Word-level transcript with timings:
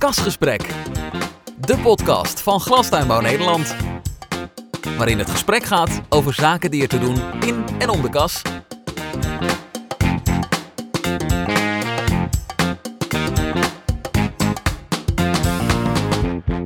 Kasgesprek, 0.00 0.62
de 1.60 1.78
podcast 1.82 2.42
van 2.42 2.60
Glastuinbouw 2.60 3.20
Nederland. 3.20 3.76
Waarin 4.96 5.18
het 5.18 5.30
gesprek 5.30 5.62
gaat 5.62 6.02
over 6.08 6.34
zaken 6.34 6.70
die 6.70 6.82
er 6.82 6.88
te 6.88 6.98
doen 6.98 7.16
in 7.40 7.64
en 7.78 7.88
om 7.88 8.02
de 8.02 8.08
kas. 8.08 8.42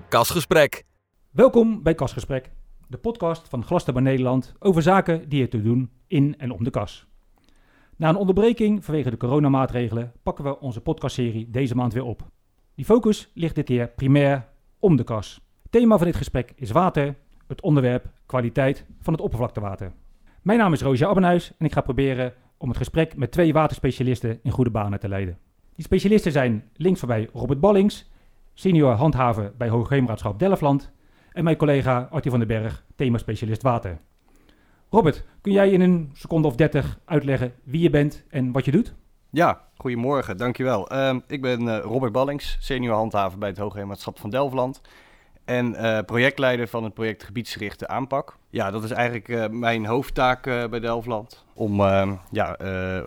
Kasgesprek. 0.09 0.85
Welkom 1.31 1.83
bij 1.83 1.95
Kasgesprek, 1.95 2.51
de 2.89 2.99
podcast 2.99 3.49
van 3.49 3.65
Glastuinbouw 3.65 4.05
Nederland 4.05 4.55
over 4.59 4.83
zaken 4.83 5.29
die 5.29 5.43
er 5.43 5.49
te 5.49 5.63
doen 5.63 5.91
in 6.07 6.39
en 6.39 6.51
om 6.51 6.65
de 6.65 6.71
kas. 6.71 7.07
Na 7.97 8.09
een 8.09 8.17
onderbreking 8.17 8.85
vanwege 8.85 9.11
de 9.11 9.17
coronamaatregelen 9.17 10.13
pakken 10.23 10.45
we 10.45 10.61
onze 10.61 10.81
podcastserie 10.81 11.51
deze 11.51 11.75
maand 11.75 11.93
weer 11.93 12.05
op. 12.05 12.33
Die 12.75 12.85
focus 12.85 13.31
ligt 13.35 13.55
dit 13.55 13.65
keer 13.65 13.89
primair 13.89 14.49
om 14.79 14.97
de 14.97 15.05
kas. 15.05 15.41
Thema 15.71 15.97
van 15.97 16.07
dit 16.07 16.17
gesprek 16.17 16.53
is 16.57 16.71
water, 16.71 17.15
het 17.47 17.61
onderwerp 17.61 18.07
kwaliteit 18.27 18.85
van 19.01 19.13
het 19.13 19.23
oppervlaktewater. 19.23 19.93
Mijn 20.43 20.59
naam 20.59 20.73
is 20.73 20.83
Roosje 20.83 21.07
Abbenhuis 21.07 21.53
en 21.59 21.67
ik 21.67 21.73
ga 21.73 21.81
proberen 21.81 22.33
om 22.57 22.69
het 22.69 22.77
gesprek 22.77 23.17
met 23.17 23.33
twee 23.33 23.53
waterspecialisten 23.53 24.39
in 24.43 24.51
goede 24.51 24.71
banen 24.71 25.01
te 25.01 25.09
leiden. 25.09 25.39
Die 25.75 25.85
specialisten 25.85 26.33
zijn 26.33 26.65
links 26.77 27.05
mij 27.05 27.29
Robert 27.33 27.61
Ballings, 27.61 28.11
senior 28.55 28.93
handhaver 28.93 29.53
bij 29.57 29.69
Hoogheemraadschap 29.69 30.39
Delfland 30.39 30.93
en 31.33 31.45
mijn 31.45 31.57
collega 31.57 32.09
Arthur 32.11 32.31
van 32.31 32.41
den 32.41 32.49
Berg, 32.49 32.85
thema-specialist 32.97 33.63
water. 33.63 34.01
Robert, 34.91 35.25
kun 35.41 35.53
jij 35.53 35.71
in 35.71 35.81
een 35.81 36.11
seconde 36.13 36.49
of 36.49 36.57
dertig 36.57 36.99
uitleggen 37.05 37.53
wie 37.65 37.81
je 37.81 37.91
bent 37.91 38.25
en 38.29 38.53
wat 38.53 38.65
je 38.65 38.71
doet? 38.71 38.95
Ja, 39.35 39.61
goedemorgen, 39.77 40.37
dankjewel. 40.37 40.93
Uh, 40.93 41.15
ik 41.27 41.41
ben 41.41 41.63
uh, 41.63 41.79
Robert 41.79 42.13
Ballings, 42.13 42.57
senior 42.61 42.95
handhaver 42.95 43.39
bij 43.39 43.49
het 43.49 43.59
Hoogheemraadschap 43.59 44.19
van 44.19 44.31
Delfland. 44.31 44.81
En 45.45 45.73
uh, 45.73 45.99
projectleider 46.07 46.69
van 46.69 46.85
het 46.85 46.95
project 46.95 47.25
Gebiedsgerichte 47.25 47.89
Aanpak. 47.89 48.37
Ja, 48.51 48.71
dat 48.71 48.85
is 48.85 48.91
eigenlijk 48.91 49.29
uh, 49.29 49.45
mijn 49.49 49.87
hoofdtaak 49.87 50.43
bij 50.43 50.81
Delfland. 50.81 51.45
Om 51.55 51.81
ehm, 51.81 52.13
ja, 52.31 52.57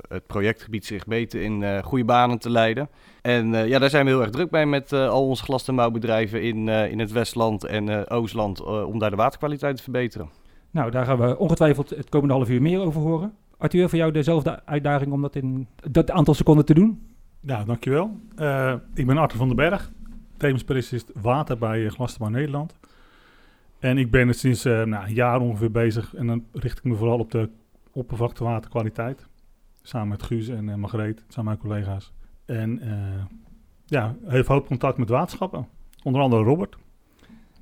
het 0.09 0.27
project 0.27 0.63
Gebiedsgericht 0.63 1.07
Beter 1.07 1.41
in 1.41 1.83
goede 1.83 2.05
banen 2.05 2.39
te 2.39 2.49
leiden. 2.49 2.89
En 3.21 3.67
ja, 3.67 3.79
daar 3.79 3.89
zijn 3.89 4.05
we 4.05 4.11
heel 4.11 4.21
erg 4.21 4.29
druk 4.29 4.49
bij 4.49 4.65
met 4.65 4.93
al 4.93 5.27
onze 5.27 5.43
glas- 5.43 5.67
en 5.67 5.75
bouwbedrijven 5.75 6.41
in, 6.41 6.67
in 6.67 6.99
het 6.99 7.11
Westland 7.11 7.63
en 7.63 8.09
Oostland. 8.09 8.63
om 8.63 8.99
daar 8.99 9.09
de 9.09 9.15
waterkwaliteit 9.15 9.77
te 9.77 9.83
verbeteren. 9.83 10.29
Nou, 10.71 10.91
daar 10.91 11.05
gaan 11.05 11.19
we 11.19 11.37
ongetwijfeld 11.37 11.89
het 11.89 12.09
komende 12.09 12.33
half 12.33 12.49
uur 12.49 12.61
meer 12.61 12.81
over 12.81 13.01
horen. 13.01 13.35
Arthur, 13.57 13.89
voor 13.89 13.97
jou 13.97 14.11
dezelfde 14.11 14.65
uitdaging 14.65 15.11
om 15.11 15.21
dat 15.21 15.35
in 15.35 15.67
dat 15.91 16.11
aantal 16.11 16.33
seconden 16.33 16.65
te 16.65 16.73
doen? 16.73 17.07
Ja, 17.39 17.63
dankjewel. 17.63 18.19
Uh, 18.39 18.73
ik 18.93 19.05
ben 19.05 19.17
Arthur 19.17 19.37
van 19.37 19.47
den 19.47 19.55
Berg, 19.55 19.91
themaspecialist 20.37 21.11
water 21.21 21.57
bij 21.57 21.79
uh, 21.79 21.89
Glastenbouw 21.89 22.29
Nederland. 22.29 22.75
En 23.79 23.97
ik 23.97 24.11
ben 24.11 24.33
sinds 24.33 24.65
uh, 24.65 24.83
nou, 24.83 25.05
een 25.05 25.13
jaar 25.13 25.39
ongeveer 25.41 25.71
bezig 25.71 26.15
en 26.15 26.27
dan 26.27 26.45
richt 26.53 26.77
ik 26.77 26.83
me 26.83 26.95
vooral 26.95 27.19
op 27.19 27.31
de 27.31 27.49
oppervlaktewaterkwaliteit. 27.91 29.27
Samen 29.81 30.07
met 30.07 30.23
Guus 30.23 30.47
en 30.47 30.67
uh, 30.67 30.75
Margreet, 30.75 31.23
samen 31.27 31.45
mijn 31.45 31.57
collega's. 31.57 32.13
En 32.45 32.81
ja, 33.85 34.15
heeft 34.25 34.47
hoop 34.47 34.67
contact 34.67 34.97
met 34.97 35.09
waterschappen. 35.09 35.67
Onder 36.03 36.21
andere 36.21 36.43
Robert. 36.43 36.77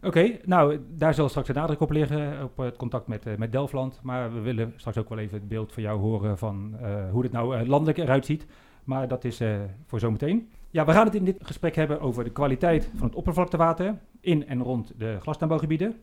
Oké, 0.05 0.37
nou 0.43 0.79
daar 0.89 1.13
zal 1.13 1.29
straks 1.29 1.47
een 1.47 1.55
nadruk 1.55 1.79
op 1.79 1.91
liggen, 1.91 2.43
op 2.43 2.57
het 2.57 2.77
contact 2.77 3.07
met, 3.07 3.25
uh, 3.25 3.35
met 3.35 3.51
Delftland. 3.51 3.99
Maar 4.03 4.33
we 4.33 4.39
willen 4.39 4.73
straks 4.75 4.97
ook 4.97 5.09
wel 5.09 5.17
even 5.17 5.37
het 5.37 5.47
beeld 5.47 5.73
van 5.73 5.83
jou 5.83 5.99
horen 5.99 6.37
van 6.37 6.75
uh, 6.81 7.11
hoe 7.11 7.23
het 7.23 7.31
nou 7.31 7.67
landelijk 7.67 7.97
eruit 7.97 8.25
ziet. 8.25 8.45
Maar 8.83 9.07
dat 9.07 9.23
is 9.23 9.41
voor 9.85 9.99
zometeen. 9.99 10.49
Ja, 10.69 10.85
we 10.85 10.91
gaan 10.91 11.05
het 11.05 11.15
in 11.15 11.25
dit 11.25 11.37
gesprek 11.41 11.75
hebben 11.75 11.99
over 12.01 12.23
de 12.23 12.31
kwaliteit 12.31 12.89
van 12.95 13.07
het 13.07 13.15
oppervlaktewater 13.15 13.97
in 14.19 14.47
en 14.47 14.63
rond 14.63 14.93
de 14.97 15.17
glastuinbouwgebieden. 15.21 15.95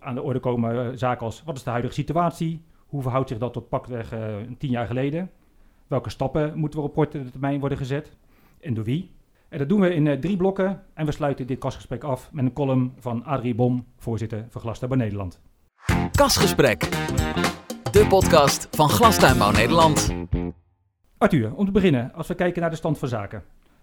Aan 0.00 0.14
de 0.14 0.22
orde 0.22 0.40
komen 0.40 0.98
zaken 0.98 1.26
als 1.26 1.42
wat 1.42 1.56
is 1.56 1.62
de 1.62 1.70
huidige 1.70 1.94
situatie? 1.94 2.62
Hoe 2.86 3.02
verhoudt 3.02 3.28
zich 3.28 3.38
dat 3.38 3.52
tot 3.52 3.68
pakweg 3.68 4.14
tien 4.58 4.70
jaar 4.70 4.86
geleden? 4.86 5.30
Welke 5.86 6.10
stappen 6.10 6.58
moeten 6.58 6.78
er 6.78 6.84
op 6.84 6.94
korte 6.94 7.30
termijn 7.30 7.60
worden 7.60 7.78
gezet? 7.78 8.16
En 8.60 8.74
door 8.74 8.84
wie? 8.84 9.10
En 9.56 9.62
dat 9.62 9.70
doen 9.70 9.80
we 9.80 9.94
in 9.94 10.06
uh, 10.06 10.12
drie 10.12 10.36
blokken 10.36 10.82
en 10.94 11.06
we 11.06 11.12
sluiten 11.12 11.46
dit 11.46 11.58
kastgesprek 11.58 12.04
af 12.04 12.32
met 12.32 12.44
een 12.44 12.52
column 12.52 12.92
van 12.98 13.24
Adrie 13.24 13.54
Bom, 13.54 13.86
voorzitter 13.98 14.46
van 14.48 14.60
Glastuinbouw 14.60 14.98
Nederland. 14.98 15.40
Kasgesprek, 16.12 16.80
de 17.92 18.06
podcast 18.08 18.68
van 18.70 18.88
Glastuinbouw 18.88 19.50
Nederland. 19.50 20.14
Arthur, 21.18 21.54
om 21.54 21.66
te 21.66 21.72
beginnen, 21.72 22.12
als 22.12 22.26
we 22.26 22.34
kijken 22.34 22.60
naar 22.60 22.70
de 22.70 22.76
stand 22.76 22.98
van 22.98 23.08
zaken. 23.08 23.42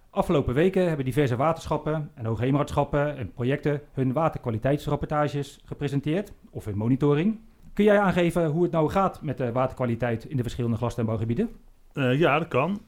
Afgelopen 0.09 0.53
weken 0.53 0.87
hebben 0.87 1.05
diverse 1.05 1.35
waterschappen 1.35 2.11
en 2.13 2.25
hoogheemraadschappen 2.25 3.17
en 3.17 3.31
projecten 3.31 3.81
hun 3.93 4.13
waterkwaliteitsrapportages 4.13 5.59
gepresenteerd, 5.65 6.33
of 6.51 6.65
hun 6.65 6.77
monitoring. 6.77 7.39
Kun 7.73 7.85
jij 7.85 7.99
aangeven 7.99 8.45
hoe 8.45 8.63
het 8.63 8.71
nou 8.71 8.89
gaat 8.89 9.21
met 9.21 9.37
de 9.37 9.51
waterkwaliteit 9.51 10.25
in 10.25 10.37
de 10.37 10.43
verschillende 10.43 10.77
glastuinbouwgebieden? 10.77 11.49
Uh, 11.93 12.19
ja, 12.19 12.39
dat 12.39 12.47
kan. 12.47 12.71
Uh, 12.71 12.79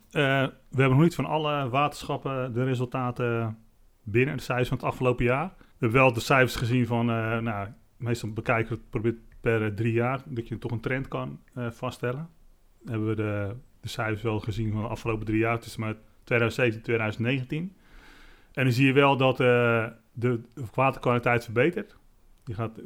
we 0.69 0.81
hebben 0.81 0.89
nog 0.89 1.01
niet 1.01 1.15
van 1.15 1.25
alle 1.25 1.69
waterschappen 1.69 2.53
de 2.53 2.63
resultaten 2.63 3.57
binnen, 4.03 4.37
de 4.37 4.43
cijfers 4.43 4.67
van 4.67 4.77
het 4.77 4.85
afgelopen 4.85 5.25
jaar. 5.25 5.53
We 5.57 5.63
hebben 5.77 5.99
wel 5.99 6.13
de 6.13 6.19
cijfers 6.19 6.55
gezien 6.55 6.85
van, 6.85 7.09
uh, 7.09 7.37
nou, 7.37 7.67
meestal 7.97 8.33
bekijken 8.33 8.69
we 8.69 8.75
het 8.75 8.89
probeert 8.89 9.17
per 9.41 9.75
drie 9.75 9.93
jaar, 9.93 10.21
dat 10.25 10.47
je 10.47 10.57
toch 10.57 10.71
een 10.71 10.79
trend 10.79 11.07
kan 11.07 11.39
vaststellen. 11.53 12.29
Hebben 12.85 13.07
we 13.07 13.15
de, 13.15 13.55
de, 13.81 13.87
cijfers 13.87 14.21
wel 14.21 14.39
gezien 14.39 14.71
van 14.71 14.81
de 14.81 14.87
afgelopen 14.87 15.25
drie 15.25 15.39
jaar, 15.39 15.59
tussen 15.59 15.81
met 15.81 15.97
2017 16.23 16.79
en 16.79 16.85
2019. 16.85 17.75
En 18.53 18.63
dan 18.63 18.73
zie 18.73 18.85
je 18.85 18.93
wel 18.93 19.17
dat 19.17 19.37
de 19.37 20.41
waterkwaliteit 20.73 21.43
verbetert. 21.43 21.95
Die 22.43 22.55
gaat, 22.55 22.79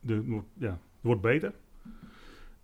de, 0.00 0.42
ja, 0.58 0.78
wordt 1.00 1.20
beter. 1.20 1.52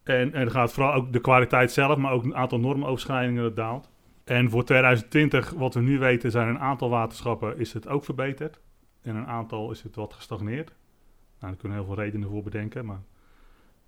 En, 0.07 0.33
en 0.33 0.51
gaat 0.51 0.73
vooral 0.73 0.93
ook 0.95 1.13
de 1.13 1.21
kwaliteit 1.21 1.73
zelf, 1.73 1.97
maar 1.97 2.13
ook 2.13 2.25
een 2.25 2.37
aantal 2.37 2.59
normoverschrijdingen 2.59 3.43
dat 3.43 3.57
daalt. 3.57 3.91
En 4.25 4.51
voor 4.51 4.65
2020, 4.65 5.51
wat 5.51 5.75
we 5.75 5.81
nu 5.81 5.99
weten, 5.99 6.31
zijn 6.31 6.49
een 6.49 6.59
aantal 6.59 6.89
waterschappen 6.89 7.59
is 7.59 7.73
het 7.73 7.89
ook 7.89 8.05
verbeterd. 8.05 8.61
En 9.03 9.17
een 9.17 9.27
aantal 9.27 9.71
is 9.71 9.83
het 9.83 9.97
wat 9.97 10.15
gestagneerd. 10.15 10.69
Nou, 10.69 11.53
daar 11.53 11.57
kunnen 11.57 11.79
heel 11.79 11.87
veel 11.87 12.03
redenen 12.03 12.29
voor 12.29 12.43
bedenken, 12.43 12.87
maar 12.87 13.03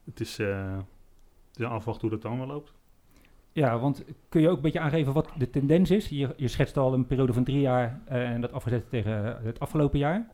het 0.04 0.20
is, 0.20 0.38
uh, 0.38 0.78
het 1.52 2.00
hoe 2.00 2.10
dat 2.10 2.22
dan 2.22 2.38
wel 2.38 2.46
loopt. 2.46 2.72
Ja, 3.52 3.78
want 3.78 4.04
kun 4.28 4.40
je 4.40 4.48
ook 4.48 4.56
een 4.56 4.62
beetje 4.62 4.80
aangeven 4.80 5.12
wat 5.12 5.30
de 5.36 5.50
tendens 5.50 5.90
is? 5.90 6.08
Je, 6.08 6.34
je 6.36 6.48
schetst 6.48 6.76
al 6.76 6.94
een 6.94 7.06
periode 7.06 7.32
van 7.32 7.44
drie 7.44 7.60
jaar 7.60 8.00
uh, 8.08 8.30
en 8.30 8.40
dat 8.40 8.52
afgezet 8.52 8.90
tegen 8.90 9.42
het 9.42 9.60
afgelopen 9.60 9.98
jaar. 9.98 10.26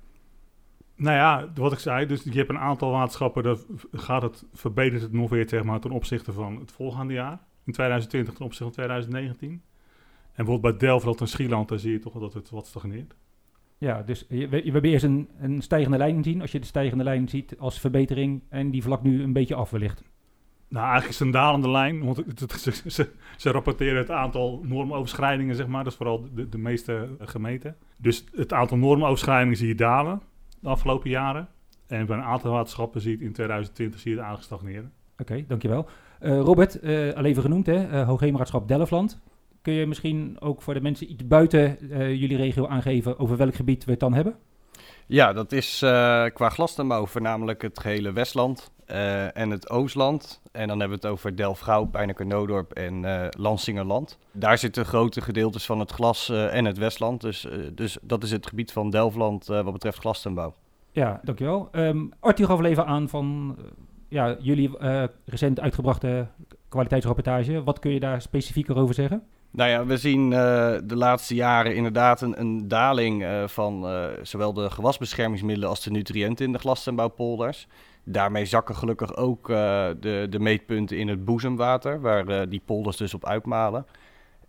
Nou 0.96 1.16
ja, 1.16 1.48
wat 1.54 1.72
ik 1.72 1.78
zei, 1.78 2.06
dus 2.06 2.22
je 2.22 2.38
hebt 2.38 2.50
een 2.50 2.58
aantal 2.58 2.90
waterschappen, 2.90 3.42
dat 3.42 3.66
gaat 3.92 4.22
het, 4.22 4.44
verbetert 4.52 5.02
het 5.02 5.12
nog 5.12 5.30
weer 5.30 5.48
zeg 5.48 5.62
maar, 5.62 5.80
ten 5.80 5.90
opzichte 5.90 6.32
van 6.32 6.58
het 6.58 6.72
volgende 6.72 7.12
jaar. 7.12 7.38
In 7.64 7.72
2020 7.72 8.34
ten 8.34 8.44
opzichte 8.44 8.64
van 8.64 8.72
2019. 8.72 9.50
En 9.50 9.60
bijvoorbeeld 10.44 10.78
bij 10.78 10.88
Delft 10.88 11.20
en 11.20 11.28
Schieland, 11.28 11.68
daar 11.68 11.78
zie 11.78 11.92
je 11.92 11.98
toch 11.98 12.18
dat 12.18 12.34
het 12.34 12.50
wat 12.50 12.66
stagneert. 12.66 13.14
Ja, 13.78 14.02
dus 14.02 14.26
we, 14.28 14.48
we 14.48 14.60
hebben 14.64 14.90
eerst 14.90 15.04
een, 15.04 15.28
een 15.38 15.62
stijgende 15.62 15.96
lijn 15.96 16.22
zien. 16.22 16.40
Als 16.40 16.52
je 16.52 16.60
de 16.60 16.66
stijgende 16.66 17.04
lijn 17.04 17.28
ziet 17.28 17.58
als 17.58 17.80
verbetering 17.80 18.42
en 18.48 18.70
die 18.70 18.82
vlak 18.82 19.02
nu 19.02 19.22
een 19.22 19.32
beetje 19.32 19.54
af 19.54 19.70
wellicht. 19.70 20.02
Nou, 20.68 20.84
eigenlijk 20.84 21.12
is 21.12 21.18
het 21.18 21.26
een 21.26 21.32
dalende 21.32 21.70
lijn, 21.70 22.04
want 22.04 22.16
het, 22.16 22.40
het, 22.40 22.52
ze, 22.52 22.90
ze, 22.90 23.10
ze, 23.36 23.50
rapporteren 23.50 23.96
het 23.96 24.10
aantal 24.10 24.60
normoverschrijdingen, 24.62 25.54
zeg 25.54 25.66
maar. 25.66 25.84
Dat 25.84 25.92
is 25.92 25.98
vooral 25.98 26.28
de, 26.34 26.48
de 26.48 26.58
meeste 26.58 27.08
gemeten. 27.18 27.76
Dus 27.98 28.24
het 28.34 28.52
aantal 28.52 28.76
normoverschrijdingen 28.76 29.56
zie 29.56 29.68
je 29.68 29.74
dalen 29.74 30.22
de 30.64 30.70
afgelopen 30.70 31.10
jaren. 31.10 31.48
En 31.86 32.06
bij 32.06 32.16
een 32.16 32.22
aantal 32.22 32.52
waterschappen 32.52 33.00
zie 33.00 33.10
je 33.10 33.16
het 33.16 33.26
in 33.26 33.32
2020 33.32 34.00
zie 34.00 34.10
je 34.10 34.16
het 34.16 34.26
aangestagneren. 34.26 34.92
Oké, 35.12 35.22
okay, 35.22 35.44
dankjewel. 35.48 35.86
Uh, 36.20 36.40
Robert, 36.40 36.84
uh, 36.84 37.12
al 37.12 37.24
even 37.24 37.42
genoemd, 37.42 37.66
hè, 37.66 37.90
uh, 37.90 38.06
Hoogheemraadschap 38.06 38.68
Delfland. 38.68 39.20
Kun 39.62 39.72
je 39.72 39.86
misschien 39.86 40.36
ook 40.40 40.62
voor 40.62 40.74
de 40.74 40.80
mensen 40.80 41.10
iets 41.10 41.26
buiten 41.26 41.76
jullie 42.18 42.36
regio 42.36 42.66
aangeven 42.66 43.18
over 43.18 43.36
welk 43.36 43.54
gebied 43.54 43.84
we 43.84 43.90
het 43.90 44.00
dan 44.00 44.14
hebben? 44.14 44.36
Ja, 45.06 45.32
dat 45.32 45.52
is 45.52 45.78
qua 46.34 46.48
glastuinbouw 46.48 47.06
voornamelijk 47.06 47.62
het 47.62 47.80
gehele 47.80 48.12
Westland 48.12 48.73
en 49.34 49.50
het 49.50 49.70
Oostland. 49.70 50.40
En 50.52 50.68
dan 50.68 50.80
hebben 50.80 51.00
we 51.00 51.08
het 51.08 51.18
over 51.46 51.88
Pijnacker, 51.90 52.26
Noodorp 52.26 52.72
en 52.72 53.28
Lansingerland. 53.38 54.18
Daar 54.32 54.58
zitten 54.58 54.84
grote 54.84 55.20
gedeeltes 55.20 55.66
van 55.66 55.80
het 55.80 55.90
glas 55.90 56.28
en 56.28 56.64
het 56.64 56.78
Westland. 56.78 57.20
Dus, 57.20 57.46
dus 57.72 57.98
dat 58.02 58.22
is 58.22 58.30
het 58.30 58.46
gebied 58.46 58.72
van 58.72 58.90
Delfland 58.90 59.46
wat 59.46 59.72
betreft 59.72 59.98
glastuinbouw. 59.98 60.54
Ja, 60.90 61.20
dankjewel. 61.22 61.68
Um, 61.72 62.12
Arthur 62.20 62.46
gaf 62.46 62.58
al 62.58 62.64
even 62.64 62.86
aan 62.86 63.08
van 63.08 63.56
ja, 64.08 64.36
jullie 64.40 64.70
recent 65.24 65.60
uitgebrachte 65.60 66.26
kwaliteitsrapportage. 66.68 67.62
Wat 67.62 67.78
kun 67.78 67.90
je 67.90 68.00
daar 68.00 68.22
specifieker 68.22 68.76
over 68.76 68.94
zeggen? 68.94 69.22
Nou 69.50 69.70
ja, 69.70 69.86
we 69.86 69.96
zien 69.96 70.24
uh, 70.24 70.38
de 70.84 70.96
laatste 70.96 71.34
jaren 71.34 71.74
inderdaad 71.74 72.20
een, 72.20 72.40
een 72.40 72.68
daling 72.68 73.22
uh, 73.22 73.46
van 73.46 73.86
zowel 74.22 74.52
de 74.52 74.70
gewasbeschermingsmiddelen 74.70 75.68
als 75.68 75.82
de 75.82 75.90
nutriënten 75.90 76.46
in 76.46 76.52
de 76.52 76.58
glastuinbouwpolders. 76.58 77.66
Daarmee 78.04 78.44
zakken 78.44 78.76
gelukkig 78.76 79.16
ook 79.16 79.46
de, 79.46 80.26
de 80.30 80.38
meetpunten 80.38 80.98
in 80.98 81.08
het 81.08 81.24
boezemwater, 81.24 82.00
waar 82.00 82.48
die 82.48 82.62
polders 82.64 82.96
dus 82.96 83.14
op 83.14 83.26
uitmalen. 83.26 83.86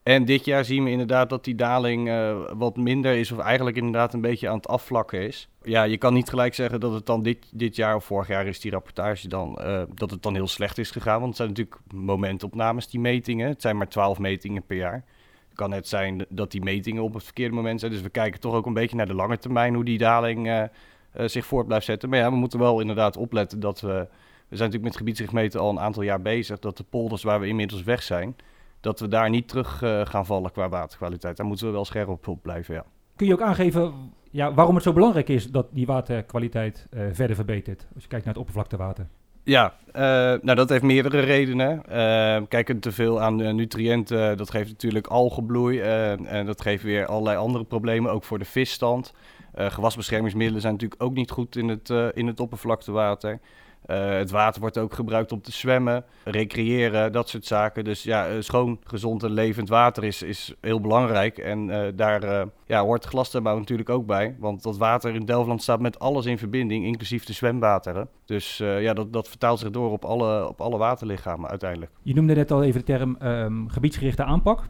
En 0.05 0.25
dit 0.25 0.45
jaar 0.45 0.65
zien 0.65 0.83
we 0.83 0.89
inderdaad 0.89 1.29
dat 1.29 1.43
die 1.43 1.55
daling 1.55 2.07
uh, 2.07 2.37
wat 2.53 2.77
minder 2.77 3.15
is, 3.15 3.31
of 3.31 3.39
eigenlijk 3.39 3.77
inderdaad 3.77 4.13
een 4.13 4.21
beetje 4.21 4.49
aan 4.49 4.55
het 4.55 4.67
afvlakken 4.67 5.21
is. 5.21 5.49
Ja, 5.61 5.83
je 5.83 5.97
kan 5.97 6.13
niet 6.13 6.29
gelijk 6.29 6.53
zeggen 6.53 6.79
dat 6.79 6.93
het 6.93 7.05
dan 7.05 7.23
dit, 7.23 7.45
dit 7.51 7.75
jaar 7.75 7.95
of 7.95 8.05
vorig 8.05 8.27
jaar 8.27 8.47
is 8.47 8.59
die 8.59 8.71
rapportage 8.71 9.27
dan, 9.27 9.59
dat 9.93 10.11
het 10.11 10.23
dan 10.23 10.33
heel 10.33 10.47
slecht 10.47 10.77
is 10.77 10.91
gegaan. 10.91 11.15
Want 11.19 11.27
het 11.27 11.35
zijn 11.35 11.49
natuurlijk 11.49 11.77
momentopnames, 11.93 12.87
die 12.87 12.99
metingen. 12.99 13.47
Het 13.47 13.61
zijn 13.61 13.77
maar 13.77 13.87
12 13.87 14.19
metingen 14.19 14.65
per 14.65 14.77
jaar. 14.77 15.03
Het 15.47 15.57
kan 15.57 15.69
net 15.69 15.87
zijn 15.87 16.25
dat 16.29 16.51
die 16.51 16.63
metingen 16.63 17.03
op 17.03 17.13
het 17.13 17.23
verkeerde 17.23 17.55
moment 17.55 17.79
zijn. 17.79 17.91
Dus 17.91 18.01
we 18.01 18.09
kijken 18.09 18.39
toch 18.39 18.53
ook 18.53 18.65
een 18.65 18.73
beetje 18.73 18.95
naar 18.95 19.05
de 19.05 19.13
lange 19.13 19.37
termijn 19.37 19.73
hoe 19.73 19.85
die 19.85 19.97
daling 19.97 20.69
zich 21.25 21.45
voort 21.45 21.67
blijft 21.67 21.85
zetten. 21.85 22.09
Maar 22.09 22.19
ja, 22.19 22.29
we 22.29 22.35
moeten 22.35 22.59
wel 22.59 22.79
inderdaad 22.79 23.17
opletten 23.17 23.59
dat 23.59 23.81
we... 23.81 24.07
We 24.47 24.55
zijn 24.55 24.69
natuurlijk 24.69 24.83
met 24.83 24.97
gebiedsrichtmeten 24.97 25.59
al 25.59 25.69
een 25.69 25.79
aantal 25.79 26.03
jaar 26.03 26.21
bezig. 26.21 26.59
Dat 26.59 26.77
de 26.77 26.83
polders 26.89 27.23
waar 27.23 27.39
we 27.39 27.47
inmiddels 27.47 27.83
weg 27.83 28.03
zijn 28.03 28.35
dat 28.85 28.99
we 28.99 29.07
daar 29.07 29.29
niet 29.29 29.47
terug 29.47 29.81
uh, 29.81 30.05
gaan 30.05 30.25
vallen 30.25 30.51
qua 30.51 30.69
waterkwaliteit. 30.69 31.37
Daar 31.37 31.45
moeten 31.45 31.65
we 31.65 31.71
wel 31.71 31.85
scherp 31.85 32.27
op 32.27 32.39
blijven, 32.41 32.73
ja. 32.73 32.85
Kun 33.15 33.27
je 33.27 33.33
ook 33.33 33.41
aangeven 33.41 33.93
ja, 34.31 34.53
waarom 34.53 34.75
het 34.75 34.83
zo 34.83 34.93
belangrijk 34.93 35.29
is 35.29 35.51
dat 35.51 35.67
die 35.71 35.85
waterkwaliteit 35.85 36.87
uh, 36.93 37.01
verder 37.11 37.35
verbetert? 37.35 37.87
Als 37.93 38.03
je 38.03 38.09
kijkt 38.09 38.25
naar 38.25 38.33
het 38.33 38.43
oppervlaktewater. 38.43 39.07
Ja, 39.43 39.73
uh, 39.87 39.93
nou 40.41 40.55
dat 40.55 40.69
heeft 40.69 40.83
meerdere 40.83 41.19
redenen. 41.19 41.81
kijken 42.47 42.79
te 42.79 42.91
veel 42.91 43.21
aan 43.21 43.35
nutriënten, 43.55 44.37
dat 44.37 44.49
geeft 44.49 44.69
natuurlijk 44.69 45.07
algebloei. 45.07 45.79
en 45.79 46.45
dat 46.45 46.61
geeft 46.61 46.83
weer 46.83 47.05
allerlei 47.05 47.37
andere 47.37 47.63
problemen, 47.63 48.11
ook 48.11 48.23
voor 48.23 48.39
de 48.39 48.45
visstand. 48.45 49.13
Gewasbeschermingsmiddelen 49.55 50.61
zijn 50.61 50.73
natuurlijk 50.73 51.03
ook 51.03 51.13
niet 51.13 51.31
goed 51.31 51.55
in 51.55 51.67
het, 51.67 51.89
in 52.13 52.27
het 52.27 52.39
oppervlaktewater. 52.39 53.39
Uh, 53.87 54.09
het 54.09 54.31
water 54.31 54.61
wordt 54.61 54.77
ook 54.77 54.93
gebruikt 54.93 55.31
om 55.31 55.41
te 55.41 55.51
zwemmen, 55.51 56.05
recreëren, 56.23 57.11
dat 57.11 57.29
soort 57.29 57.45
zaken. 57.45 57.83
Dus 57.83 58.03
ja, 58.03 58.41
schoon, 58.41 58.79
gezond 58.83 59.23
en 59.23 59.31
levend 59.31 59.69
water 59.69 60.03
is, 60.03 60.21
is 60.21 60.53
heel 60.61 60.81
belangrijk. 60.81 61.37
En 61.37 61.67
daar 61.95 62.47
ja, 62.65 62.83
hoort 62.83 63.05
glastuinbouw 63.05 63.57
natuurlijk 63.57 63.89
ook 63.89 64.05
bij. 64.05 64.35
Want 64.39 64.63
dat 64.63 64.77
water 64.77 65.15
in 65.15 65.25
Delftland 65.25 65.61
staat 65.61 65.79
met 65.79 65.99
alles 65.99 66.25
in 66.25 66.37
verbinding, 66.37 66.85
inclusief 66.85 67.25
de 67.25 67.33
zwemwateren. 67.33 68.09
Dus 68.25 68.57
ja, 68.57 68.93
dat, 68.93 69.13
dat 69.13 69.27
vertaalt 69.27 69.59
zich 69.59 69.69
door 69.69 69.91
op 69.91 70.05
alle, 70.05 70.47
op 70.47 70.61
alle 70.61 70.77
waterlichamen 70.77 71.49
uiteindelijk. 71.49 71.91
Je 72.01 72.13
noemde 72.13 72.35
net 72.35 72.51
al 72.51 72.63
even 72.63 72.79
de 72.79 72.85
term 72.85 73.17
um, 73.23 73.69
gebiedsgerichte 73.69 74.23
aanpak 74.23 74.63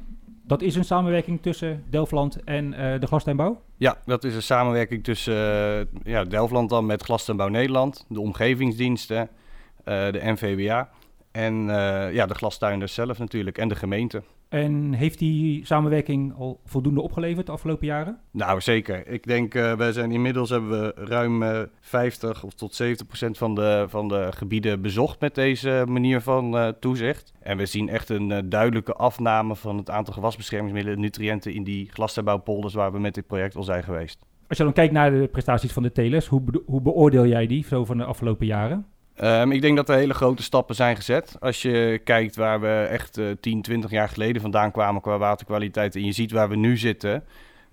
dat 0.47 0.61
is 0.61 0.75
een 0.75 0.85
samenwerking 0.85 1.41
tussen 1.41 1.83
Delftland 1.89 2.43
en 2.43 2.65
uh, 2.65 2.99
de 2.99 3.07
glastuinbouw? 3.07 3.61
Ja, 3.77 3.97
dat 4.05 4.23
is 4.23 4.35
een 4.35 4.41
samenwerking 4.41 5.03
tussen 5.03 5.33
uh, 5.35 6.13
ja, 6.13 6.23
Delftland 6.23 6.69
dan 6.69 6.85
met 6.85 7.03
Glastuinbouw 7.03 7.47
Nederland, 7.47 8.05
de 8.09 8.19
omgevingsdiensten, 8.19 9.21
uh, 9.21 9.31
de 9.85 10.19
NVWA 10.23 10.89
en 11.31 11.65
ja, 12.11 12.25
de 12.25 12.33
glastuinders 12.33 12.93
zelf 12.93 13.19
natuurlijk 13.19 13.57
en 13.57 13.67
de 13.67 13.75
gemeente. 13.75 14.23
En 14.49 14.93
heeft 14.93 15.19
die 15.19 15.65
samenwerking 15.65 16.35
al 16.37 16.59
voldoende 16.65 17.01
opgeleverd 17.01 17.45
de 17.45 17.51
afgelopen 17.51 17.87
jaren? 17.87 18.19
Nou, 18.31 18.61
zeker. 18.61 19.07
Ik 19.07 19.23
denk, 19.27 19.53
uh, 19.53 19.73
wij 19.73 19.91
zijn 19.91 20.11
inmiddels 20.11 20.49
hebben 20.49 20.69
we 20.69 20.93
ruim 20.95 21.43
uh, 21.43 21.59
50 21.79 22.43
of 22.43 22.53
tot 22.53 22.75
70 22.75 23.07
procent 23.07 23.37
van 23.37 23.55
de, 23.55 23.85
van 23.87 24.07
de 24.07 24.27
gebieden 24.31 24.81
bezocht 24.81 25.19
met 25.19 25.35
deze 25.35 25.85
manier 25.87 26.21
van 26.21 26.55
uh, 26.55 26.67
toezicht. 26.67 27.33
En 27.39 27.57
we 27.57 27.65
zien 27.65 27.89
echt 27.89 28.09
een 28.09 28.49
duidelijke 28.49 28.93
afname 28.93 29.55
van 29.55 29.77
het 29.77 29.89
aantal 29.89 30.13
gewasbeschermingsmiddelen 30.13 30.97
en 30.97 31.03
nutriënten 31.03 31.53
in 31.53 31.63
die 31.63 31.89
glastuinbouwpolders 31.91 32.73
waar 32.73 32.91
we 32.91 32.99
met 32.99 33.13
dit 33.13 33.27
project 33.27 33.55
al 33.55 33.63
zijn 33.63 33.83
geweest. 33.83 34.25
Als 34.47 34.57
je 34.57 34.63
dan 34.63 34.73
kijkt 34.73 34.93
naar 34.93 35.11
de 35.11 35.27
prestaties 35.31 35.71
van 35.71 35.83
de 35.83 35.91
telers, 35.91 36.27
hoe, 36.27 36.41
be 36.41 36.63
hoe 36.65 36.81
beoordeel 36.81 37.25
jij 37.25 37.47
die 37.47 37.63
zo 37.63 37.85
van 37.85 37.97
de 37.97 38.03
afgelopen 38.03 38.45
jaren? 38.45 38.85
Um, 39.23 39.51
ik 39.51 39.61
denk 39.61 39.75
dat 39.75 39.89
er 39.89 39.95
hele 39.95 40.13
grote 40.13 40.43
stappen 40.43 40.75
zijn 40.75 40.95
gezet. 40.95 41.35
Als 41.39 41.61
je 41.61 42.01
kijkt 42.03 42.35
waar 42.35 42.61
we 42.61 42.87
echt 42.89 43.17
uh, 43.17 43.31
10, 43.39 43.61
20 43.61 43.91
jaar 43.91 44.09
geleden 44.09 44.41
vandaan 44.41 44.71
kwamen 44.71 45.01
qua 45.01 45.17
waterkwaliteit. 45.17 45.95
En 45.95 46.05
je 46.05 46.11
ziet 46.11 46.31
waar 46.31 46.49
we 46.49 46.55
nu 46.55 46.77
zitten. 46.77 47.23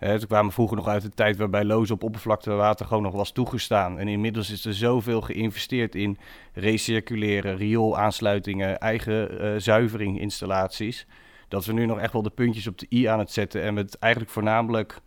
Uh, 0.00 0.14
toen 0.14 0.26
kwamen 0.26 0.52
vroeger 0.52 0.76
nog 0.76 0.88
uit 0.88 1.02
de 1.02 1.08
tijd 1.08 1.36
waarbij 1.36 1.64
lozen 1.64 1.94
op 1.94 2.02
oppervlaktewater 2.02 2.86
gewoon 2.86 3.02
nog 3.02 3.14
was 3.14 3.32
toegestaan. 3.32 3.98
En 3.98 4.08
inmiddels 4.08 4.50
is 4.50 4.64
er 4.64 4.74
zoveel 4.74 5.20
geïnvesteerd 5.20 5.94
in 5.94 6.18
recirculeren, 6.52 7.56
rioolaansluitingen, 7.56 8.78
eigen 8.78 9.44
uh, 9.44 9.54
zuivering 9.56 10.20
installaties. 10.20 11.06
Dat 11.48 11.64
we 11.64 11.72
nu 11.72 11.86
nog 11.86 11.98
echt 11.98 12.12
wel 12.12 12.22
de 12.22 12.30
puntjes 12.30 12.66
op 12.66 12.78
de 12.78 12.86
i 12.90 13.04
aan 13.04 13.18
het 13.18 13.32
zetten. 13.32 13.62
En 13.62 13.74
we 13.74 13.80
het 13.80 13.98
eigenlijk 13.98 14.32
voornamelijk 14.32 15.00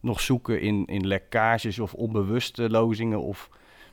nog 0.00 0.20
zoeken 0.20 0.60
in, 0.60 0.86
in 0.86 1.06
lekkages 1.06 1.78
of 1.78 1.94
onbewuste 1.94 2.70
lozingen 2.70 3.20
of 3.20 3.48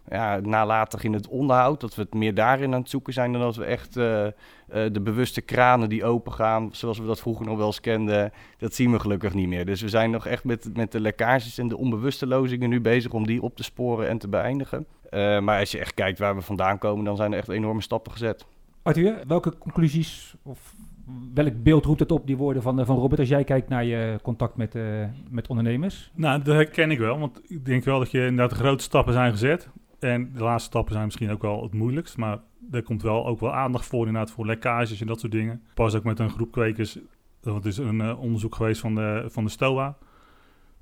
ja, 0.10 0.40
nalatig 0.40 1.04
in 1.04 1.14
het 1.14 1.28
onderhoud. 1.28 1.82
Dat 1.82 1.96
we 1.96 2.02
het 2.02 2.14
meer 2.14 2.34
daarin 2.34 2.74
aan 2.74 2.80
het 2.80 2.90
zoeken 2.90 3.14
zijn 3.14 3.32
dan 3.32 3.42
dat 3.42 3.56
we 3.56 3.64
echt 3.64 3.98
uh, 3.98 4.24
uh, 4.24 4.32
de 4.68 5.02
bewuste 5.04 5.42
kranen 5.42 5.90
die 5.90 6.06
open 6.06 6.34
gaan, 6.34 6.70
zoals 6.72 7.00
we 7.00 7.06
dat 7.06 7.20
vroeger 7.20 7.46
nog 7.46 7.58
wel 7.58 7.66
eens 7.66 7.82
kenden, 7.82 8.32
dat 8.58 8.74
zien 8.74 8.92
we 8.92 9.00
gelukkig 9.00 9.34
niet 9.34 9.48
meer. 9.48 9.66
Dus 9.66 9.82
we 9.82 9.90
zijn 9.90 10.12
nog 10.12 10.26
echt 10.26 10.44
met, 10.44 10.70
met 10.74 10.92
de 10.92 11.00
lekkages 11.00 11.58
en 11.58 11.68
de 11.68 11.78
onbewuste 11.78 12.28
lozingen 12.28 12.70
nu 12.70 12.82
bezig 12.82 13.12
om 13.12 13.26
die 13.26 13.42
op 13.42 13.56
te 13.56 13.64
sporen 13.64 14.10
en 14.10 14.18
te 14.18 14.28
beëindigen. 14.28 14.86
Uh, 15.10 15.40
maar 15.40 15.60
als 15.60 15.72
je 15.72 15.80
echt 15.80 15.94
kijkt 15.94 16.20
waar 16.20 16.36
we 16.36 16.42
vandaan 16.42 16.78
komen, 16.78 17.06
dan 17.06 17.16
zijn 17.16 17.32
er 17.32 17.38
echt 17.38 17.50
enorme 17.50 17.82
stappen 17.82 18.12
gezet. 18.12 18.46
Arthur, 18.82 19.24
welke 19.28 19.58
conclusies 19.58 20.36
of 20.44 20.74
welk 21.34 21.64
beeld 21.64 21.86
roept 21.86 22.00
het 22.00 22.12
op, 22.12 22.28
die 22.28 22.38
woorden 22.38 22.62
van, 22.62 22.86
van 22.86 22.98
Robert, 22.98 23.20
als 23.20 23.30
jij 23.30 23.44
kijkt 23.44 23.70
naar 23.70 23.84
je 23.84 24.20
contact 24.22 24.56
met, 24.56 24.76
met 25.30 25.48
ondernemers? 25.48 26.12
Nou, 26.16 26.42
dat 26.42 26.56
herken 26.56 26.92
ik 26.92 27.00
wel, 27.00 27.20
want 27.20 27.42
ik 27.48 27.66
denk 27.66 27.84
wel 27.84 28.00
dat 28.00 28.12
je 28.12 28.26
inderdaad 28.26 28.58
grote 28.58 28.84
stappen 28.84 29.14
zijn 29.14 29.32
gezet. 29.32 29.70
En 30.00 30.32
de 30.34 30.44
laatste 30.44 30.70
stappen 30.70 30.94
zijn 30.94 31.06
misschien 31.06 31.32
ook 31.32 31.42
wel 31.42 31.64
het 31.64 31.74
moeilijkst. 31.74 32.18
Maar 32.18 32.40
er 32.72 32.84
komt 32.84 33.02
wel 33.02 33.28
ook 33.28 33.40
wel 33.40 33.54
aandacht 33.54 33.86
voor 33.86 34.08
inderdaad 34.08 34.32
voor 34.32 34.46
lekkages 34.46 35.02
en 35.02 35.08
dat 35.08 35.20
soort 35.20 35.32
dingen. 35.32 35.62
Pas 35.74 35.96
ook 35.96 36.04
met 36.04 36.20
een 36.20 36.30
groep 36.30 36.52
kwekers. 36.52 36.98
Dat 37.42 37.66
is 37.66 37.78
een 37.78 38.00
uh, 38.00 38.22
onderzoek 38.22 38.56
geweest 38.56 38.82
van 38.82 38.96
de, 38.96 39.26
van 39.28 39.44
de 39.44 39.50
STOA. 39.50 39.98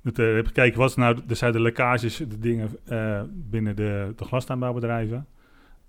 Dat 0.02 0.16
heb 0.16 0.46
gekeken 0.46 0.78
wat 0.78 0.96
nou 0.96 1.20
er 1.28 1.36
zijn 1.36 1.52
de 1.52 1.60
lekkages, 1.60 2.16
de 2.16 2.38
dingen 2.38 2.68
uh, 2.90 3.22
binnen 3.32 3.76
de, 3.76 4.12
de 4.16 4.24
glastuinbouwbedrijven. 4.24 5.26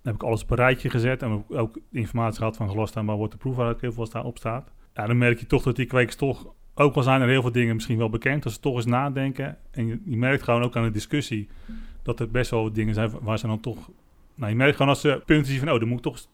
Dan 0.01 0.13
heb 0.13 0.15
ik 0.15 0.23
alles 0.23 0.43
op 0.43 0.49
een 0.49 0.57
rijtje 0.57 0.89
gezet 0.89 1.21
en 1.21 1.43
ook 1.47 1.79
informatie 1.91 2.37
gehad 2.37 2.57
van 2.57 2.69
glastuinbouw 2.69 3.17
wordt 3.17 3.31
de 3.31 3.37
proefuitgever 3.39 3.97
wat 3.97 4.11
daarop 4.11 4.37
staat. 4.37 4.71
Ja, 4.93 5.05
dan 5.05 5.17
merk 5.17 5.39
je 5.39 5.45
toch 5.45 5.63
dat 5.63 5.75
die 5.75 5.85
kwekers 5.85 6.15
toch, 6.15 6.53
ook 6.73 6.95
al 6.95 7.03
zijn 7.03 7.21
er 7.21 7.27
heel 7.27 7.41
veel 7.41 7.51
dingen 7.51 7.75
misschien 7.75 7.97
wel 7.97 8.09
bekend, 8.09 8.43
dat 8.43 8.53
ze 8.53 8.59
toch 8.59 8.75
eens 8.75 8.85
nadenken. 8.85 9.57
En 9.71 9.87
je, 9.87 10.01
je 10.05 10.17
merkt 10.17 10.43
gewoon 10.43 10.63
ook 10.63 10.75
aan 10.75 10.83
de 10.83 10.91
discussie 10.91 11.49
dat 12.09 12.19
er 12.19 12.31
best 12.31 12.51
wel 12.51 12.73
dingen 12.73 12.93
zijn 12.93 13.11
waar 13.21 13.39
ze 13.39 13.47
dan 13.47 13.59
toch... 13.59 13.89
Nou, 14.35 14.51
je 14.51 14.57
merkt 14.57 14.75
gewoon 14.75 14.91
als 14.91 15.01
ze 15.01 15.21
punten 15.25 15.51
zien 15.51 15.59
van... 15.59 15.71
oh, 15.71 15.79
dan 15.79 15.87
moet 15.87 15.97
ik 15.97 16.03
toch 16.03 16.25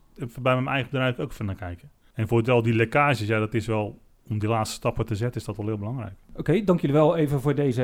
bij 0.41 0.53
mijn 0.53 0.67
eigen 0.67 0.91
bedrijf 0.91 1.19
ook 1.19 1.31
van 1.31 1.45
naar 1.45 1.55
kijken. 1.55 1.89
En 2.13 2.27
voor 2.27 2.51
al 2.51 2.61
die 2.61 2.73
lekkages, 2.73 3.27
ja, 3.27 3.39
dat 3.39 3.53
is 3.53 3.67
wel... 3.67 3.99
om 4.29 4.39
die 4.39 4.49
laatste 4.49 4.75
stappen 4.75 5.05
te 5.05 5.15
zetten, 5.15 5.41
is 5.41 5.47
dat 5.47 5.57
wel 5.57 5.65
heel 5.65 5.77
belangrijk. 5.77 6.13
Oké, 6.29 6.39
okay, 6.39 6.63
dank 6.63 6.79
jullie 6.81 6.95
wel 6.95 7.15
even 7.15 7.41
voor 7.41 7.55
deze 7.55 7.83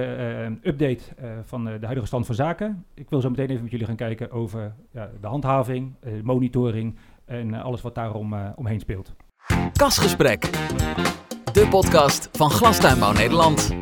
uh, 0.63 0.71
update 0.71 0.99
uh, 1.21 1.29
van 1.43 1.67
uh, 1.67 1.73
de 1.79 1.85
huidige 1.85 2.07
stand 2.07 2.25
van 2.25 2.35
zaken. 2.35 2.85
Ik 2.93 3.09
wil 3.09 3.21
zo 3.21 3.29
meteen 3.29 3.49
even 3.49 3.61
met 3.61 3.71
jullie 3.71 3.85
gaan 3.85 3.95
kijken 3.95 4.31
over 4.31 4.75
ja, 4.91 5.09
de 5.21 5.27
handhaving, 5.27 5.95
monitoring... 6.23 6.95
en 7.25 7.53
alles 7.53 7.81
wat 7.81 7.95
daar 7.95 8.13
om, 8.13 8.33
omheen 8.55 8.79
speelt. 8.79 9.15
Kasgesprek, 9.73 10.41
de 11.53 11.67
podcast 11.69 12.29
van 12.31 12.49
Glastuinbouw 12.49 13.11
Nederland. 13.13 13.75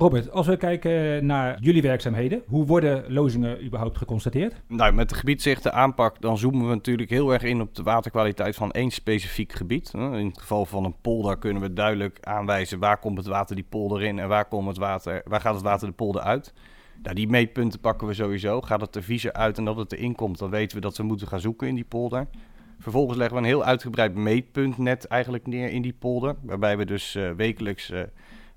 Robert, 0.00 0.30
als 0.30 0.46
we 0.46 0.56
kijken 0.56 1.26
naar 1.26 1.58
jullie 1.60 1.82
werkzaamheden, 1.82 2.42
hoe 2.46 2.66
worden 2.66 3.12
lozingen 3.12 3.64
überhaupt 3.64 3.98
geconstateerd? 3.98 4.62
Nou, 4.66 4.92
met 4.92 5.08
de 5.08 5.14
gebiedszichte 5.14 5.72
aanpak, 5.72 6.20
dan 6.20 6.38
zoomen 6.38 6.68
we 6.68 6.74
natuurlijk 6.74 7.10
heel 7.10 7.32
erg 7.32 7.42
in 7.42 7.60
op 7.60 7.74
de 7.74 7.82
waterkwaliteit 7.82 8.56
van 8.56 8.70
één 8.70 8.90
specifiek 8.90 9.52
gebied. 9.52 9.90
In 9.94 10.26
het 10.26 10.38
geval 10.38 10.64
van 10.64 10.84
een 10.84 10.94
polder 11.00 11.38
kunnen 11.38 11.62
we 11.62 11.72
duidelijk 11.72 12.18
aanwijzen 12.20 12.78
waar 12.78 12.98
komt 12.98 13.18
het 13.18 13.26
water 13.26 13.54
die 13.54 13.64
polder 13.68 14.02
in 14.02 14.18
en 14.18 14.28
waar, 14.28 14.44
komt 14.44 14.68
het 14.68 14.78
water, 14.78 15.22
waar 15.24 15.40
gaat 15.40 15.54
het 15.54 15.62
water 15.62 15.88
de 15.88 15.94
polder 15.94 16.22
uit. 16.22 16.54
Nou, 17.02 17.14
die 17.14 17.28
meetpunten 17.28 17.80
pakken 17.80 18.06
we 18.06 18.14
sowieso. 18.14 18.60
Gaat 18.60 18.80
het 18.80 18.96
er 18.96 19.02
viezer 19.02 19.32
uit 19.32 19.58
en 19.58 19.64
dat 19.64 19.76
het 19.76 19.92
erin 19.92 20.14
komt, 20.14 20.38
dan 20.38 20.50
weten 20.50 20.76
we 20.76 20.82
dat 20.82 20.96
we 20.96 21.02
moeten 21.02 21.28
gaan 21.28 21.40
zoeken 21.40 21.68
in 21.68 21.74
die 21.74 21.84
polder. 21.84 22.26
Vervolgens 22.78 23.18
leggen 23.18 23.36
we 23.36 23.42
een 23.42 23.48
heel 23.48 23.64
uitgebreid 23.64 24.14
meetpuntnet 24.14 25.04
eigenlijk 25.06 25.46
neer 25.46 25.70
in 25.70 25.82
die 25.82 25.96
polder, 25.98 26.34
waarbij 26.42 26.76
we 26.76 26.84
dus 26.84 27.14
uh, 27.14 27.30
wekelijks... 27.30 27.90
Uh, 27.90 28.00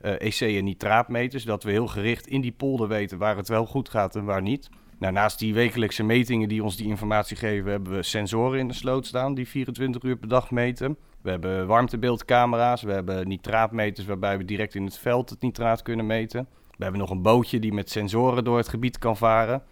EC- 0.03 0.57
en 0.57 0.63
nitraatmeters. 0.63 1.43
Zodat 1.43 1.63
we 1.63 1.71
heel 1.71 1.87
gericht 1.87 2.27
in 2.27 2.41
die 2.41 2.51
polder 2.51 2.87
weten 2.87 3.17
waar 3.17 3.37
het 3.37 3.47
wel 3.47 3.65
goed 3.65 3.89
gaat 3.89 4.15
en 4.15 4.25
waar 4.25 4.41
niet. 4.41 4.69
Nou, 5.03 5.13
naast 5.13 5.39
die 5.39 5.53
wekelijkse 5.53 6.03
metingen 6.03 6.49
die 6.49 6.63
ons 6.63 6.75
die 6.75 6.87
informatie 6.87 7.37
geven, 7.37 7.71
hebben 7.71 7.93
we 7.93 8.03
sensoren 8.03 8.59
in 8.59 8.67
de 8.67 8.73
sloot 8.73 9.05
staan 9.05 9.33
die 9.33 9.47
24 9.47 10.03
uur 10.03 10.17
per 10.17 10.27
dag 10.27 10.51
meten. 10.51 10.97
We 11.21 11.29
hebben 11.29 11.67
warmtebeeldcamera's, 11.67 12.81
we 12.81 12.91
hebben 12.91 13.27
nitraatmeters 13.27 14.07
waarbij 14.07 14.37
we 14.37 14.45
direct 14.45 14.75
in 14.75 14.85
het 14.85 14.97
veld 14.97 15.29
het 15.29 15.41
nitraat 15.41 15.81
kunnen 15.81 16.05
meten. 16.05 16.47
We 16.77 16.83
hebben 16.83 17.01
nog 17.01 17.09
een 17.09 17.21
bootje 17.21 17.59
die 17.59 17.73
met 17.73 17.89
sensoren 17.89 18.43
door 18.43 18.57
het 18.57 18.67
gebied 18.67 18.97
kan 18.97 19.17
varen. 19.17 19.63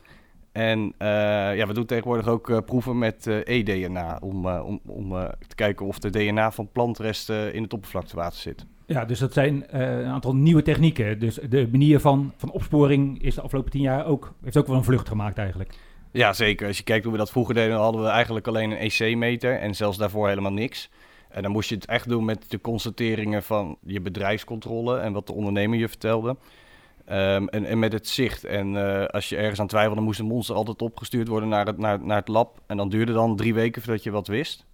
En 0.52 0.80
uh, 0.80 1.08
ja, 1.56 1.68
we 1.68 1.74
doen 1.74 1.86
tegenwoordig 1.86 2.28
ook 2.28 2.50
uh, 2.50 2.58
proeven 2.66 2.98
met 2.98 3.26
uh, 3.28 3.40
e-DNA 3.44 4.18
om, 4.22 4.48
om, 4.48 4.80
om 4.88 5.10
te 5.48 5.56
kijken 5.56 5.86
of 5.86 6.00
de 6.00 6.10
DNA 6.10 6.52
van 6.52 6.72
plantresten 6.72 7.54
in 7.54 7.64
het 7.64 7.74
oppervlaktewater 7.74 8.40
zit. 8.40 8.66
Ja, 8.92 9.06
dus 9.06 9.20
dat 9.20 9.34
zijn 9.34 9.66
uh, 9.74 10.00
een 10.00 10.06
aantal 10.06 10.36
nieuwe 10.36 10.62
technieken. 10.62 11.20
Dus 11.20 11.40
de 11.50 11.68
manier 11.72 12.00
van, 12.00 12.34
van 12.38 12.52
opsporing 12.52 13.24
is 13.24 13.36
de 13.36 13.42
afgelopen 13.42 13.72
tien 13.72 13.82
jaar 13.82 14.06
ook, 14.06 14.34
heeft 14.44 14.58
ook 14.58 14.68
wel 14.68 14.76
een 14.76 14.84
vlucht 14.84 15.08
gemaakt 15.08 15.38
eigenlijk. 15.38 15.74
Ja, 16.12 16.34
zeker. 16.34 16.68
Als 16.68 16.78
je 16.78 16.84
kijkt 16.84 17.04
hoe 17.04 17.14
we 17.14 17.20
dat 17.20 17.32
vroeger 17.32 17.54
deden, 17.54 17.76
hadden 17.76 18.02
we 18.02 18.08
eigenlijk 18.08 18.48
alleen 18.48 18.72
een 18.72 18.78
EC-meter 18.78 19.60
en 19.60 19.76
zelfs 19.76 19.98
daarvoor 19.98 20.28
helemaal 20.28 20.52
niks. 20.52 20.90
En 21.30 21.42
dan 21.42 21.52
moest 21.52 21.70
je 21.70 21.76
het 21.76 21.86
echt 21.86 22.10
doen 22.10 22.26
met 22.26 22.50
de 22.50 22.62
constateringen 22.62 23.44
van 23.44 23.78
je 23.86 24.02
bedrijfscontrole 24.02 24.98
en 24.98 25.14
wat 25.14 25.28
de 25.28 25.34
ondernemer 25.34 25.80
je 25.80 25.88
vertelde. 25.88 26.38
Ehm, 27.06 27.46
en, 27.46 27.66
en 27.66 27.80
met 27.80 27.94
het 27.94 28.08
zicht. 28.08 28.44
En 28.44 28.78
eh, 28.78 29.06
als 29.06 29.30
je 29.30 29.38
ergens 29.38 29.60
aan 29.60 29.68
twijfelde, 29.68 30.02
moest 30.02 30.20
een 30.20 30.26
monster 30.26 30.56
altijd 30.56 30.82
opgestuurd 30.82 31.28
worden 31.28 31.50
naar 31.50 31.66
het, 31.66 31.78
naar, 31.78 32.06
naar 32.06 32.18
het 32.18 32.28
lab. 32.28 32.62
En 32.68 32.78
dan 32.78 32.90
duurde 32.90 33.14
dan 33.14 33.36
drie 33.36 33.54
weken 33.54 33.82
voordat 33.82 34.04
je 34.04 34.12
wat 34.12 34.28
wist. 34.28 34.66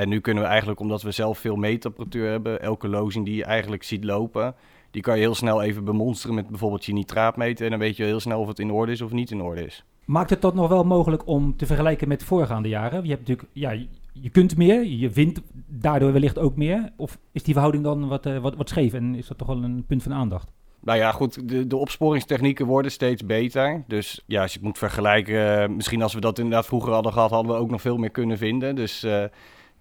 En 0.00 0.08
nu 0.08 0.20
kunnen 0.20 0.42
we 0.42 0.48
eigenlijk, 0.48 0.80
omdat 0.80 1.02
we 1.02 1.10
zelf 1.10 1.38
veel 1.38 1.56
meetapparatuur 1.56 2.30
hebben, 2.30 2.62
elke 2.62 2.88
lozing 2.88 3.24
die 3.24 3.36
je 3.36 3.44
eigenlijk 3.44 3.82
ziet 3.82 4.04
lopen, 4.04 4.54
die 4.90 5.02
kan 5.02 5.14
je 5.14 5.20
heel 5.20 5.34
snel 5.34 5.62
even 5.62 5.84
bemonsteren 5.84 6.34
met 6.34 6.48
bijvoorbeeld 6.48 6.84
je 6.84 6.92
nitraatmeter. 6.92 7.64
En 7.64 7.70
dan 7.70 7.78
weet 7.80 7.96
je 7.96 8.04
heel 8.04 8.20
snel 8.20 8.40
of 8.40 8.48
het 8.48 8.58
in 8.58 8.70
orde 8.70 8.92
is 8.92 9.00
of 9.00 9.12
niet 9.12 9.30
in 9.30 9.42
orde 9.42 9.64
is. 9.64 9.84
Maakt 10.04 10.30
het 10.30 10.42
dat 10.42 10.54
nog 10.54 10.68
wel 10.68 10.84
mogelijk 10.84 11.26
om 11.26 11.56
te 11.56 11.66
vergelijken 11.66 12.08
met 12.08 12.22
voorgaande 12.22 12.68
jaren? 12.68 13.02
Je 13.02 13.08
hebt 13.08 13.28
natuurlijk, 13.28 13.48
ja, 13.52 13.70
je 14.12 14.30
kunt 14.30 14.56
meer, 14.56 14.84
je 14.84 15.10
wint 15.10 15.40
daardoor 15.66 16.12
wellicht 16.12 16.38
ook 16.38 16.56
meer. 16.56 16.92
Of 16.96 17.18
is 17.32 17.42
die 17.42 17.54
verhouding 17.54 17.84
dan 17.84 18.08
wat, 18.08 18.26
uh, 18.26 18.38
wat, 18.38 18.56
wat 18.56 18.68
scheef 18.68 18.92
en 18.92 19.14
is 19.14 19.26
dat 19.26 19.38
toch 19.38 19.48
wel 19.48 19.62
een 19.62 19.84
punt 19.86 20.02
van 20.02 20.12
aandacht? 20.12 20.48
Nou 20.80 20.98
ja, 20.98 21.12
goed, 21.12 21.48
de, 21.48 21.66
de 21.66 21.76
opsporingstechnieken 21.76 22.66
worden 22.66 22.90
steeds 22.90 23.26
beter. 23.26 23.84
Dus 23.86 24.22
ja, 24.26 24.42
als 24.42 24.52
je 24.52 24.58
het 24.58 24.66
moet 24.66 24.78
vergelijken, 24.78 25.62
eh, 25.62 25.68
misschien 25.68 26.02
als 26.02 26.14
we 26.14 26.20
dat 26.20 26.38
inderdaad 26.38 26.66
vroeger 26.66 26.92
hadden 26.92 27.12
gehad, 27.12 27.30
hadden 27.30 27.52
we 27.52 27.58
ook 27.58 27.70
nog 27.70 27.80
veel 27.80 27.96
meer 27.96 28.10
kunnen 28.10 28.38
vinden. 28.38 28.74
Dus, 28.74 29.04
uh, 29.04 29.24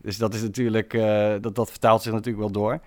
dus 0.02 0.18
dat 0.18 0.34
is 0.34 0.42
natuurlijk, 0.42 0.94
uh, 0.94 1.34
dat, 1.42 1.56
dat 1.56 1.70
vertaalt 1.70 2.02
zich 2.02 2.12
natuurlijk 2.12 2.40
wel 2.40 2.52
door. 2.52 2.80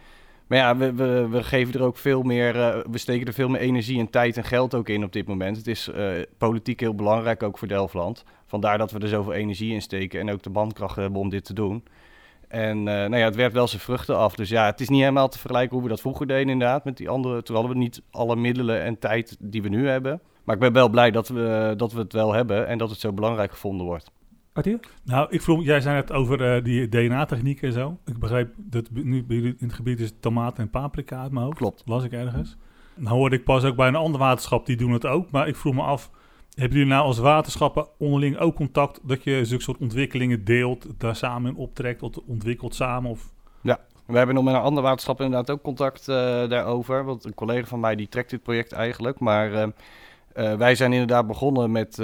Maar 0.47 0.59
ja, 0.59 0.77
we, 0.77 0.93
we, 0.93 1.29
we 1.31 1.43
geven 1.43 1.75
er 1.75 1.83
ook 1.83 1.97
veel 1.97 2.23
meer, 2.23 2.53
we 2.91 2.99
steken 2.99 3.27
er 3.27 3.33
veel 3.33 3.49
meer 3.49 3.61
energie 3.61 3.99
en 3.99 4.11
tijd 4.11 4.37
en 4.37 4.45
geld 4.45 4.75
ook 4.75 4.89
in 4.89 5.05
op 5.05 5.13
dit 5.13 5.27
moment. 5.27 5.57
Het 5.57 5.67
is 5.67 5.91
politiek 6.39 6.81
heel 6.81 6.95
belangrijk 6.95 7.43
ook 7.43 7.59
voor 7.59 7.69
Delftland. 7.69 8.25
Vandaar 8.47 8.79
dat 8.79 8.91
we 8.91 8.99
er 8.99 9.09
zoveel 9.09 9.33
energie 9.33 9.73
in 9.73 9.83
steken 9.83 10.21
en 10.21 10.31
ook 10.31 10.43
de 10.43 10.51
bandkracht 10.51 10.97
hebben 10.97 11.21
om 11.21 11.29
dit 11.29 11.45
te 11.45 11.55
doen. 11.55 11.85
En 12.49 12.83
nou 12.83 13.17
ja, 13.17 13.25
het 13.25 13.35
werpt 13.35 13.55
wel 13.55 13.69
zijn 13.69 13.83
vruchten 13.83 14.17
af. 14.17 14.35
Dus 14.35 14.49
ja, 14.49 14.67
het 14.67 14.81
is 14.81 14.89
niet 14.89 15.01
helemaal 15.01 15.29
te 15.29 15.39
vergelijken 15.39 15.75
hoe 15.75 15.83
we 15.83 15.89
dat 15.89 16.01
vroeger 16.01 16.27
deden 16.27 16.49
inderdaad. 16.49 16.85
Met 16.85 16.97
die 16.97 17.09
andere, 17.09 17.43
toen 17.43 17.57
hadden 17.57 17.73
we 17.75 17.79
niet 17.79 18.03
alle 18.11 18.37
middelen 18.37 18.83
en 18.83 18.99
tijd 18.99 19.37
die 19.41 19.63
we 19.63 19.69
nu 19.69 19.89
hebben. 19.89 20.21
Maar 20.45 20.55
ik 20.55 20.61
ben 20.61 20.73
wel 20.73 20.89
blij 20.89 21.11
dat 21.11 21.29
we, 21.29 21.75
dat 21.77 21.93
we 21.93 21.99
het 21.99 22.13
wel 22.13 22.33
hebben 22.33 22.67
en 22.67 22.79
dat 22.79 22.91
het 22.91 23.01
zo 23.01 23.13
belangrijk 23.13 23.51
gevonden 23.51 23.87
wordt. 23.87 24.11
Arthur? 24.53 24.81
Nou, 25.05 25.27
ik 25.31 25.43
vroeg, 25.43 25.65
jij 25.65 25.81
zei 25.81 25.97
het 25.97 26.13
over 26.13 26.57
uh, 26.57 26.65
die 26.65 26.89
DNA-techniek 26.89 27.63
en 27.63 27.73
zo. 27.73 27.99
Ik 28.05 28.19
begreep 28.19 28.55
dat 28.57 28.91
nu 28.91 29.25
bij 29.25 29.37
jullie 29.37 29.57
in 29.59 29.67
het 29.67 29.77
gebied 29.77 30.01
is 30.01 30.13
tomaat 30.21 30.59
en 30.59 30.71
paprika 30.71 31.21
uit 31.21 31.33
mijn 31.33 31.45
hoofd. 31.45 31.57
Klopt. 31.57 31.83
Las 31.87 32.05
ik 32.05 32.13
ergens. 32.13 32.57
Nou 32.95 33.17
hoorde 33.17 33.37
ik 33.37 33.45
pas 33.45 33.65
ook 33.65 33.77
bij 33.77 33.89
een 33.89 33.95
ander 33.95 34.21
waterschap, 34.21 34.67
die 34.67 34.77
doen 34.77 34.93
het 34.93 35.07
ook. 35.07 35.31
Maar 35.31 35.49
ik 35.49 35.57
vroeg 35.57 35.75
me 35.75 35.83
af, 35.83 36.11
hebben 36.55 36.79
jullie 36.79 36.93
nou 36.93 37.05
als 37.05 37.19
waterschappen 37.19 37.87
onderling 37.99 38.39
ook 38.39 38.55
contact 38.55 39.01
dat 39.03 39.25
je 39.25 39.45
zulke 39.45 39.63
soort 39.63 39.79
ontwikkelingen 39.79 40.45
deelt, 40.45 40.87
daar 40.99 41.17
samen 41.17 41.51
in 41.51 41.57
optrekt, 41.57 42.03
of 42.03 42.17
ontwikkelt 42.27 42.75
samen? 42.75 43.11
Of... 43.11 43.33
Ja, 43.61 43.81
we 44.07 44.17
hebben 44.17 44.35
nog 44.35 44.45
met 44.45 44.55
een 44.55 44.61
ander 44.61 44.83
waterschap 44.83 45.21
inderdaad 45.21 45.51
ook 45.51 45.63
contact 45.63 46.09
uh, 46.09 46.17
daarover. 46.49 47.05
Want 47.05 47.25
een 47.25 47.35
collega 47.35 47.67
van 47.67 47.81
mij 47.81 47.97
die 47.97 48.09
trekt 48.09 48.31
dit 48.31 48.43
project 48.43 48.73
eigenlijk. 48.73 49.19
Maar 49.19 49.53
uh, 49.53 49.67
uh, 50.37 50.55
wij 50.55 50.75
zijn 50.75 50.93
inderdaad 50.93 51.27
begonnen 51.27 51.71
met, 51.71 51.97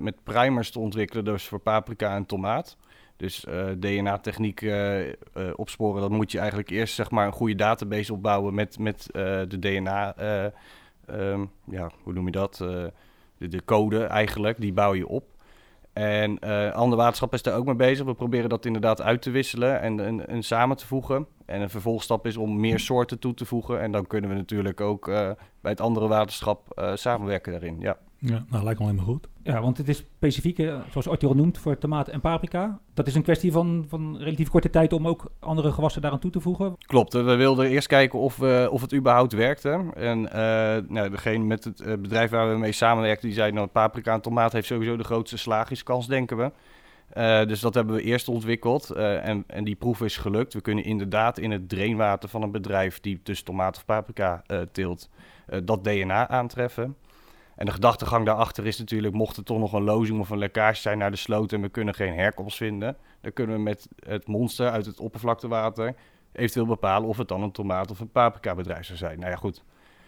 met 0.00 0.24
primers 0.24 0.70
te 0.70 0.78
ontwikkelen, 0.78 1.24
dus 1.24 1.46
voor 1.46 1.58
paprika 1.58 2.14
en 2.14 2.26
tomaat. 2.26 2.76
Dus 3.16 3.46
DNA-techniek 3.78 4.70
opsporen, 5.54 6.00
dan 6.00 6.12
moet 6.12 6.32
je 6.32 6.38
eigenlijk 6.38 6.70
eerst 6.70 6.94
zeg 6.94 7.10
maar, 7.10 7.26
een 7.26 7.32
goede 7.32 7.54
database 7.54 8.12
opbouwen 8.12 8.54
met, 8.54 8.78
met 8.78 9.06
de 9.12 9.58
DNA. 9.58 10.14
Um, 11.10 11.50
ja, 11.64 11.90
hoe 12.02 12.12
noem 12.12 12.26
je 12.26 12.32
dat? 12.32 12.64
de, 13.40 13.48
de 13.48 13.64
code 13.64 14.04
eigenlijk, 14.04 14.60
die 14.60 14.72
bouw 14.72 14.94
je 14.94 15.08
op. 15.08 15.24
En 15.92 16.38
uh, 16.44 16.72
ander 16.72 16.98
waterschap 16.98 17.32
is 17.32 17.42
daar 17.42 17.56
ook 17.56 17.64
mee 17.64 17.74
bezig. 17.74 18.06
We 18.06 18.14
proberen 18.14 18.48
dat 18.48 18.64
inderdaad 18.64 19.02
uit 19.02 19.22
te 19.22 19.30
wisselen 19.30 19.80
en, 19.80 20.00
en, 20.00 20.28
en, 20.28 20.42
samen 20.42 20.76
te 20.76 20.86
voegen. 20.86 21.26
En 21.46 21.60
een 21.60 21.70
vervolgstap 21.70 22.26
is 22.26 22.36
om 22.36 22.60
meer 22.60 22.78
soorten 22.78 23.18
toe 23.18 23.34
te 23.34 23.44
voegen. 23.44 23.80
En 23.80 23.92
dan 23.92 24.06
kunnen 24.06 24.30
we 24.30 24.36
natuurlijk 24.36 24.80
ook 24.80 25.08
uh, 25.08 25.14
bij 25.60 25.70
het 25.70 25.80
andere 25.80 26.08
waterschap 26.08 26.78
uh, 26.78 26.94
samenwerken 26.94 27.52
daarin. 27.52 27.80
Ja. 27.80 27.98
Ja, 28.22 28.44
nou 28.48 28.64
lijkt 28.64 28.78
me 28.78 28.86
helemaal 28.86 29.06
goed. 29.06 29.28
Ja, 29.42 29.60
want 29.60 29.76
het 29.78 29.88
is 29.88 29.96
specifiek, 29.96 30.56
zoals 30.90 31.08
Arthur 31.08 31.28
al 31.28 31.34
noemt, 31.34 31.58
voor 31.58 31.78
tomaat 31.78 32.08
en 32.08 32.20
paprika. 32.20 32.78
Dat 32.94 33.06
is 33.06 33.14
een 33.14 33.22
kwestie 33.22 33.52
van, 33.52 33.84
van 33.88 34.16
relatief 34.18 34.48
korte 34.48 34.70
tijd 34.70 34.92
om 34.92 35.08
ook 35.08 35.32
andere 35.38 35.72
gewassen 35.72 36.02
daaraan 36.02 36.20
toe 36.20 36.30
te 36.30 36.40
voegen. 36.40 36.76
Klopt, 36.78 37.12
we 37.12 37.34
wilden 37.34 37.66
eerst 37.66 37.86
kijken 37.86 38.18
of, 38.18 38.36
we, 38.36 38.68
of 38.70 38.80
het 38.80 38.94
überhaupt 38.94 39.32
werkte. 39.32 39.84
En 39.94 40.18
uh, 40.18 40.32
nou, 40.88 41.10
degene 41.10 41.44
met 41.44 41.64
het 41.64 42.02
bedrijf 42.02 42.30
waar 42.30 42.52
we 42.52 42.58
mee 42.58 42.72
samenwerkten, 42.72 43.28
die 43.28 43.36
zei 43.36 43.52
nou 43.52 43.66
paprika 43.66 44.14
en 44.14 44.20
tomaat 44.20 44.52
heeft 44.52 44.66
sowieso 44.66 44.96
de 44.96 45.04
grootste 45.04 45.38
slagingskans, 45.38 46.06
denken 46.06 46.36
we. 46.36 46.50
Uh, 47.16 47.48
dus 47.48 47.60
dat 47.60 47.74
hebben 47.74 47.94
we 47.94 48.02
eerst 48.02 48.28
ontwikkeld 48.28 48.90
en, 48.90 49.44
en 49.46 49.64
die 49.64 49.74
proef 49.74 50.00
is 50.00 50.16
gelukt. 50.16 50.54
We 50.54 50.60
kunnen 50.60 50.84
inderdaad 50.84 51.38
in 51.38 51.50
het 51.50 51.68
drainwater 51.68 52.28
van 52.28 52.42
een 52.42 52.50
bedrijf 52.50 53.00
die 53.00 53.20
dus 53.22 53.42
tomaat 53.42 53.76
of 53.76 53.84
paprika 53.84 54.42
teelt, 54.72 55.08
dat 55.64 55.84
DNA 55.84 56.28
aantreffen. 56.28 56.96
En 57.60 57.66
de 57.66 57.72
gedachtegang 57.72 58.26
daarachter 58.26 58.66
is 58.66 58.78
natuurlijk, 58.78 59.14
mocht 59.14 59.36
er 59.36 59.44
toch 59.44 59.58
nog 59.58 59.72
een 59.72 59.82
lozing 59.82 60.20
of 60.20 60.30
een 60.30 60.38
lekkage 60.38 60.80
zijn 60.80 60.98
naar 60.98 61.10
de 61.10 61.16
sloot 61.16 61.52
en 61.52 61.60
we 61.60 61.68
kunnen 61.68 61.94
geen 61.94 62.14
herkomst 62.14 62.56
vinden, 62.56 62.96
dan 63.20 63.32
kunnen 63.32 63.56
we 63.56 63.62
met 63.62 63.88
het 64.06 64.26
monster 64.26 64.70
uit 64.70 64.86
het 64.86 65.00
oppervlaktewater 65.00 65.94
eventueel 66.32 66.66
bepalen 66.66 67.08
of 67.08 67.16
het 67.16 67.28
dan 67.28 67.42
een 67.42 67.52
tomaat 67.52 67.90
of 67.90 68.00
een 68.00 68.10
paprika 68.10 68.54
bedrijf 68.54 68.86
zou 68.86 68.98
zijn. 68.98 69.18
Nou 69.18 69.30
ja, 69.30 69.36
goed. 69.36 69.64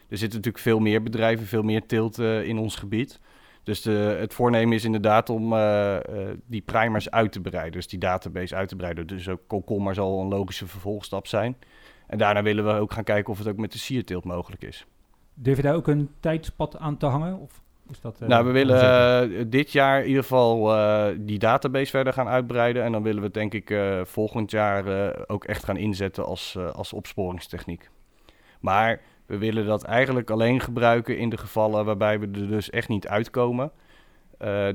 Er 0.09 0.19
zitten 0.19 0.39
natuurlijk 0.39 0.65
veel 0.65 0.79
meer 0.79 1.03
bedrijven, 1.03 1.47
veel 1.47 1.63
meer 1.63 1.87
teelt 1.87 2.19
uh, 2.19 2.45
in 2.45 2.59
ons 2.59 2.77
gebied. 2.77 3.21
Dus 3.63 3.83
de, 3.83 4.17
het 4.19 4.35
voornemen 4.35 4.75
is 4.75 4.85
inderdaad 4.85 5.31
om 5.31 5.53
uh, 5.53 5.97
uh, 6.11 6.29
die 6.47 6.63
primers 6.63 7.11
uit 7.11 7.33
te 7.33 7.41
breiden, 7.41 7.73
dus 7.73 7.89
die 7.89 7.99
database 7.99 8.55
uit 8.55 8.69
te 8.69 8.77
breiden. 8.77 9.07
Dus 9.07 9.29
ook 9.29 9.41
komkommer 9.47 9.95
zal 9.95 10.21
een 10.21 10.29
logische 10.29 10.67
vervolgstap 10.67 11.27
zijn. 11.27 11.57
En 12.07 12.19
daarna 12.19 12.43
willen 12.43 12.65
we 12.65 12.73
ook 12.73 12.93
gaan 12.93 13.05
kijken 13.05 13.33
of 13.33 13.39
het 13.39 13.49
ook 13.49 13.57
met 13.57 13.73
de 13.73 13.79
sierteelt 13.79 14.25
mogelijk 14.25 14.63
is. 14.63 14.87
Durf 15.35 15.57
je 15.57 15.63
daar 15.63 15.75
ook 15.75 15.89
een 15.89 16.11
tijdspad 16.21 16.79
aan 16.79 16.97
te 16.97 17.07
hangen? 17.07 17.39
Of 17.39 17.63
is 17.91 18.01
dat, 18.01 18.23
uh, 18.23 18.29
nou, 18.29 18.47
we 18.47 18.51
willen 18.51 19.31
uh, 19.39 19.45
dit 19.47 19.73
jaar 19.73 20.01
in 20.01 20.07
ieder 20.07 20.23
geval 20.23 20.75
uh, 20.75 21.07
die 21.19 21.39
database 21.39 21.91
verder 21.91 22.13
gaan 22.13 22.29
uitbreiden. 22.29 22.83
En 22.83 22.93
dan 22.93 23.03
willen 23.03 23.19
we 23.19 23.25
het 23.25 23.35
denk 23.35 23.55
ik 23.55 23.75
volgend 24.05 24.51
jaar 24.51 25.15
ook 25.27 25.45
echt 25.45 25.65
gaan 25.65 25.77
inzetten 25.77 26.25
als, 26.25 26.59
als 26.73 26.93
opsporingstechniek. 26.93 27.91
Maar 28.61 29.01
we 29.27 29.39
willen 29.39 29.67
dat 29.67 29.83
eigenlijk 29.83 30.31
alleen 30.31 30.61
gebruiken 30.61 31.19
in 31.19 31.29
de 31.29 31.37
gevallen 31.37 31.85
waarbij 31.85 32.21
we 32.21 32.27
er 32.27 32.49
dus 32.49 32.71
echt 32.71 32.89
niet 32.89 33.09
uitkomen. 33.09 33.71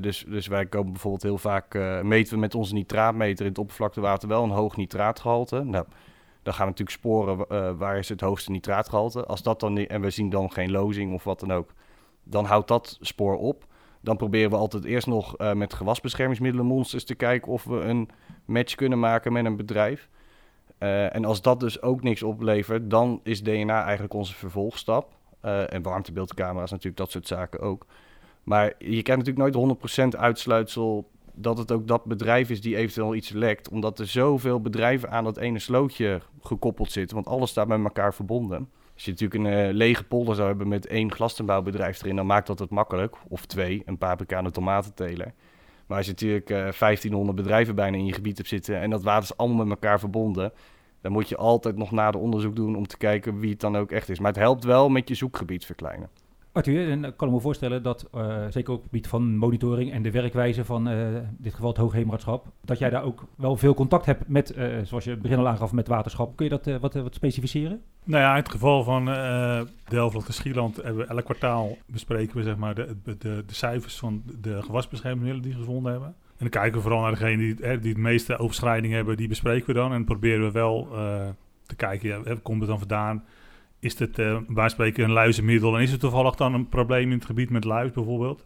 dus, 0.00 0.24
dus 0.28 0.46
wij 0.46 0.66
komen 0.66 0.92
bijvoorbeeld 0.92 1.22
heel 1.22 1.38
vaak, 1.38 1.74
meten 2.02 2.34
we 2.34 2.40
met 2.40 2.54
onze 2.54 2.74
nitraatmeter 2.74 3.44
in 3.44 3.50
het 3.50 3.60
oppervlaktewater 3.60 4.28
wel 4.28 4.42
een 4.42 4.50
hoog 4.50 4.76
nitraatgehalte. 4.76 5.64
Nou, 5.64 5.84
dan 6.48 6.56
gaan 6.56 6.66
we 6.66 6.72
natuurlijk 6.72 6.98
sporen 6.98 7.44
uh, 7.48 7.78
waar 7.78 7.98
is 7.98 8.08
het 8.08 8.20
hoogste 8.20 8.50
nitraatgehalte. 8.50 9.26
Als 9.26 9.42
dat 9.42 9.60
dan 9.60 9.78
en 9.78 10.00
we 10.00 10.10
zien 10.10 10.30
dan 10.30 10.52
geen 10.52 10.70
lozing 10.70 11.14
of 11.14 11.24
wat 11.24 11.40
dan 11.40 11.52
ook, 11.52 11.72
dan 12.22 12.44
houdt 12.44 12.68
dat 12.68 12.98
spoor 13.00 13.38
op. 13.38 13.66
Dan 14.00 14.16
proberen 14.16 14.50
we 14.50 14.56
altijd 14.56 14.84
eerst 14.84 15.06
nog 15.06 15.40
uh, 15.40 15.52
met 15.52 15.74
gewasbeschermingsmiddelen 15.74 16.66
monsters 16.66 17.04
te 17.04 17.14
kijken 17.14 17.52
of 17.52 17.64
we 17.64 17.80
een 17.80 18.08
match 18.44 18.74
kunnen 18.74 18.98
maken 18.98 19.32
met 19.32 19.44
een 19.44 19.56
bedrijf. 19.56 20.08
Uh, 20.78 21.14
en 21.14 21.24
als 21.24 21.42
dat 21.42 21.60
dus 21.60 21.82
ook 21.82 22.02
niks 22.02 22.22
oplevert, 22.22 22.90
dan 22.90 23.20
is 23.22 23.42
DNA 23.42 23.82
eigenlijk 23.82 24.14
onze 24.14 24.34
vervolgstap. 24.34 25.16
en 25.40 25.82
warmtebeeldcamera's 25.82 26.70
natuurlijk, 26.70 26.96
dat 26.96 27.10
soort 27.10 27.26
zaken 27.26 27.60
ook. 27.60 27.86
Maar 28.42 28.74
je 28.78 29.02
krijgt 29.02 29.24
natuurlijk 29.26 29.56
nooit 29.56 30.14
100% 30.14 30.18
uitsluitsel 30.18 31.10
dat 31.40 31.58
het 31.58 31.72
ook 31.72 31.86
dat 31.86 32.04
bedrijf 32.04 32.50
is 32.50 32.60
die 32.60 32.76
eventueel 32.76 33.14
iets 33.14 33.30
lekt. 33.30 33.68
Omdat 33.68 33.98
er 33.98 34.06
zoveel 34.06 34.60
bedrijven 34.60 35.10
aan 35.10 35.24
dat 35.24 35.36
ene 35.36 35.58
slootje 35.58 36.20
gekoppeld 36.40 36.92
zitten. 36.92 37.14
Want 37.14 37.28
alles 37.28 37.50
staat 37.50 37.68
met 37.68 37.84
elkaar 37.84 38.14
verbonden. 38.14 38.68
Als 38.94 39.04
je 39.04 39.10
natuurlijk 39.10 39.44
een 39.44 39.68
uh, 39.68 39.74
lege 39.74 40.04
polder 40.04 40.34
zou 40.34 40.48
hebben 40.48 40.68
met 40.68 40.86
één 40.86 41.12
glastenbouwbedrijf 41.12 42.02
erin, 42.02 42.16
dan 42.16 42.26
maakt 42.26 42.46
dat 42.46 42.58
het 42.58 42.70
makkelijk. 42.70 43.16
Of 43.28 43.46
twee, 43.46 43.82
een 43.84 43.98
paprika 43.98 44.38
en 44.38 44.52
tomatenteler. 44.52 45.32
Maar 45.86 45.96
als 45.96 46.06
je 46.06 46.12
natuurlijk 46.12 46.50
uh, 46.50 46.56
1500 46.56 47.36
bedrijven 47.36 47.74
bijna 47.74 47.96
in 47.96 48.06
je 48.06 48.12
gebied 48.12 48.36
hebt 48.36 48.48
zitten 48.48 48.80
en 48.80 48.90
dat 48.90 49.02
water 49.02 49.22
is 49.22 49.36
allemaal 49.36 49.64
met 49.64 49.82
elkaar 49.82 49.98
verbonden, 49.98 50.52
dan 51.00 51.12
moet 51.12 51.28
je 51.28 51.36
altijd 51.36 51.76
nog 51.76 51.90
nader 51.90 52.20
onderzoek 52.20 52.56
doen 52.56 52.76
om 52.76 52.86
te 52.86 52.96
kijken 52.96 53.38
wie 53.38 53.50
het 53.50 53.60
dan 53.60 53.76
ook 53.76 53.90
echt 53.90 54.08
is. 54.08 54.18
Maar 54.18 54.32
het 54.32 54.40
helpt 54.40 54.64
wel 54.64 54.88
met 54.88 55.08
je 55.08 55.14
zoekgebied 55.14 55.64
verkleinen. 55.64 56.08
Arthur, 56.52 56.90
en 56.90 57.04
ik 57.04 57.16
kan 57.16 57.30
me 57.30 57.40
voorstellen 57.40 57.82
dat, 57.82 58.08
uh, 58.14 58.44
zeker 58.50 58.72
op 58.72 58.78
het 58.78 58.88
gebied 58.88 59.06
van 59.06 59.36
monitoring 59.36 59.92
en 59.92 60.02
de 60.02 60.10
werkwijze 60.10 60.64
van 60.64 60.88
uh, 60.88 61.14
in 61.14 61.36
dit 61.38 61.54
geval 61.54 61.68
het 61.68 61.78
Hoogheemraadschap, 61.78 62.46
dat 62.64 62.78
jij 62.78 62.90
daar 62.90 63.02
ook 63.02 63.24
wel 63.36 63.56
veel 63.56 63.74
contact 63.74 64.06
hebt 64.06 64.28
met, 64.28 64.56
uh, 64.56 64.78
zoals 64.82 65.04
je 65.04 65.16
begin 65.16 65.38
al 65.38 65.48
aangaf, 65.48 65.72
met 65.72 65.88
waterschap. 65.88 66.36
Kun 66.36 66.44
je 66.44 66.58
dat 66.58 66.80
wat, 66.80 66.94
wat 66.94 67.14
specificeren? 67.14 67.82
Nou 68.04 68.22
ja, 68.22 68.30
in 68.30 68.42
het 68.42 68.50
geval 68.50 68.82
van 68.84 69.04
Delftland 69.88 70.26
en 70.26 70.32
Schieland 70.32 70.76
hebben 70.76 71.06
we 71.06 71.12
elk 71.12 71.24
kwartaal 71.24 71.76
bespreken 71.86 72.36
we 72.36 72.42
zeg 72.42 72.56
maar 72.56 72.74
de, 72.74 72.96
de, 73.04 73.16
de, 73.18 73.44
cijfers 73.46 73.98
van 73.98 74.22
de 74.40 74.62
gewasbeschermingsmiddelen 74.62 75.50
die 75.50 75.64
gevonden 75.64 75.92
hebben. 75.92 76.08
En 76.08 76.48
dan 76.48 76.48
kijken 76.48 76.72
we 76.72 76.80
vooral 76.80 77.00
naar 77.00 77.10
degene 77.10 77.36
die, 77.36 77.54
die 77.54 77.92
het 77.92 77.96
meeste 77.96 78.38
overschrijding 78.38 78.92
hebben, 78.92 79.16
die 79.16 79.28
bespreken 79.28 79.66
we 79.66 79.72
dan. 79.72 79.92
En 79.92 80.04
proberen 80.04 80.44
we 80.44 80.50
wel 80.50 80.88
te 81.66 81.76
kijken, 81.76 82.08
ja, 82.08 82.34
komt 82.42 82.60
het 82.60 82.68
dan 82.68 82.78
vandaan? 82.78 83.24
Is 83.80 83.98
het 83.98 84.18
uh, 84.18 84.66
spreken 84.66 85.04
een 85.04 85.12
luizenmiddel 85.12 85.76
en 85.76 85.82
is 85.82 85.90
het 85.90 86.00
toevallig 86.00 86.34
dan 86.34 86.54
een 86.54 86.68
probleem 86.68 87.10
in 87.10 87.16
het 87.16 87.24
gebied 87.24 87.50
met 87.50 87.64
luis 87.64 87.90
bijvoorbeeld? 87.90 88.44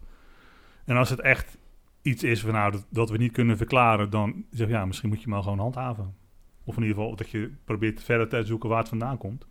En 0.85 0.97
als 0.97 1.09
het 1.09 1.19
echt 1.19 1.57
iets 2.01 2.23
is 2.23 2.41
van, 2.41 2.51
nou, 2.51 2.71
dat, 2.71 2.85
dat 2.89 3.09
we 3.09 3.17
niet 3.17 3.31
kunnen 3.31 3.57
verklaren, 3.57 4.09
dan 4.09 4.45
zeg 4.51 4.67
ja, 4.67 4.85
misschien 4.85 5.09
moet 5.09 5.21
je 5.21 5.29
maar 5.29 5.43
gewoon 5.43 5.59
handhaven. 5.59 6.15
Of 6.63 6.75
in 6.75 6.81
ieder 6.81 6.97
geval 6.97 7.15
dat 7.15 7.29
je 7.29 7.51
probeert 7.63 8.03
verder 8.03 8.27
te 8.27 8.45
zoeken 8.45 8.69
waar 8.69 8.79
het 8.79 8.89
vandaan 8.89 9.17
komt. 9.17 9.47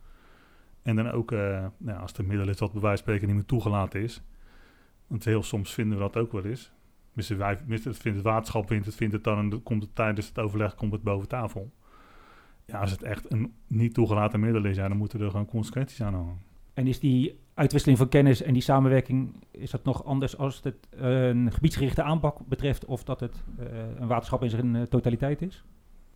En 0.83 0.97
dan 0.97 1.11
ook, 1.11 1.33
uh, 1.33 1.67
nou, 1.77 2.01
als 2.01 2.13
het 2.17 2.27
middel 2.27 2.49
is 2.49 2.59
wat 2.59 2.73
bij 2.73 2.81
wijze 2.81 2.97
van 2.97 3.13
spreken 3.13 3.27
niet 3.27 3.37
meer 3.37 3.47
toegelaten 3.47 4.01
is. 4.01 4.23
Want 5.07 5.25
heel 5.25 5.43
soms 5.43 5.75
vinden 5.75 5.99
we 5.99 6.03
dat 6.03 6.17
ook 6.17 6.33
wel 6.33 6.45
eens. 6.45 6.73
Misschien 7.13 7.41
het 7.41 7.83
vindt 7.83 8.03
het 8.03 8.23
waterschap 8.23 8.67
vindt 8.67 8.87
het, 8.87 8.95
vindt 8.95 9.15
het 9.15 9.25
dan 9.25 9.39
en 9.39 9.63
komt 9.63 9.83
het 9.83 9.95
tijdens 9.95 10.29
het 10.29 10.39
overleg 10.39 10.75
komt 10.75 10.93
het 10.93 11.03
boven 11.03 11.29
tafel. 11.29 11.73
Ja, 12.73 12.79
als 12.79 12.91
het 12.91 13.03
echt 13.03 13.33
een 13.33 13.53
niet 13.67 13.95
toegelaten 13.95 14.41
middel 14.41 14.65
is, 14.65 14.77
ja, 14.77 14.89
dan 14.89 14.97
moeten 14.97 15.21
er 15.21 15.31
gewoon 15.31 15.47
consequenties 15.47 16.03
aan 16.03 16.15
hangen. 16.15 16.39
En 16.75 16.87
is 16.87 17.01
die 17.01 17.41
uitwisseling 17.55 17.99
van 17.99 18.09
kennis 18.09 18.43
en 18.43 18.53
die 18.53 18.63
samenwerking, 18.63 19.35
is 19.51 19.71
dat 19.71 19.85
nog 19.85 20.05
anders 20.05 20.39
als 20.39 20.61
het 20.63 20.89
een 20.91 21.53
gebiedsgerichte 21.53 22.03
aanpak 22.03 22.39
betreft 22.47 22.85
of 22.85 23.05
dat 23.05 23.21
het 23.21 23.43
uh, 23.61 23.67
een 23.99 24.07
waterschap 24.07 24.43
in 24.43 24.51
zijn 24.51 24.75
uh, 24.75 24.83
totaliteit 24.83 25.43
is? 25.43 25.65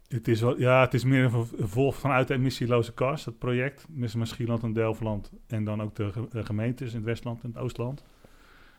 Het 0.09 0.29
is, 0.29 0.41
wel, 0.41 0.59
ja, 0.59 0.81
het 0.81 0.95
is 0.95 1.05
meer 1.05 1.25
een 1.25 1.47
vervolg 1.47 1.97
vanuit 1.97 2.29
de 2.29 2.35
emissieloze 2.35 2.95
kast, 2.95 3.25
het 3.25 3.39
project. 3.39 3.87
Met 3.91 4.17
Schieland 4.23 4.63
en 4.63 4.73
Delftland 4.73 5.33
en 5.47 5.65
dan 5.65 5.83
ook 5.83 5.95
de 5.95 6.45
gemeentes 6.45 6.91
in 6.91 6.97
het 6.97 7.05
Westland 7.05 7.43
en 7.43 7.49
het 7.49 7.59
Oostland. 7.59 8.05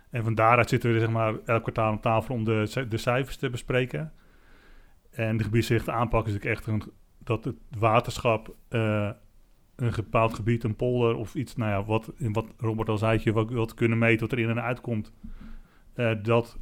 En 0.09 0.23
van 0.23 0.35
daaruit 0.35 0.69
zitten 0.69 0.93
we 0.93 0.99
zeg 0.99 1.09
maar, 1.09 1.35
elk 1.45 1.61
kwartaal 1.61 1.91
aan 1.91 1.99
tafel 1.99 2.35
om 2.35 2.43
de, 2.43 2.85
de 2.89 2.97
cijfers 2.97 3.37
te 3.37 3.49
bespreken. 3.49 4.13
En 5.11 5.37
de 5.37 5.43
gebiedsgerichte 5.43 5.91
aanpak 5.91 6.27
is 6.27 6.35
ook 6.35 6.43
echt 6.43 6.67
een, 6.67 6.83
dat 7.27 7.43
het 7.43 7.55
waterschap 7.77 8.55
uh, 8.69 9.09
een 9.75 9.91
bepaald 9.95 10.33
gebied, 10.33 10.63
een 10.63 10.75
polder 10.75 11.15
of 11.15 11.35
iets, 11.35 11.55
nou 11.55 11.71
ja, 11.71 11.83
wat, 11.85 12.11
wat 12.17 12.45
Robert 12.57 12.89
al 12.89 12.97
zei, 12.97 13.19
je 13.23 13.33
wat, 13.33 13.51
wat 13.51 13.73
kunnen 13.73 13.97
meten 13.97 14.19
wat 14.19 14.31
er 14.31 14.39
in 14.39 14.49
en 14.49 14.61
uitkomt. 14.61 15.11
Uh, 15.95 16.11
dat, 16.21 16.57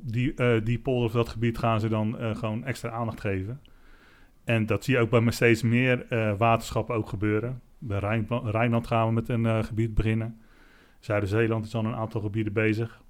die, 0.00 0.32
uh, 0.36 0.64
die 0.64 0.78
polder 0.78 1.04
of 1.04 1.12
dat 1.12 1.28
gebied 1.28 1.58
gaan 1.58 1.80
ze 1.80 1.88
dan 1.88 2.16
gewoon 2.36 2.64
extra 2.64 2.90
aandacht 2.90 3.20
geven. 3.20 3.60
En 4.44 4.66
dat 4.66 4.84
zie 4.84 4.94
je 4.94 5.00
ook 5.00 5.10
bij 5.10 5.30
steeds 5.30 5.62
meer 5.62 6.06
waterschappen 6.38 6.94
ook 6.94 7.08
gebeuren. 7.08 7.60
Bij 7.78 7.98
Rijn, 7.98 8.26
Rijnland 8.44 8.86
gaan 8.86 9.06
we 9.06 9.12
met 9.12 9.28
een 9.28 9.64
gebied 9.64 9.94
beginnen. 9.94 10.40
Zuid-Zeeland 11.00 11.66
is 11.66 11.74
al 11.74 11.84
een 11.84 11.94
aantal 11.94 12.20
gebieden 12.20 12.52
bezig. 12.52 13.02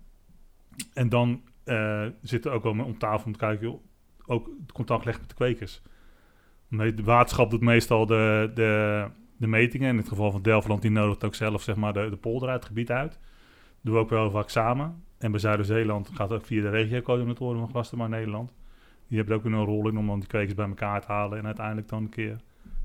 En 0.93 1.09
dan 1.09 1.43
zitten 2.23 2.53
ook 2.53 2.63
wel 2.63 2.85
om 2.85 2.99
tafel 2.99 3.27
om 3.27 3.33
te 3.33 3.39
kijken, 3.39 3.79
ook 4.27 4.51
contact 4.73 5.05
leggen 5.05 5.23
met 5.23 5.31
de 5.31 5.45
kwekers. 5.45 5.83
De 6.77 7.03
waterschap 7.05 7.51
doet 7.51 7.61
meestal 7.61 8.07
de, 8.07 8.51
de, 8.55 9.05
de 9.37 9.47
metingen. 9.47 9.89
In 9.89 9.97
het 9.97 10.09
geval 10.09 10.31
van 10.31 10.43
Delftland, 10.43 10.83
die 10.83 10.91
nodigt 10.91 11.25
ook 11.25 11.35
zelf 11.35 11.63
zeg 11.63 11.77
maar, 11.77 11.93
de, 11.93 12.11
de 12.11 12.17
polder 12.17 12.49
uit 12.49 12.59
het 12.59 12.69
gebied 12.69 12.91
uit. 12.91 13.19
doen 13.81 13.95
we 13.95 14.01
ook 14.01 14.11
wel 14.11 14.31
vaak 14.31 14.49
samen. 14.49 15.03
En 15.19 15.31
bij 15.31 15.41
Zuid-Zeeland 15.41 16.09
gaat 16.15 16.31
het 16.31 16.39
ook 16.39 16.47
via 16.47 16.63
de 16.63 16.71
regio-coördinatoren 16.71 17.59
van 17.59 17.69
Glastermar 17.69 18.09
Nederland. 18.09 18.55
Die 19.09 19.19
hebben 19.19 19.37
ook 19.37 19.45
een 19.45 19.65
rol 19.65 19.89
in 19.89 19.99
om 19.99 20.07
dan 20.07 20.19
die 20.19 20.29
kwekers 20.29 20.55
bij 20.55 20.69
elkaar 20.69 21.01
te 21.01 21.13
halen. 21.13 21.39
En 21.39 21.47
uiteindelijk 21.47 21.89
dan 21.89 22.03
een 22.03 22.09
keer 22.09 22.37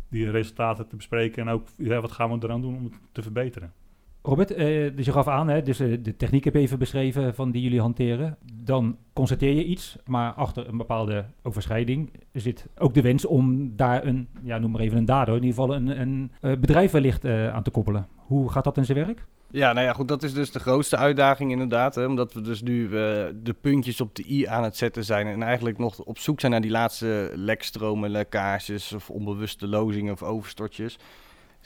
die 0.09 0.31
resultaten 0.31 0.87
te 0.87 0.95
bespreken. 0.95 1.47
En 1.47 1.53
ook 1.53 1.67
ja, 1.77 2.01
wat 2.01 2.11
gaan 2.11 2.29
we 2.31 2.45
eraan 2.45 2.61
doen 2.61 2.75
om 2.75 2.83
het 2.83 2.93
te 3.11 3.21
verbeteren. 3.21 3.73
Robert, 4.21 4.51
uh, 4.51 4.57
dus 4.95 5.05
je 5.05 5.11
gaf 5.11 5.27
aan, 5.27 5.47
hè, 5.47 5.61
dus 5.61 5.81
uh, 5.81 5.97
de 6.01 6.15
techniek 6.15 6.43
heb 6.43 6.53
je 6.53 6.59
even 6.59 6.79
beschreven 6.79 7.35
van 7.35 7.51
die 7.51 7.61
jullie 7.61 7.81
hanteren. 7.81 8.37
Dan 8.63 8.97
constateer 9.13 9.53
je 9.53 9.65
iets, 9.65 9.97
maar 10.05 10.31
achter 10.31 10.67
een 10.67 10.77
bepaalde 10.77 11.25
overschrijding 11.43 12.11
zit 12.33 12.67
ook 12.77 12.93
de 12.93 13.01
wens 13.01 13.25
om 13.25 13.75
daar 13.75 14.05
een, 14.05 14.27
ja, 14.43 14.57
noem 14.57 14.71
maar 14.71 14.81
even 14.81 14.97
een 14.97 15.05
dader, 15.05 15.35
in 15.35 15.43
ieder 15.43 15.59
geval 15.59 15.75
een, 15.75 16.01
een 16.01 16.31
uh, 16.41 16.57
bedrijf 16.57 16.91
wellicht 16.91 17.25
aan 17.25 17.63
te 17.63 17.69
koppelen. 17.69 18.07
Hoe 18.15 18.51
gaat 18.51 18.63
dat 18.63 18.77
in 18.77 18.85
zijn 18.85 19.05
werk? 19.05 19.25
Ja, 19.51 19.73
nou 19.73 19.85
ja, 19.85 19.93
goed, 19.93 20.07
dat 20.07 20.23
is 20.23 20.33
dus 20.33 20.51
de 20.51 20.59
grootste 20.59 20.97
uitdaging 20.97 21.51
inderdaad. 21.51 21.95
Hè, 21.95 22.05
omdat 22.05 22.33
we 22.33 22.41
dus 22.41 22.61
nu 22.61 22.89
de 22.89 23.55
puntjes 23.61 24.01
op 24.01 24.15
de 24.15 24.23
i 24.29 24.45
aan 24.45 24.63
het 24.63 24.77
zetten 24.77 25.03
zijn 25.03 25.27
en 25.27 25.43
eigenlijk 25.43 25.77
nog 25.77 25.99
op 25.99 26.17
zoek 26.17 26.39
zijn 26.39 26.51
naar 26.51 26.61
die 26.61 26.71
laatste 26.71 27.31
lekstromen, 27.35 28.09
lekkages 28.09 28.93
of 28.93 29.09
onbewuste 29.09 29.67
lozingen 29.67 30.13
of 30.13 30.23
overstortjes. 30.23 30.97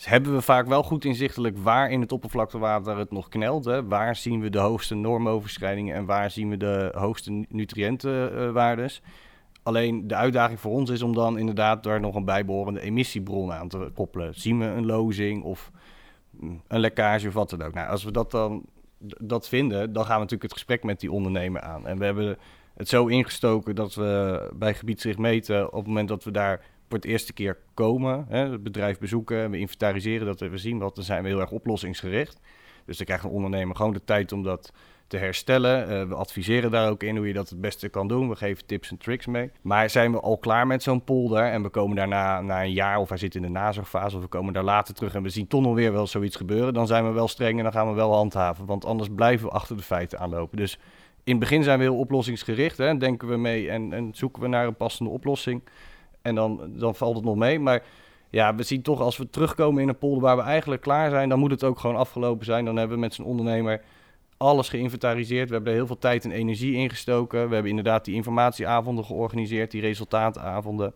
Dus 0.02 0.10
hebben 0.10 0.34
we 0.34 0.42
vaak 0.42 0.68
wel 0.68 0.84
goed 0.84 1.06
inzichtelijk 1.06 1.58
waar 1.58 1.92
in 1.92 2.02
het 2.02 2.12
oppervlaktewater 2.12 2.98
het 2.98 3.12
nog 3.12 3.30
knelt. 3.30 3.66
Hè? 3.66 3.88
Waar 3.88 4.16
zien 4.16 4.42
we 4.42 4.50
de 4.50 4.60
hoogste 4.60 4.96
normoverschrijdingen 4.96 5.96
en 5.96 6.06
waar 6.06 6.32
zien 6.32 6.50
we 6.50 6.58
de 6.58 6.92
hoogste 6.96 7.46
nutriëntenwaardes. 7.50 9.02
Alleen 9.64 10.08
de 10.08 10.16
uitdaging 10.16 10.60
voor 10.60 10.72
ons 10.72 10.90
is 10.90 11.02
om 11.02 11.14
dan 11.14 11.38
inderdaad 11.38 11.84
daar 11.84 12.00
nog 12.00 12.16
een 12.16 12.26
bijbehorende 12.26 12.82
emissiebron 12.82 13.54
aan 13.54 13.68
te 13.68 13.92
koppelen. 13.94 14.34
Zien 14.36 14.60
we 14.60 14.66
een 14.66 14.86
lozing 14.86 15.44
of 15.44 15.72
mm, 16.30 16.62
een 16.68 16.80
lekkage 16.80 17.28
of 17.28 17.34
wat 17.34 17.50
dan 17.50 17.62
ook. 17.62 17.74
Nou, 17.74 17.90
als 17.90 18.04
we 18.04 18.12
dat 18.12 18.32
dan 18.32 18.66
dat 19.20 19.48
vinden, 19.48 19.94
dan 19.94 20.04
gaan 20.04 20.16
we 20.16 20.22
natuurlijk 20.22 20.44
het 20.44 20.54
gesprek 20.54 20.84
met 20.84 21.00
die 21.00 21.12
ondernemer 21.12 21.62
aan. 21.62 21.88
En 21.88 21.98
we 21.98 22.06
hebben 22.06 22.38
het 22.74 22.90
zo 22.90 23.08
ingestoken 23.08 23.76
dat 23.76 23.96
we 23.96 24.50
bij 24.56 24.74
gebiedsricht 24.74 25.18
meten 25.18 25.68
op 25.68 25.78
het 25.78 25.88
moment 25.88 26.08
dat 26.08 26.24
we 26.24 26.32
daar 26.32 26.62
voor 26.92 27.00
het 27.00 27.10
eerste 27.10 27.34
keer 27.34 27.58
komen, 27.74 28.26
hè, 28.30 28.50
het 28.50 28.64
bedrijf 28.64 29.00
bezoeken, 29.00 29.52
we 29.52 29.58
inventariseren 29.58 30.26
dat 30.26 30.40
we 30.40 30.58
zien 30.58 30.80
wat, 30.80 30.96
dan 30.96 31.04
zijn 31.04 31.24
we 31.24 31.30
heel 31.30 31.40
erg 31.40 31.52
oplossingsgericht. 31.52 32.40
Dus 32.86 32.98
dan 32.98 33.06
krijgt 33.06 33.24
een 33.24 33.30
ondernemer 33.30 33.76
gewoon 33.76 33.94
de 33.94 34.04
tijd 34.04 34.32
om 34.32 34.44
dat 34.44 34.74
te 35.08 35.18
herstellen. 35.18 35.92
Uh, 35.92 36.08
we 36.08 36.16
adviseren 36.16 36.72
daar 36.72 36.90
ook 36.90 37.04
in 37.04 37.18
hoe 37.18 37.28
je 37.28 37.34
dat 37.34 37.50
het 37.50 37.62
beste 37.62 37.90
kan 37.90 38.08
doen. 38.08 38.30
We 38.30 38.36
geven 38.36 38.66
tips 38.66 38.92
en 38.92 38.98
tricks 38.98 39.26
mee. 39.26 39.52
Maar 39.62 39.90
zijn 39.90 40.12
we 40.12 40.20
al 40.20 40.38
klaar 40.38 40.68
met 40.68 40.84
zo'n 40.84 41.04
polder 41.04 41.44
en 41.44 41.62
we 41.62 41.70
komen 41.70 41.96
daarna 41.96 42.42
na 42.42 42.64
een 42.64 42.72
jaar 42.72 42.98
of 42.98 43.10
hij 43.10 43.18
zit 43.18 43.36
in 43.36 43.42
de 43.42 43.50
nazorgfase 43.50 44.16
of 44.16 44.22
we 44.22 44.28
komen 44.28 44.54
daar 44.54 44.64
later 44.64 44.94
terug 44.94 45.14
en 45.14 45.24
we 45.24 45.30
zien 45.30 45.48
toch 45.48 45.62
nog 45.62 45.76
weer 45.76 45.92
wel 45.92 46.08
zoiets 46.08 46.36
gebeuren, 46.36 46.74
dan 46.74 46.88
zijn 46.88 47.06
we 47.06 47.12
wel 47.12 47.28
streng 47.28 47.58
en 47.58 47.64
dan 47.64 47.74
gaan 47.74 47.88
we 47.88 47.94
wel 47.94 48.14
handhaven. 48.14 48.66
Want 48.66 48.86
anders 48.86 49.10
blijven 49.16 49.48
we 49.48 49.54
achter 49.54 49.78
de 49.78 49.84
feiten 49.84 50.20
aanlopen. 50.20 50.58
Dus 50.58 50.80
in 51.24 51.32
het 51.32 51.40
begin 51.40 51.64
zijn 51.64 51.78
we 51.78 51.84
heel 51.84 51.98
oplossingsgericht. 51.98 52.78
Hè, 52.78 52.98
denken 52.98 53.28
we 53.28 53.38
mee 53.38 53.70
en, 53.70 53.94
en 53.94 54.10
zoeken 54.14 54.42
we 54.42 54.48
naar 54.48 54.68
een 54.68 54.76
passende 54.76 55.12
oplossing. 55.12 55.62
En 56.22 56.36
dan, 56.36 56.72
dan 56.76 56.96
valt 56.96 57.16
het 57.16 57.26
nog 57.26 57.36
mee. 57.36 57.60
Maar 57.60 57.84
ja, 58.30 58.56
we 58.56 58.64
zien 58.64 58.82
toch 58.82 59.02
als 59.02 59.18
we 59.18 59.30
terugkomen 59.30 59.82
in 59.82 59.88
een 59.88 59.98
polder 59.98 60.22
waar 60.22 60.38
we 60.38 60.44
eigenlijk 60.44 60.82
klaar 60.82 61.10
zijn, 61.10 61.30
dan 61.30 61.40
moet 61.40 61.52
het 61.52 61.64
ook 61.64 61.80
gewoon 61.80 61.96
afgelopen 61.96 62.46
zijn. 62.46 62.66
Dan 62.66 62.76
hebben 62.76 62.96
we 62.96 63.02
met 63.02 63.14
zijn 63.14 63.28
ondernemer 63.28 63.82
alles 64.38 64.70
geïnventariseerd. 64.70 65.48
We 65.48 65.54
hebben 65.54 65.72
er 65.72 65.78
heel 65.78 65.88
veel 65.88 65.98
tijd 65.98 66.26
en 66.26 66.32
energie 66.32 66.74
ingestoken. 66.74 67.48
We 67.48 67.54
hebben 67.54 67.70
inderdaad 67.70 68.06
die 68.06 68.16
informatieavonden 68.16 69.06
georganiseerd, 69.06 69.72
die 69.72 69.82
resultaatavonden. 69.82 70.94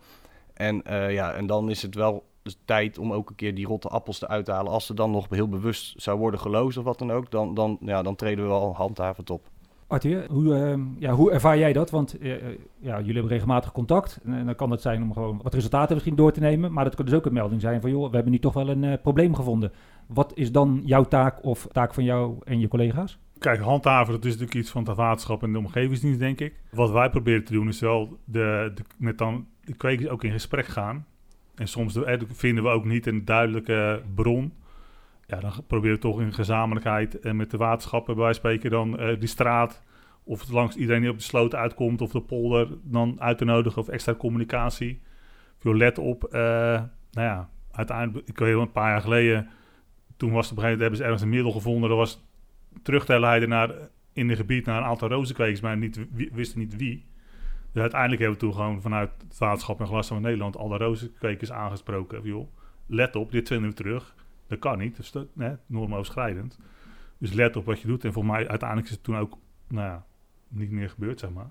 En, 0.54 0.82
uh, 0.88 1.14
ja, 1.14 1.34
en 1.34 1.48
dan 1.48 1.70
is 1.70 1.82
het 1.82 1.96
wel 1.96 2.24
tijd 2.66 2.98
om 2.98 3.14
ook 3.14 3.30
een 3.30 3.36
keer 3.36 3.56
die 3.56 3.66
rotte 3.66 3.88
appels 3.88 4.20
te 4.20 4.28
uithalen. 4.28 4.72
Als 4.72 4.86
ze 4.86 4.94
dan 4.94 5.12
nog 5.12 5.26
heel 5.30 5.50
bewust 5.50 6.02
zou 6.02 6.20
worden 6.20 6.40
geloosd 6.40 6.78
of 6.78 6.84
wat 6.84 7.00
dan 7.00 7.12
ook, 7.12 7.32
dan, 7.32 7.54
dan, 7.54 7.78
ja, 7.82 8.02
dan 8.02 8.16
treden 8.16 8.44
we 8.44 8.50
wel 8.50 8.76
handhavend 8.76 9.30
op. 9.30 9.50
Arthur, 9.88 10.26
hoe, 10.30 10.44
uh, 10.44 10.86
ja, 10.98 11.12
hoe 11.12 11.32
ervaar 11.32 11.58
jij 11.58 11.74
dat? 11.74 11.90
Want 11.90 12.22
uh, 12.22 12.34
ja, 12.80 12.98
jullie 12.98 13.14
hebben 13.14 13.32
regelmatig 13.32 13.72
contact. 13.72 14.20
En, 14.24 14.46
dan 14.46 14.56
kan 14.56 14.72
het 14.72 14.82
zijn 14.82 15.04
om 15.04 15.14
gewoon 15.14 15.40
wat 15.44 15.54
resultaten 15.54 15.94
misschien 15.94 16.16
door 16.16 16.32
te 16.32 16.40
nemen. 16.40 16.74
Maar 16.74 16.84
dat 16.84 16.96
kan 16.96 17.06
dus 17.06 17.14
ook 17.14 17.26
een 17.26 17.34
melding 17.34 17.62
zijn 17.62 17.82
van... 17.82 17.90
joh, 17.90 18.10
we 18.10 18.16
hebben 18.16 18.32
nu 18.32 18.40
toch 18.40 18.54
wel 18.54 18.70
een 18.70 18.84
uh, 18.84 18.94
probleem 19.02 19.36
gevonden. 19.36 19.72
Wat 20.08 20.32
is 20.36 20.52
dan 20.52 20.82
jouw 20.86 21.04
taak 21.04 21.44
of 21.44 21.68
taak 21.72 21.94
van 21.94 22.04
jou 22.04 22.36
en 22.44 22.60
je 22.60 22.68
collega's? 22.68 23.20
Kijk, 23.40 23.60
handhaven, 23.60 24.14
dat 24.14 24.26
is 24.26 24.32
natuurlijk 24.32 24.60
iets 24.60 24.72
van 24.72 24.84
het 24.84 24.98
waterschap 24.98 25.44
en 25.44 25.52
de 25.52 25.58
omgevingsdienst, 25.58 26.20
denk 26.20 26.40
ik. 26.40 26.54
Wat 26.72 26.92
wij 26.92 27.10
proberen 27.10 27.44
te 27.44 27.54
doen 27.54 27.68
is 27.68 27.80
wel 27.80 28.18
de, 28.24 28.72
de 28.76 28.84
met 28.98 29.18
dan 29.18 29.48
de 29.64 29.76
kwekers 29.76 30.10
ook 30.10 30.24
in 30.24 30.32
gesprek 30.32 30.66
gaan. 30.66 31.06
En 31.56 31.68
soms 31.68 32.00
vinden 32.28 32.64
we 32.64 32.70
ook 32.70 32.86
niet 32.86 33.08
een 33.08 33.26
duidelijke 33.26 34.02
bron 34.16 34.54
ja, 35.28 35.40
dan 35.40 35.52
proberen 35.68 35.96
we 35.96 36.02
toch 36.02 36.22
in 36.22 36.34
gezamenlijkheid 36.34 37.20
en 37.20 37.36
met 37.36 37.52
de 37.52 37.58
waterschappen 37.58 38.16
bij 38.16 38.34
spreken 38.34 38.70
dan 38.70 39.02
uh, 39.02 39.20
die 39.20 39.30
straat 39.30 39.84
of 40.24 40.40
het 40.40 40.50
langs 40.50 40.76
iedereen 40.76 41.02
die 41.02 41.10
op 41.10 41.18
de 41.18 41.24
sloot 41.24 41.56
uitkomt 41.56 42.02
of 42.02 42.12
de 42.12 42.22
polder 42.22 42.68
dan 42.84 43.22
uit 43.22 43.38
te 43.38 43.46
nodigen 43.46 43.82
of 43.82 43.88
extra 43.88 44.14
communicatie. 44.14 45.02
Veel 45.58 45.76
let 45.76 45.98
op, 45.98 46.24
uh, 46.24 46.32
nou 46.32 46.90
ja, 47.12 47.50
uiteindelijk, 47.72 48.28
ik 48.28 48.38
weet 48.38 48.56
een 48.56 48.72
paar 48.72 48.90
jaar 48.90 49.02
geleden, 49.02 49.50
toen 50.18 50.32
was 50.32 50.50
het 50.50 50.58
op 50.58 50.64
een 50.64 50.64
gegeven 50.64 50.64
moment, 50.64 50.80
hebben 50.80 50.98
ze 50.98 51.04
ergens 51.04 51.22
een 51.22 51.30
middel 51.30 51.52
gevonden, 51.52 51.90
dat 51.90 51.98
was 51.98 52.26
terug 52.82 53.06
te 53.06 53.20
leiden 53.20 53.50
naar, 53.50 53.72
in 54.14 54.30
het 54.30 54.38
gebied 54.38 54.66
naar 54.66 54.78
een 54.78 54.88
aantal 54.88 55.10
rozenkwekers, 55.10 55.62
maar 55.62 55.78
niet, 55.78 56.00
wisten 56.32 56.60
niet 56.60 56.76
wie. 56.76 57.06
Dus 57.72 57.82
uiteindelijk 57.82 58.22
hebben 58.22 58.40
we 58.40 58.46
toen 58.46 58.56
gewoon 58.56 58.82
vanuit 58.82 59.12
het 59.28 59.38
waterschap 59.38 59.80
en 59.80 59.88
glas 59.88 60.08
van 60.08 60.22
Nederland 60.22 60.58
alle 60.58 60.78
rozenkwekers 60.78 61.52
aangesproken. 61.52 62.22
Joh, 62.24 62.48
let 62.88 63.16
op, 63.16 63.32
dit 63.32 63.48
vinden 63.48 63.70
we 63.70 63.76
terug 63.76 64.16
dat 64.48 64.60
kan 64.60 64.78
niet, 64.78 64.96
dus 64.96 65.12
dat 65.12 65.28
hè, 65.38 65.54
normoverschrijdend. 65.66 66.60
Dus 67.18 67.34
let 67.34 67.56
op 67.56 67.66
wat 67.66 67.80
je 67.80 67.88
doet. 67.88 68.06
En 68.06 68.14
voor 68.14 68.26
mij 68.26 68.48
uiteindelijk 68.48 68.90
is 68.90 68.96
het 68.96 69.04
toen 69.04 69.18
ook 69.18 69.38
nou 69.68 69.88
ja, 69.88 70.06
niet 70.48 70.72
meer 70.72 70.90
gebeurd, 70.90 71.20
zeg 71.20 71.30
maar. 71.30 71.50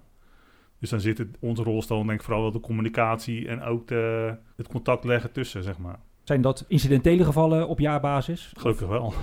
Dus 0.78 0.90
dan 0.90 1.00
zit 1.00 1.18
het, 1.18 1.36
onze 1.40 1.62
rolstel 1.62 2.04
denk 2.04 2.18
ik 2.18 2.22
vooral 2.22 2.42
wel 2.42 2.52
de 2.52 2.60
communicatie 2.60 3.48
en 3.48 3.62
ook 3.62 3.88
de, 3.88 4.34
het 4.56 4.68
contact 4.68 5.04
leggen 5.04 5.32
tussen, 5.32 5.62
zeg 5.62 5.78
maar. 5.78 5.98
Zijn 6.22 6.40
dat 6.40 6.64
incidentele 6.68 7.24
gevallen 7.24 7.68
op 7.68 7.78
jaarbasis? 7.78 8.52
Gelukkig 8.56 8.88
wel. 8.88 9.14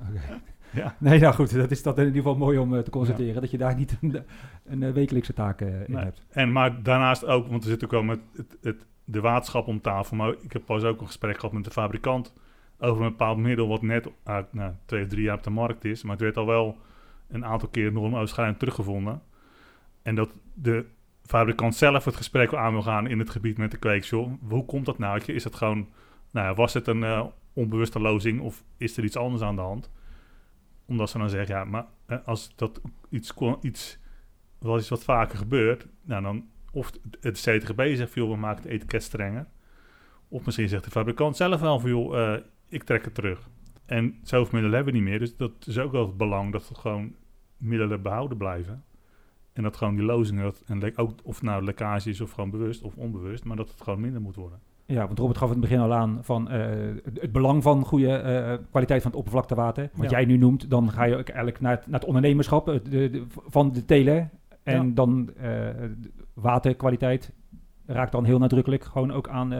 Okay. 0.00 0.40
Ja. 0.72 0.96
Nee, 0.98 1.20
nou 1.20 1.34
goed, 1.34 1.54
dat 1.54 1.70
is 1.70 1.82
dat 1.82 1.98
in 1.98 2.04
ieder 2.04 2.22
geval 2.22 2.36
mooi 2.36 2.58
om 2.58 2.74
uh, 2.74 2.80
te 2.80 2.90
constateren. 2.90 3.40
Dat 3.40 3.50
je 3.50 3.58
daar 3.58 3.74
niet 3.74 3.98
een, 4.00 4.24
een, 4.64 4.82
eh, 4.82 4.92
wekelijkse 4.92 5.32
taak 5.32 5.60
uh, 5.60 5.88
in 5.88 5.94
hebt. 5.94 6.24
En 6.30 6.52
maar 6.52 6.82
daarnaast 6.82 7.24
ook, 7.24 7.48
want 7.48 7.62
er 7.62 7.68
zit 7.68 7.84
ook 7.84 7.90
wel 7.90 8.02
met 8.02 8.20
het, 8.36 8.56
het, 8.60 8.86
de 9.04 9.20
waterschap 9.20 9.66
om 9.66 9.80
tafel. 9.80 10.16
Maar 10.16 10.34
ik 10.40 10.52
heb 10.52 10.64
pas 10.64 10.82
ook 10.82 11.00
een 11.00 11.06
gesprek 11.06 11.34
gehad 11.34 11.52
met 11.52 11.64
de 11.64 11.70
fabrikant 11.70 12.32
over 12.82 13.02
een 13.02 13.10
bepaald 13.10 13.38
middel 13.38 13.68
wat 13.68 13.82
net 13.82 14.08
uit 14.22 14.52
nou, 14.52 14.72
twee 14.84 15.02
of 15.02 15.08
drie 15.08 15.22
jaar 15.22 15.36
op 15.36 15.42
de 15.42 15.50
markt 15.50 15.84
is. 15.84 16.02
Maar 16.02 16.12
het 16.12 16.20
werd 16.20 16.36
al 16.36 16.46
wel 16.46 16.78
een 17.28 17.44
aantal 17.44 17.68
keer 17.68 17.92
normoverschrijdend 17.92 18.58
teruggevonden. 18.58 19.22
En 20.02 20.14
dat 20.14 20.34
de 20.54 20.84
fabrikant 21.24 21.74
zelf 21.74 22.04
het 22.04 22.16
gesprek 22.16 22.54
aan 22.54 22.72
wil 22.72 22.82
gaan 22.82 23.06
in 23.06 23.18
het 23.18 23.30
gebied 23.30 23.58
met 23.58 23.70
de 23.70 23.76
kweekshop. 23.76 24.30
Hoe 24.48 24.64
komt 24.64 24.86
dat 24.86 24.98
nou? 24.98 25.20
Is 25.24 25.44
het 25.44 25.54
gewoon, 25.54 25.88
nou 26.30 26.46
ja, 26.46 26.54
was 26.54 26.74
het 26.74 26.86
een 26.86 27.04
eh, 27.04 27.24
onbewuste 27.52 28.00
lozing 28.00 28.40
of 28.40 28.62
is 28.76 28.96
er 28.96 29.04
iets 29.04 29.16
anders 29.16 29.42
aan 29.42 29.56
de 29.56 29.62
hand? 29.62 29.90
Omdat 30.86 31.10
ze 31.10 31.18
dan 31.18 31.30
zeggen, 31.30 31.54
ja, 31.54 31.64
maar 31.64 31.86
eh, 32.06 32.16
als 32.24 32.56
dat 32.56 32.80
iets, 33.08 33.34
iets 33.60 33.98
wat 34.58 34.80
is 34.80 34.88
wat 34.88 35.04
vaker 35.04 35.38
gebeurt, 35.38 35.86
nou 36.02 36.22
dan 36.22 36.48
of 36.72 36.92
het 37.20 37.40
CTGB 37.40 37.96
zegt, 37.96 38.14
joh, 38.14 38.30
we 38.30 38.36
maken 38.36 38.62
het 38.62 38.72
etiket 38.72 39.02
strenger. 39.02 39.46
Of 40.28 40.44
misschien 40.44 40.68
zegt 40.68 40.84
de 40.84 40.90
fabrikant 40.90 41.36
zelf 41.36 41.60
wel 41.60 41.80
van, 41.80 41.90
joh, 41.90 42.34
eh, 42.34 42.40
ik 42.72 42.82
trek 42.82 43.04
het 43.04 43.14
terug. 43.14 43.48
En 43.86 44.14
zoveel 44.22 44.52
middelen 44.52 44.74
hebben 44.76 44.92
we 44.92 44.98
niet 45.00 45.08
meer, 45.08 45.18
dus 45.18 45.36
dat 45.36 45.52
is 45.66 45.78
ook 45.78 45.92
wel 45.92 46.06
het 46.06 46.16
belang 46.16 46.52
dat 46.52 46.68
er 46.68 46.76
gewoon 46.76 47.14
middelen 47.56 48.02
behouden 48.02 48.38
blijven. 48.38 48.84
En 49.52 49.62
dat 49.62 49.76
gewoon 49.76 49.94
die 49.94 50.04
lozingen, 50.04 50.42
dat, 50.44 50.62
en 50.66 50.96
ook 50.98 51.12
of 51.22 51.34
het 51.34 51.44
nou 51.44 51.64
lekkage 51.64 52.10
is 52.10 52.20
of 52.20 52.30
gewoon 52.30 52.50
bewust 52.50 52.82
of 52.82 52.96
onbewust, 52.96 53.44
maar 53.44 53.56
dat 53.56 53.70
het 53.70 53.82
gewoon 53.82 54.00
minder 54.00 54.20
moet 54.20 54.34
worden. 54.34 54.58
Ja, 54.86 55.06
want 55.06 55.18
Robert 55.18 55.38
gaf 55.38 55.48
in 55.48 55.60
het 55.60 55.68
begin 55.68 55.78
al 55.80 55.92
aan 55.92 56.18
van 56.22 56.50
eh, 56.50 56.60
het, 57.20 57.32
belang 57.32 57.62
van 57.62 57.84
goede 57.84 58.08
eh, 58.16 58.58
kwaliteit 58.70 59.02
van 59.02 59.10
het 59.10 59.18
oppervlaktewater. 59.20 59.90
Wat 59.94 60.10
Ja. 60.10 60.16
jij 60.16 60.24
nu 60.26 60.36
noemt, 60.36 60.70
dan 60.70 60.90
ga 60.90 61.04
je 61.04 61.16
ook 61.16 61.28
eigenlijk 61.28 61.60
naar 61.60 61.76
het, 61.76 61.86
naar 61.86 61.98
het 62.00 62.08
ondernemerschap 62.08 62.66
de, 62.66 62.82
de- 63.10 63.24
van 63.28 63.72
de 63.72 63.84
teler. 63.84 64.28
En 64.62 64.86
Ja. 64.86 64.94
dan 64.94 65.30
eh, 65.36 65.68
waterkwaliteit 66.34 67.32
raakt 67.86 68.12
dan 68.12 68.24
heel 68.24 68.38
nadrukkelijk 68.38 68.84
gewoon 68.84 69.10
ook 69.12 69.28
aan... 69.28 69.52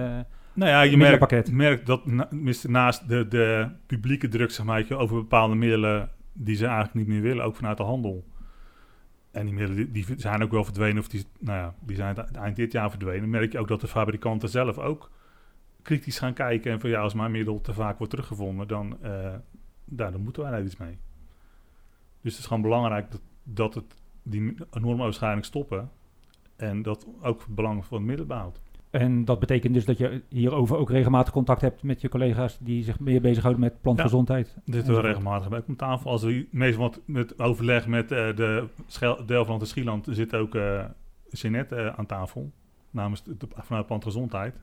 Nou 0.54 0.70
ja, 0.70 0.82
je 0.82 0.96
merkt, 0.96 1.52
merkt 1.52 1.86
dat 1.86 2.06
na- 2.06 2.28
naast 2.62 3.08
de, 3.08 3.28
de 3.28 3.68
publieke 3.86 4.28
druk 4.28 4.50
zeg 4.50 4.66
maar, 4.66 4.84
je, 4.88 4.96
over 4.96 5.16
bepaalde 5.16 5.54
middelen 5.54 6.10
die 6.32 6.56
ze 6.56 6.66
eigenlijk 6.66 6.94
niet 6.94 7.06
meer 7.06 7.20
willen, 7.22 7.44
ook 7.44 7.56
vanuit 7.56 7.76
de 7.76 7.82
handel. 7.82 8.24
En 9.30 9.44
die 9.44 9.54
middelen 9.54 9.92
die, 9.92 10.06
zijn 10.16 10.42
ook 10.42 10.50
wel 10.50 10.64
verdwenen, 10.64 10.98
of 10.98 11.08
die, 11.08 11.24
nou 11.38 11.58
ja, 11.58 11.74
die 11.80 11.96
zijn 11.96 12.16
het 12.16 12.36
eind 12.36 12.56
dit 12.56 12.72
jaar 12.72 12.90
verdwenen. 12.90 13.30
Merk 13.30 13.52
je 13.52 13.58
ook 13.58 13.68
dat 13.68 13.80
de 13.80 13.88
fabrikanten 13.88 14.48
zelf 14.48 14.78
ook 14.78 15.10
kritisch 15.82 16.18
gaan 16.18 16.32
kijken. 16.32 16.72
En 16.72 16.80
van 16.80 16.90
ja, 16.90 17.00
als 17.00 17.14
mijn 17.14 17.30
middel 17.30 17.60
te 17.60 17.74
vaak 17.74 17.98
wordt 17.98 18.12
teruggevonden, 18.12 18.68
dan, 18.68 19.02
eh 19.02 19.34
daar, 19.84 20.12
dan 20.12 20.20
moeten 20.20 20.42
wij 20.42 20.50
daar 20.50 20.62
iets 20.62 20.76
mee. 20.76 20.98
Dus 22.20 22.32
het 22.32 22.40
is 22.40 22.46
gewoon 22.46 22.62
belangrijk 22.62 23.10
dat, 23.10 23.20
dat 23.42 23.74
het 23.74 23.96
die 24.22 24.54
normoverschrijding 24.70 25.44
stoppen. 25.44 25.90
En 26.56 26.82
dat 26.82 27.06
ook 27.20 27.40
het 27.40 27.54
belang 27.54 27.84
van 27.84 27.98
het 27.98 28.06
middel 28.06 28.26
behoudt. 28.26 28.60
En 28.92 29.24
dat 29.24 29.38
betekent 29.38 29.74
dus 29.74 29.84
dat 29.84 29.98
je 29.98 30.22
hierover 30.28 30.76
ook 30.76 30.90
regelmatig 30.90 31.32
contact 31.32 31.60
hebt 31.60 31.82
met 31.82 32.00
je 32.00 32.08
collega's 32.08 32.58
die 32.60 32.84
zich 32.84 33.00
meer 33.00 33.20
bezjehouden 33.20 33.60
met 33.62 33.80
plantgezondheid. 33.80 34.56
Dit 34.64 34.74
Enzovoort. 34.74 35.04
regelmatig 35.04 35.48
bij 35.48 35.62
om 35.66 35.76
tafel. 35.76 36.10
Als 36.10 36.22
we 36.22 36.46
meestal 36.50 36.82
wat 36.82 37.00
met 37.04 37.40
overleg 37.40 37.86
met 37.86 38.12
eh, 38.12 38.36
de 38.36 38.68
Schel- 38.86 39.26
en 39.26 39.66
Schieland 39.66 40.06
zit 40.10 40.34
ook 40.34 40.54
eh 40.54 40.84
Jeanette 41.30 41.76
eh, 41.76 41.98
aan 41.98 42.06
tafel. 42.06 42.52
Namens 42.90 43.22
de, 43.24 43.34
vanuit 43.56 43.86
Plantgezondheid. 43.86 44.54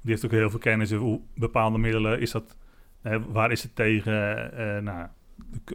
Die 0.00 0.10
heeft 0.10 0.24
ook 0.24 0.30
heel 0.30 0.50
veel 0.50 0.58
kennis 0.58 0.92
over 0.92 1.20
bepaalde 1.34 1.78
middelen 1.78 2.20
is 2.20 2.30
dat. 2.30 2.56
waar 3.28 3.50
is 3.50 3.62
het 3.62 3.74
tegen? 3.74 4.14
nou, 4.84 5.06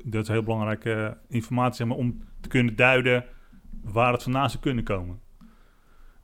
dat 0.04 0.24
is 0.24 0.28
heel 0.28 0.44
belangrijke 0.44 1.18
informatie 1.28 1.76
zeg 1.76 1.88
maar, 1.88 1.98
om 1.98 2.22
te 2.42 2.50
kunnen 2.50 2.76
duiden 2.76 3.26
waar 3.84 4.14
het 4.14 4.24
vandaan 4.24 4.50
zou 4.50 4.62
kunnen 4.62 4.84
komen. 4.84 5.20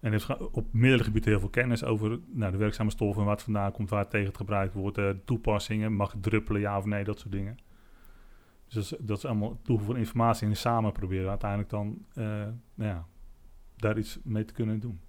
En 0.03 0.11
heeft 0.11 0.37
op 0.51 0.65
middelengebied 0.71 1.25
heel 1.25 1.39
veel 1.39 1.49
kennis 1.49 1.83
over 1.83 2.19
nou, 2.27 2.51
de 2.51 2.57
werkzame 2.57 2.89
stoffen, 2.89 3.23
waar 3.23 3.33
het 3.33 3.43
vandaan 3.43 3.71
komt, 3.71 3.89
waar 3.89 3.99
het 3.99 4.09
tegen 4.09 4.27
het 4.27 4.37
gebruikt 4.37 4.73
wordt, 4.73 4.97
eh, 4.97 5.09
toepassingen, 5.25 5.93
mag 5.93 6.11
het 6.11 6.23
druppelen, 6.23 6.61
ja 6.61 6.77
of 6.77 6.85
nee, 6.85 7.03
dat 7.03 7.19
soort 7.19 7.31
dingen. 7.31 7.57
Dus 8.65 8.89
dat 8.89 8.99
is, 8.99 9.05
dat 9.07 9.17
is 9.17 9.25
allemaal 9.25 9.59
toevoegen 9.63 9.85
van 9.85 9.97
informatie 9.97 10.47
en 10.47 10.55
samen 10.55 10.91
proberen 10.91 11.29
uiteindelijk 11.29 11.69
dan 11.69 12.05
eh, 12.13 12.25
nou 12.73 12.89
ja, 12.89 13.05
daar 13.75 13.97
iets 13.97 14.19
mee 14.23 14.45
te 14.45 14.53
kunnen 14.53 14.79
doen. 14.79 14.99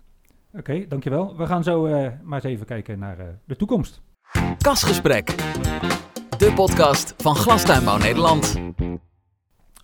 Oké, 0.53 0.87
dankjewel. 0.87 1.37
We 1.37 1.47
gaan 1.47 1.63
zo 1.63 1.87
eh, 1.87 2.13
maar 2.23 2.35
eens 2.35 2.53
even 2.53 2.67
kijken 2.67 2.99
naar 2.99 3.19
eh, 3.19 3.27
de 3.45 3.57
toekomst. 3.57 4.03
Kasgesprek. 4.59 5.27
De 6.39 6.53
podcast 6.55 7.15
van 7.17 7.35
Glastuinbouw 7.35 7.99
Nederland. 7.99 8.61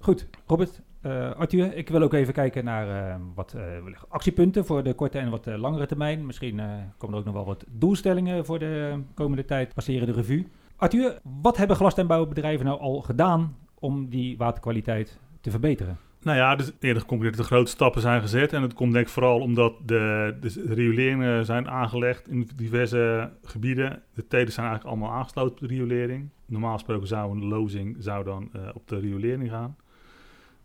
Goed, 0.01 0.27
Robert, 0.47 0.83
eh, 1.01 1.31
Arthur, 1.31 1.77
ik 1.77 1.89
wil 1.89 2.03
ook 2.03 2.13
even 2.13 2.33
kijken 2.33 2.65
naar 2.65 3.11
eh, 3.11 3.21
wat 3.35 3.55
eh, 3.55 3.63
actiepunten 4.09 4.65
voor 4.65 4.83
de 4.83 4.95
korte 4.95 5.19
en 5.19 5.31
wat 5.31 5.47
eh, 5.47 5.59
langere 5.59 5.87
termijn. 5.87 6.27
Misschien 6.27 6.61
komen 6.99 7.15
er 7.15 7.21
ook 7.21 7.25
nog 7.25 7.35
wel 7.35 7.45
wat 7.45 7.65
doelstellingen 7.69 8.45
voor 8.45 8.59
de 8.59 9.01
komende 9.15 9.45
tijd. 9.45 9.75
Passeren 9.75 10.07
de 10.07 10.13
revue. 10.13 10.47
Arthur, 10.77 11.19
wat 11.43 11.57
hebben 11.57 11.77
glastuinbouwbedrijven 11.77 12.67
nou 12.67 12.81
al 12.81 13.01
gedaan 13.01 13.57
om 13.79 14.09
die 14.09 14.37
waterkwaliteit 14.37 15.19
te 15.41 15.51
verbeteren? 15.51 15.99
Nou 16.23 16.37
ja, 16.37 16.57
dus 16.57 16.73
eerder 16.81 17.05
dat 17.07 17.39
er 17.39 17.45
grote 17.45 17.71
stappen 17.71 18.01
zijn 18.01 18.21
gezet. 18.21 18.53
En 18.53 18.61
dat 18.61 18.75
komt 18.75 18.93
denk 18.93 19.07
ik 19.07 19.13
vooral 19.13 19.41
omdat 19.41 19.73
de, 19.87 20.37
de 20.41 20.75
rioleringen 20.75 21.45
zijn 21.45 21.69
aangelegd 21.69 22.29
in 22.29 22.49
diverse 22.57 23.33
gebieden. 23.43 24.03
De 24.15 24.27
telen 24.27 24.53
zijn 24.53 24.67
eigenlijk 24.67 24.97
allemaal 24.97 25.19
aangesloten 25.19 25.53
op 25.53 25.59
de 25.59 25.67
riolering. 25.67 26.29
Normaal 26.47 26.73
gesproken 26.73 27.07
zou 27.07 27.31
een 27.31 27.45
lozing 27.45 27.97
zou 27.99 28.25
dan 28.25 28.51
op 28.75 28.89
de 28.89 28.99
riolering 28.99 29.51
gaan. 29.51 29.77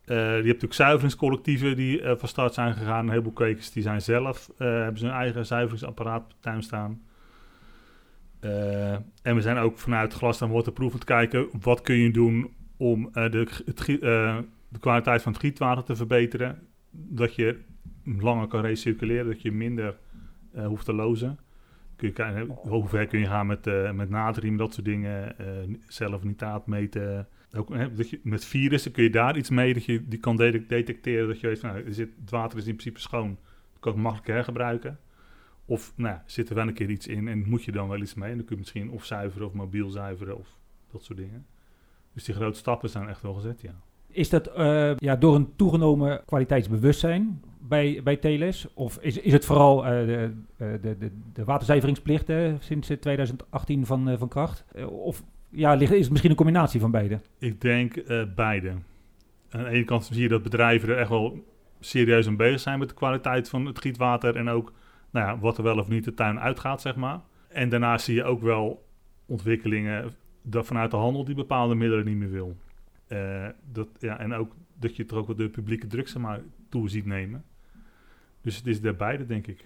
Eh, 0.05 0.15
je 0.17 0.21
hebt 0.31 0.45
natuurlijk 0.45 0.73
zuiveringscollectieven 0.73 1.75
die 1.75 2.01
eh, 2.01 2.17
van 2.17 2.27
start 2.27 2.53
zijn 2.53 2.73
gegaan. 2.73 3.03
Een 3.03 3.09
heleboel 3.09 3.31
kwekers 3.33 3.71
die 3.71 3.83
zijn 3.83 4.01
zelf, 4.01 4.49
eh, 4.57 4.67
hebben 4.67 4.97
ze 4.99 5.05
hun 5.05 5.13
eigen 5.15 5.45
zuiveringsapparaat 5.45 6.23
op 6.23 6.33
tuin 6.41 6.63
staan. 6.63 7.01
Eh, 8.39 8.91
en 9.21 9.35
we 9.35 9.41
zijn 9.41 9.57
ook 9.57 9.77
vanuit 9.77 10.13
Glas 10.13 10.41
en 10.41 10.49
Waterproof 10.49 10.89
aan 10.91 10.95
het 10.97 11.07
kijken, 11.07 11.47
wat 11.61 11.81
kun 11.81 11.95
je 11.95 12.11
doen 12.11 12.53
om 12.77 13.09
eh, 13.13 13.31
de, 13.31 13.45
eh, 14.01 14.37
de 14.69 14.79
kwaliteit 14.79 15.21
van 15.21 15.31
het 15.31 15.41
gietwater 15.41 15.83
te 15.83 15.95
verbeteren. 15.95 16.59
Dat 16.91 17.35
je 17.35 17.59
langer 18.03 18.47
kan 18.47 18.61
recirculeren, 18.61 19.25
dat 19.25 19.41
je 19.41 19.51
minder 19.51 19.97
eh, 20.53 20.65
hoeft 20.67 20.85
te 20.85 20.93
lozen. 20.93 21.39
Kun 21.95 22.11
je 22.15 22.45
hoe 22.49 22.87
ver 22.87 23.07
kun 23.07 23.19
je 23.19 23.25
gaan 23.25 23.47
met, 23.47 23.67
eh, 23.67 23.91
met 23.91 24.09
natrium, 24.09 24.57
dat 24.57 24.73
soort 24.73 24.85
dingen. 24.85 25.37
eh, 25.39 25.45
zelf 25.87 26.23
nitraat 26.23 26.67
meten. 26.67 27.27
Ook, 27.53 27.73
hè, 27.73 27.93
dat 27.93 28.09
je, 28.09 28.19
met 28.23 28.45
virussen 28.45 28.91
kun 28.91 29.03
je 29.03 29.09
daar 29.09 29.37
iets 29.37 29.49
mee, 29.49 29.73
dat 29.73 29.85
je 29.85 30.07
die 30.07 30.19
kan 30.19 30.35
de- 30.35 30.65
detecteren. 30.67 31.27
Dat 31.27 31.39
je 31.39 31.47
weet, 31.47 31.59
van, 31.59 31.69
nou, 31.69 31.93
zit, 31.93 32.09
het 32.21 32.29
water 32.29 32.57
is 32.57 32.65
in 32.65 32.75
principe 32.75 32.99
schoon. 32.99 33.37
Dat 33.71 33.79
kan 33.79 33.91
ik 33.93 33.99
makkelijk 33.99 34.27
hergebruiken. 34.27 34.99
Of 35.65 35.93
nou, 35.95 36.17
zit 36.25 36.49
er 36.49 36.55
wel 36.55 36.67
een 36.67 36.73
keer 36.73 36.89
iets 36.89 37.07
in 37.07 37.27
en 37.27 37.49
moet 37.49 37.63
je 37.63 37.71
dan 37.71 37.87
wel 37.87 38.01
iets 38.01 38.13
mee. 38.13 38.29
En 38.31 38.37
dan 38.37 38.45
kun 38.45 38.55
je 38.55 38.61
misschien 38.61 38.89
of 38.89 39.05
zuiveren 39.05 39.47
of 39.47 39.53
mobiel 39.53 39.89
zuiveren 39.89 40.37
of 40.37 40.57
dat 40.91 41.03
soort 41.03 41.17
dingen. 41.19 41.45
Dus 42.13 42.23
die 42.23 42.35
grote 42.35 42.57
stappen 42.57 42.89
zijn 42.89 43.09
echt 43.09 43.21
wel 43.21 43.33
gezet, 43.33 43.61
ja. 43.61 43.75
Is 44.07 44.29
dat 44.29 44.47
eh, 44.47 44.97
ja, 44.97 45.15
door 45.15 45.35
een 45.35 45.55
toegenomen 45.55 46.21
kwaliteitsbewustzijn 46.25 47.41
bij, 47.59 48.01
bij 48.03 48.15
telers? 48.15 48.67
Of 48.73 48.97
is, 49.01 49.17
is 49.17 49.33
het 49.33 49.45
vooral 49.45 49.85
eh, 49.85 49.91
de, 49.91 50.31
eh, 50.57 50.67
de, 50.81 50.97
de, 50.97 51.11
de 51.33 51.43
waterzuiveringsplicht 51.43 52.29
eh, 52.29 52.53
sinds 52.59 52.89
eh, 52.89 52.97
2018 52.97 53.85
van, 53.85 54.17
van 54.17 54.27
kracht? 54.27 54.65
Of 54.89 55.23
ja, 55.49 55.73
is 55.73 55.89
het 55.89 56.09
misschien 56.09 56.29
een 56.29 56.35
combinatie 56.35 56.79
van 56.79 56.91
beide? 56.91 57.19
Ik 57.37 57.61
denk 57.61 57.95
eh, 57.95 58.23
beide. 58.35 58.73
Aan 59.49 59.63
de 59.63 59.69
ene 59.69 59.83
kant 59.83 60.05
zie 60.05 60.21
je 60.21 60.27
dat 60.27 60.43
bedrijven 60.43 60.89
er 60.89 60.97
echt 60.97 61.09
wel 61.09 61.45
serieus 61.79 62.27
aan 62.27 62.35
bezig 62.35 62.59
zijn 62.59 62.79
met 62.79 62.89
de 62.89 62.95
kwaliteit 62.95 63.49
van 63.49 63.65
het 63.65 63.81
gietwater 63.81 64.35
en 64.35 64.49
ook 64.49 64.73
nou 65.11 65.27
ja, 65.27 65.39
wat 65.39 65.57
er 65.57 65.63
wel 65.63 65.77
of 65.77 65.87
niet 65.87 66.03
de 66.03 66.13
tuin 66.13 66.39
uitgaat, 66.39 66.81
zeg 66.81 66.95
maar. 66.95 67.19
En 67.47 67.69
daarnaast 67.69 68.05
zie 68.05 68.15
je 68.15 68.23
ook 68.23 68.41
wel 68.41 68.85
ontwikkelingen 69.25 70.13
dat 70.41 70.65
vanuit 70.65 70.91
de 70.91 70.97
handel 70.97 71.25
die 71.25 71.35
bepaalde 71.35 71.75
middelen 71.75 72.05
niet 72.05 72.17
meer 72.17 72.31
wil. 72.31 72.57
Eh, 73.07 73.47
dat, 73.71 73.87
ja, 73.99 74.19
en 74.19 74.33
ook 74.33 74.55
dat 74.79 74.95
je 74.95 75.05
toch 75.05 75.19
ook 75.19 75.27
wel 75.27 75.35
de 75.35 75.49
publieke 75.49 75.87
druk 75.87 76.07
zeg 76.07 76.21
maar, 76.21 76.41
toe 76.69 76.89
ziet 76.89 77.05
nemen. 77.05 77.43
Dus 78.41 78.57
het 78.57 78.67
is 78.67 78.81
daar 78.81 78.95
beide, 78.95 79.25
denk 79.25 79.47
ik. 79.47 79.65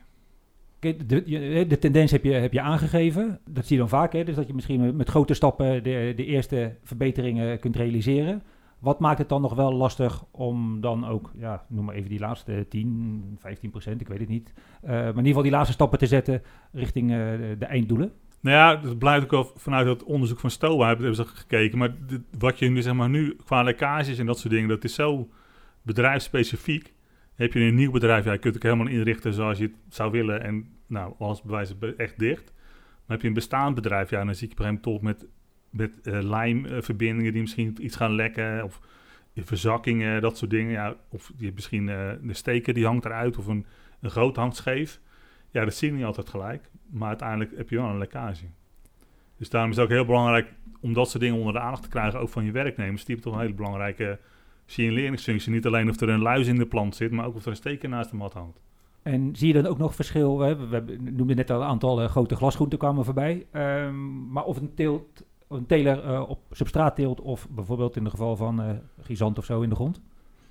De, 0.80 1.66
de 1.68 1.78
tendens 1.80 2.12
heb 2.12 2.24
je, 2.24 2.32
heb 2.32 2.54
je 2.54 2.62
aangegeven. 2.62 3.40
Dat 3.50 3.66
zie 3.66 3.76
je 3.76 3.82
dan 3.82 3.90
vaak. 3.90 4.14
Hè? 4.14 4.24
Dus 4.24 4.36
dat 4.36 4.48
je 4.48 4.54
misschien 4.54 4.96
met, 4.96 5.10
grote 5.10 5.34
stappen 5.34 5.84
de, 5.84 6.14
de 6.16 6.26
eerste 6.26 6.76
verbeteringen 6.84 7.60
kunt 7.60 7.76
realiseren. 7.76 8.44
Wat 8.80 9.00
maakt 9.00 9.18
het 9.18 9.30
dan 9.30 9.42
nog 9.42 9.54
wel 9.54 9.74
lastig 9.74 10.24
om 10.32 10.82
dan 10.82 11.08
ook, 11.08 11.32
ja, 11.38 11.66
noem 11.68 11.86
maar 11.86 11.96
even 11.96 12.10
die 12.10 12.20
laatste 12.20 12.66
10, 12.70 13.38
15 13.40 13.70
procent, 13.70 14.02
ik 14.02 14.08
weet 14.08 14.20
het 14.20 14.30
niet. 14.30 14.54
eh, 14.82 14.90
maar 14.90 15.02
in 15.02 15.16
ieder 15.16 15.26
geval 15.26 15.42
die 15.42 15.52
laatste 15.52 15.74
stappen 15.74 16.00
te 16.00 16.08
zetten 16.08 16.42
richting 16.72 17.12
eh, 17.12 17.18
de, 17.60 17.66
einddoelen? 17.66 18.12
Nou 18.42 18.56
ja, 18.56 18.76
dat 18.76 18.98
blijkt 18.98 19.34
ook 19.34 19.52
vanuit 19.56 19.88
het 19.88 20.04
onderzoek 20.04 20.40
van 20.40 20.52
STOA 20.52 20.88
hebben 20.88 21.16
ze 21.16 21.26
gekeken. 21.26 21.78
Maar 21.78 21.96
wat 22.38 22.60
je 22.60 22.70
nu, 22.70 22.82
zeg 22.82 22.94
maar, 22.94 23.10
nu 23.10 23.36
qua 23.46 23.64
lekkages 23.64 24.18
en 24.18 24.26
dat 24.26 24.40
soort 24.40 24.54
dingen, 24.54 24.70
dat 24.70 24.84
is 24.84 24.94
zo 24.94 25.30
bedrijfsspecifiek. 25.82 26.94
Heb 27.40 27.54
je 27.54 27.60
een 27.60 27.76
nieuw 27.76 27.92
bedrijf, 27.92 28.26
ja, 28.26 28.32
je 28.32 28.38
kunt 28.38 28.54
het 28.54 28.64
helemaal 28.64 28.88
inrichten 28.88 29.34
zoals 29.34 29.58
je 29.58 29.64
het 29.64 29.96
zou 29.96 30.12
willen. 30.12 30.44
En 30.44 30.70
nou, 30.88 31.14
alles 31.20 31.42
bewijst 31.42 31.76
het 31.80 31.96
echt 31.96 32.20
dicht. 32.20 32.54
Maar 32.54 33.18
heb 33.18 33.22
je 33.22 33.28
een 33.28 33.34
bestaand 33.34 33.76
bedrijf, 33.76 34.10
ja, 34.10 34.26
dan 34.26 34.36
zie 34.36 34.50
ik 34.50 34.60
op 34.60 34.82
toch 34.82 35.02
met, 35.02 35.26
met 35.70 36.02
eh, 36.02 36.22
lijmverbindingen 36.22 37.32
die 37.32 37.42
misschien 37.42 37.78
iets 37.80 37.96
gaan 37.96 38.16
lekken. 38.16 38.64
Of 38.64 38.80
verzakkingen, 39.36 40.22
dat 40.22 40.38
soort 40.38 40.52
dingen. 40.52 40.72
Ja, 40.72 40.96
of 41.10 41.32
je 41.38 41.52
misschien 41.54 41.90
eh, 41.90 42.12
de 42.22 42.34
steker 42.34 42.74
die 42.74 42.86
hangt 42.86 43.06
eruit 43.06 43.38
of 43.38 43.48
een, 43.48 43.66
een 44.02 44.12
goot 44.12 44.36
hangt 44.36 44.56
scheef. 44.56 45.00
Ja, 45.52 45.64
dat 45.64 45.74
zie 45.74 45.90
je 45.90 45.96
niet 45.96 46.06
altijd 46.06 46.30
gelijk. 46.30 46.70
Maar 46.90 47.08
uiteindelijk 47.08 47.58
heb 47.58 47.70
je 47.70 47.76
wel 47.76 47.90
een 47.90 47.98
lekkage. 47.98 48.46
Dus 49.38 49.50
daarom 49.50 49.72
is 49.72 49.76
het 49.76 49.86
ook 49.86 49.92
heel 49.92 50.06
belangrijk 50.06 50.54
om 50.82 50.94
dat 50.94 51.10
soort 51.10 51.24
dingen 51.24 51.38
onder 51.38 51.54
de 51.54 51.60
aandacht 51.60 51.84
te 51.84 51.90
krijgen, 51.90 52.20
ook 52.20 52.30
van 52.30 52.46
je 52.46 52.52
werknemers. 52.52 53.06
Die 53.06 53.16
hebben 53.16 53.32
toch 53.32 53.42
een 53.42 53.46
hele 53.48 53.58
belangrijke 53.58 54.20
signaleringsfunctie. 54.72 55.52
Niet 55.52 55.66
alleen 55.66 55.90
of 55.90 56.00
er 56.00 56.10
een 56.10 56.22
luis 56.22 56.48
in 56.48 56.58
de 56.58 56.66
plant 56.66 56.96
zit, 56.96 57.12
maar 57.12 57.26
ook 57.26 57.36
of 57.36 57.44
er 57.44 57.50
een 57.50 57.56
steker 57.56 57.90
naast 57.90 58.10
de 58.10 58.16
mat 58.16 58.34
hangt. 58.34 58.62
En 59.02 59.36
zie 59.36 59.48
je 59.48 59.62
dan 59.62 59.72
ook 59.72 59.78
nog 59.78 59.96
verschil? 59.96 60.38
We, 60.38 60.56
we, 60.56 60.84
we 60.84 60.98
noemden 61.12 61.36
net 61.36 61.50
al 61.50 61.62
een 61.62 61.68
aantal 61.68 62.02
eh, 62.02 62.10
grote 62.10 62.36
glasgroenten 62.36 62.80
kwamen 62.80 63.06
voorbij. 63.06 63.48
Ehm, 63.52 64.32
maar 64.32 64.44
of 64.44 64.58
een, 64.58 64.74
teelt, 64.74 65.26
een 65.48 65.66
teler 65.66 66.04
eh, 66.04 66.30
op 66.30 66.40
substraat 66.52 66.96
teelt 66.96 67.22
of 67.22 67.50
bijvoorbeeld 67.50 67.96
in 67.96 68.04
het 68.04 68.12
geval 68.12 68.36
van 68.36 68.82
gisant 69.02 69.38
of 69.38 69.46
zo 69.46 69.62
in 69.62 69.70
de 69.70 69.76
grond? 69.76 70.02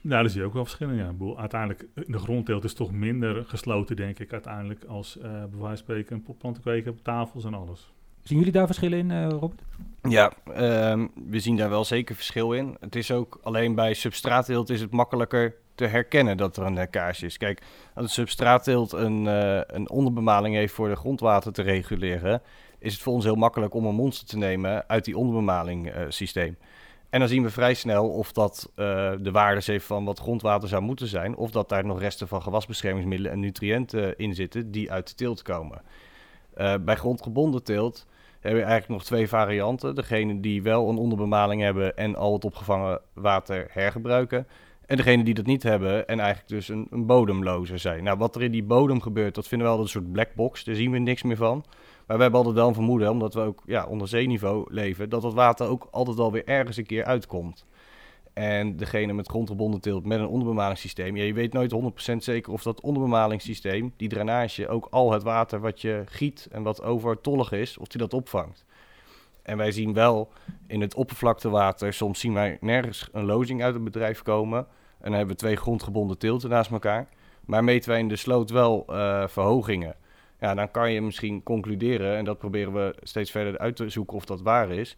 Nou, 0.01 0.23
daar 0.23 0.31
zie 0.31 0.41
je 0.41 0.47
ook 0.47 0.53
wel 0.53 0.65
verschillen. 0.65 0.95
Ja. 0.95 1.05
Ik 1.05 1.19
bedoel, 1.19 1.39
uiteindelijk, 1.39 1.89
in 1.95 2.13
de 2.13 2.19
grondteelt 2.19 2.65
is 2.65 2.75
toch 2.75 2.93
minder 2.93 3.45
gesloten, 3.45 3.97
denk 3.97 4.19
ik, 4.19 4.33
uiteindelijk, 4.33 4.85
als 4.85 5.19
eh 5.19 5.31
bij 5.31 5.41
wijze 5.41 5.67
van 5.67 5.77
spreken 5.77 6.17
een 6.17 6.23
potplanten 6.23 6.63
kweken 6.63 6.91
op 6.91 7.03
tafels 7.03 7.45
en 7.45 7.55
alles. 7.55 7.93
Zien 8.29 8.39
jullie 8.39 8.53
daar 8.53 8.67
verschillen 8.67 8.99
in, 8.99 9.11
eh, 9.11 9.29
Robert? 9.29 9.63
Ja, 10.03 10.33
ehm, 10.55 11.07
we 11.29 11.41
zien 11.41 11.57
daar 11.57 11.71
wel 11.71 11.85
zeker 11.85 12.15
verschil 12.15 12.53
in. 12.53 12.77
Het 12.81 12.97
is 12.97 13.11
ook 13.11 13.39
alleen 13.43 13.75
bij 13.75 13.95
substraatteelt 13.95 14.71
is 14.71 14.81
het 14.81 14.91
makkelijker 14.91 15.55
te 15.75 15.85
herkennen 15.87 16.37
dat 16.37 16.57
er 16.57 16.63
een 16.63 16.75
lekkage 16.75 17.27
is. 17.27 17.37
Kijk, 17.37 17.63
als 17.95 18.05
een 18.05 18.11
substraatteelt 18.11 18.93
een, 18.93 19.27
eh, 19.27 19.61
een 19.67 19.91
onderbemaling 19.91 20.55
heeft 20.55 20.75
voor 20.75 20.89
de 20.89 20.97
grondwater 20.97 21.53
te 21.53 21.63
reguleren, 21.63 22.43
is 22.79 22.93
het 22.93 23.03
voor 23.03 23.13
ons 23.13 23.25
heel 23.25 23.35
makkelijk 23.35 23.75
om 23.75 23.87
een 23.87 23.95
monster 23.95 24.27
te 24.27 24.39
nemen 24.39 24.89
uit 24.89 25.05
die 25.05 25.17
onderbemaling 25.17 25.91
eh, 25.91 26.05
systeem. 26.09 26.57
En 27.11 27.21
dan 27.21 27.29
zien 27.29 27.43
we 27.43 27.51
vrij 27.51 27.75
snel 27.75 28.09
of 28.09 28.33
dat 28.33 28.73
eh, 28.75 29.13
de 29.21 29.31
waardes 29.31 29.67
heeft 29.67 29.87
van 29.87 30.05
wat 30.05 30.19
grondwater 30.19 30.69
zou 30.69 30.83
moeten 30.83 31.07
zijn, 31.07 31.37
of 31.37 31.51
dat 31.51 31.69
daar 31.69 31.85
nog 31.85 32.01
resten 32.01 32.29
van 32.29 32.43
gewasbeschermingsmiddelen 32.43 33.33
en 33.33 33.41
nutriënten 33.41 34.19
in 34.19 34.35
zitten 34.35 34.71
die 34.71 34.93
uit 34.93 35.09
de 35.09 35.15
teelt 35.15 35.43
komen. 35.43 35.83
Eh, 36.59 36.75
bij 36.81 36.97
grondgebonden 36.97 37.63
teelt 37.63 38.07
hebben 38.41 38.61
we 38.61 38.67
eigenlijk 38.67 38.89
nog 38.89 39.05
twee 39.05 39.29
varianten. 39.29 39.95
Degene 39.95 40.41
die 40.41 40.63
wel 40.63 40.89
een 40.89 40.97
onderbemaling 40.97 41.63
hebben 41.63 41.97
en 41.97 42.17
al 42.17 42.33
het 42.33 42.45
opgevangen 42.45 43.01
water 43.15 43.67
hergebruiken. 43.71 44.47
En 44.87 44.97
degene 44.97 45.25
die 45.25 45.35
dat 45.35 45.47
niet 45.47 45.63
hebben 45.63 46.07
en 46.09 46.19
eigenlijk 46.19 46.49
dus 46.49 46.69
een, 46.69 46.87
een 46.91 47.07
bodemloze 47.07 47.77
zijn. 47.79 48.05
Nou, 48.05 48.19
wat 48.19 48.37
er 48.37 48.43
in 48.43 48.51
die 48.51 48.63
bodem 48.63 49.01
gebeurt, 49.01 49.35
dat 49.35 49.49
vinden 49.49 49.67
we 49.67 49.73
wel 49.73 49.83
een 49.83 49.89
soort 49.89 50.13
black 50.13 50.35
box. 50.35 50.65
Daar 50.65 50.75
zien 50.75 50.91
we 50.91 50.99
niks 50.99 51.23
meer 51.23 51.37
van. 51.37 51.65
Maar 52.07 52.17
we 52.17 52.23
hebben 52.23 52.41
altijd 52.41 52.59
wel 52.59 52.69
een 52.69 52.75
vermoeden, 52.75 53.11
omdat 53.11 53.35
we 53.35 53.41
ook 53.41 53.63
ja, 53.67 53.87
onder 53.87 54.09
zeeniveau 54.09 54.67
leven, 54.71 55.09
dat 55.09 55.23
dat 55.23 55.35
water 55.35 55.67
ook 55.67 55.89
altijd 55.91 56.17
wel 56.17 56.33
weer 56.33 56.45
ergens 56.45 56.77
een 56.77 56.87
keer 56.87 57.05
uitkomt. 57.05 57.67
En 58.39 58.77
degene 58.77 59.13
met 59.13 59.29
grondgebonden 59.29 59.81
teelt 59.81 60.07
met 60.07 60.19
een 60.19 60.27
onderbemalingssysteem, 60.27 61.17
ja, 61.17 61.25
je 61.25 61.33
weet 61.33 61.53
nooit 61.53 61.73
100% 62.13 62.17
zeker 62.17 62.53
of 62.53 62.63
dat 62.63 62.81
onderbemalingssysteem, 62.81 63.93
die 63.97 64.09
drainage, 64.09 64.69
ook 64.69 64.87
al 64.91 65.13
het 65.13 65.23
water 65.23 65.61
wat 65.61 65.81
je 65.81 66.03
giet 66.07 66.49
en 66.51 66.63
wat 66.63 66.83
overtollig 66.83 67.53
is, 67.53 67.79
of 67.79 67.89
die 67.89 68.01
dat 68.01 68.15
opvangt. 68.15 68.65
En 69.43 69.57
wij 69.57 69.73
zien 69.73 69.93
wel 69.93 70.33
in 70.67 70.81
het 70.81 70.95
oppervlaktewater, 70.95 71.93
soms 71.93 72.21
zien 72.21 72.35
wij 72.35 72.59
nergens 72.61 73.09
een 73.13 73.25
lozing 73.25 73.63
uit 73.63 73.75
het 73.75 73.85
bedrijf 73.85 74.23
komen. 74.23 74.59
En 74.59 75.05
dan 75.05 75.13
hebben 75.13 75.35
we 75.35 75.41
twee 75.41 75.57
grondgebonden 75.57 76.19
teelten 76.19 76.51
naast 76.51 76.71
elkaar. 76.71 77.09
Maar 77.45 77.65
meten 77.65 77.91
wij 77.91 77.99
in 77.99 78.09
de 78.09 78.17
sloot 78.17 78.51
wel 78.51 78.85
eh, 78.87 79.29
verhogingen. 79.29 79.95
Ja, 80.41 80.55
dan 80.55 80.71
kan 80.71 80.93
je 80.93 81.03
misschien 81.03 81.43
concluderen, 81.43 82.17
en 82.17 82.25
dat 82.25 82.39
proberen 82.39 82.73
we 82.73 82.95
steeds 83.03 83.31
verder 83.31 83.59
uit 83.59 83.77
te 83.77 83.89
zoeken 83.89 84.17
of 84.17 84.25
dat 84.25 84.41
waar 84.41 84.71
is, 84.71 84.97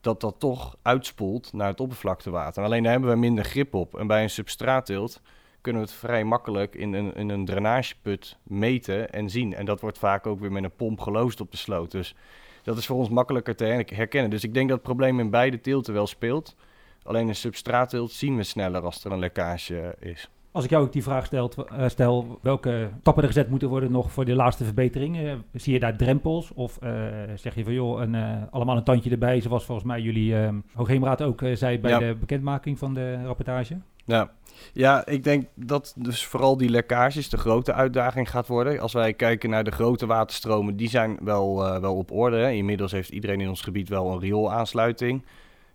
dat 0.00 0.20
dat 0.20 0.34
toch 0.38 0.76
uitspoelt 0.82 1.52
naar 1.52 1.68
het 1.68 1.80
oppervlaktewater. 1.80 2.64
Alleen 2.64 2.82
daar 2.82 2.92
hebben 2.92 3.10
we 3.10 3.16
minder 3.16 3.44
grip 3.44 3.74
op. 3.74 3.98
En 3.98 4.06
bij 4.06 4.22
een 4.22 4.30
substraatteelt 4.30 5.20
kunnen 5.60 5.82
we 5.82 5.88
het 5.88 5.96
vrij 5.96 6.24
makkelijk 6.24 6.74
in 6.74 6.92
een, 6.92 7.14
in 7.14 7.28
een 7.28 7.44
drainageput 7.44 8.36
meten 8.42 9.12
en 9.12 9.30
zien. 9.30 9.54
En 9.54 9.64
dat 9.64 9.80
wordt 9.80 9.98
vaak 9.98 10.26
ook 10.26 10.40
weer 10.40 10.52
met 10.52 10.64
een 10.64 10.76
pomp 10.76 11.00
geloosd 11.00 11.40
op 11.40 11.50
de 11.50 11.56
sloot. 11.56 11.90
Dus 11.90 12.14
dat 12.62 12.76
is 12.76 12.86
voor 12.86 12.96
ons 12.96 13.08
makkelijker 13.08 13.56
te 13.56 13.64
her- 13.64 13.94
herkennen. 13.94 14.30
Dus 14.30 14.44
ik 14.44 14.54
denk 14.54 14.68
dat 14.68 14.76
het 14.78 14.86
probleem 14.86 15.20
in 15.20 15.30
beide 15.30 15.60
teelten 15.60 15.94
wel 15.94 16.06
speelt. 16.06 16.56
Alleen 17.02 17.28
een 17.28 17.34
substraatteelt 17.34 18.12
zien 18.12 18.36
we 18.36 18.42
sneller 18.42 18.82
als 18.82 19.04
er 19.04 19.12
een 19.12 19.18
lekkage 19.18 19.96
is. 19.98 20.30
Als 20.52 20.64
ik 20.64 20.70
jou 20.70 20.84
ook 20.84 20.92
die 20.92 21.02
vraag 21.02 21.26
stelt, 21.26 21.54
eh, 21.54 21.88
stel, 21.88 22.38
welke 22.42 22.88
stappen 23.00 23.22
er 23.22 23.28
gezet 23.28 23.48
moeten 23.50 23.68
worden 23.68 23.92
nog 23.92 24.12
voor 24.12 24.24
de 24.24 24.34
laatste 24.34 24.64
verbetering? 24.64 25.18
Eh, 25.18 25.32
zie 25.52 25.72
je 25.72 25.80
daar 25.80 25.96
drempels? 25.96 26.52
Of 26.54 26.78
eh, 26.80 26.92
zeg 27.34 27.54
je 27.54 27.64
van 27.64 27.72
joh, 27.72 28.00
een, 28.00 28.16
allemaal 28.50 28.76
een 28.76 28.84
tandje 28.84 29.10
erbij, 29.10 29.40
zoals 29.40 29.64
volgens 29.64 29.86
mij 29.86 30.00
jullie 30.00 30.36
eh 30.36 30.48
Hoogheemraad 30.74 31.22
ook 31.22 31.42
zei 31.54 31.78
bij 31.78 31.90
Ja. 31.90 31.98
de 31.98 32.16
bekendmaking 32.20 32.78
van 32.78 32.94
de 32.94 33.22
rapportage? 33.24 33.78
Ja. 34.04 34.30
ja, 34.72 35.06
ik 35.06 35.24
denk 35.24 35.46
dat 35.54 35.94
dus 35.96 36.26
vooral 36.26 36.56
die 36.56 36.68
lekkages 36.68 37.28
de 37.28 37.36
grote 37.36 37.72
uitdaging 37.72 38.30
gaat 38.30 38.46
worden. 38.46 38.80
Als 38.80 38.92
wij 38.92 39.14
kijken 39.14 39.50
naar 39.50 39.64
de 39.64 39.70
grote 39.70 40.06
waterstromen, 40.06 40.76
die 40.76 40.88
zijn 40.88 41.18
wel, 41.22 41.80
wel 41.80 41.96
op 41.96 42.12
orde. 42.12 42.36
Hè. 42.36 42.50
Inmiddels 42.50 42.92
heeft 42.92 43.10
iedereen 43.10 43.40
in 43.40 43.48
ons 43.48 43.60
gebied 43.60 43.88
wel 43.88 44.12
een 44.12 44.20
rioolaansluiting. 44.20 45.24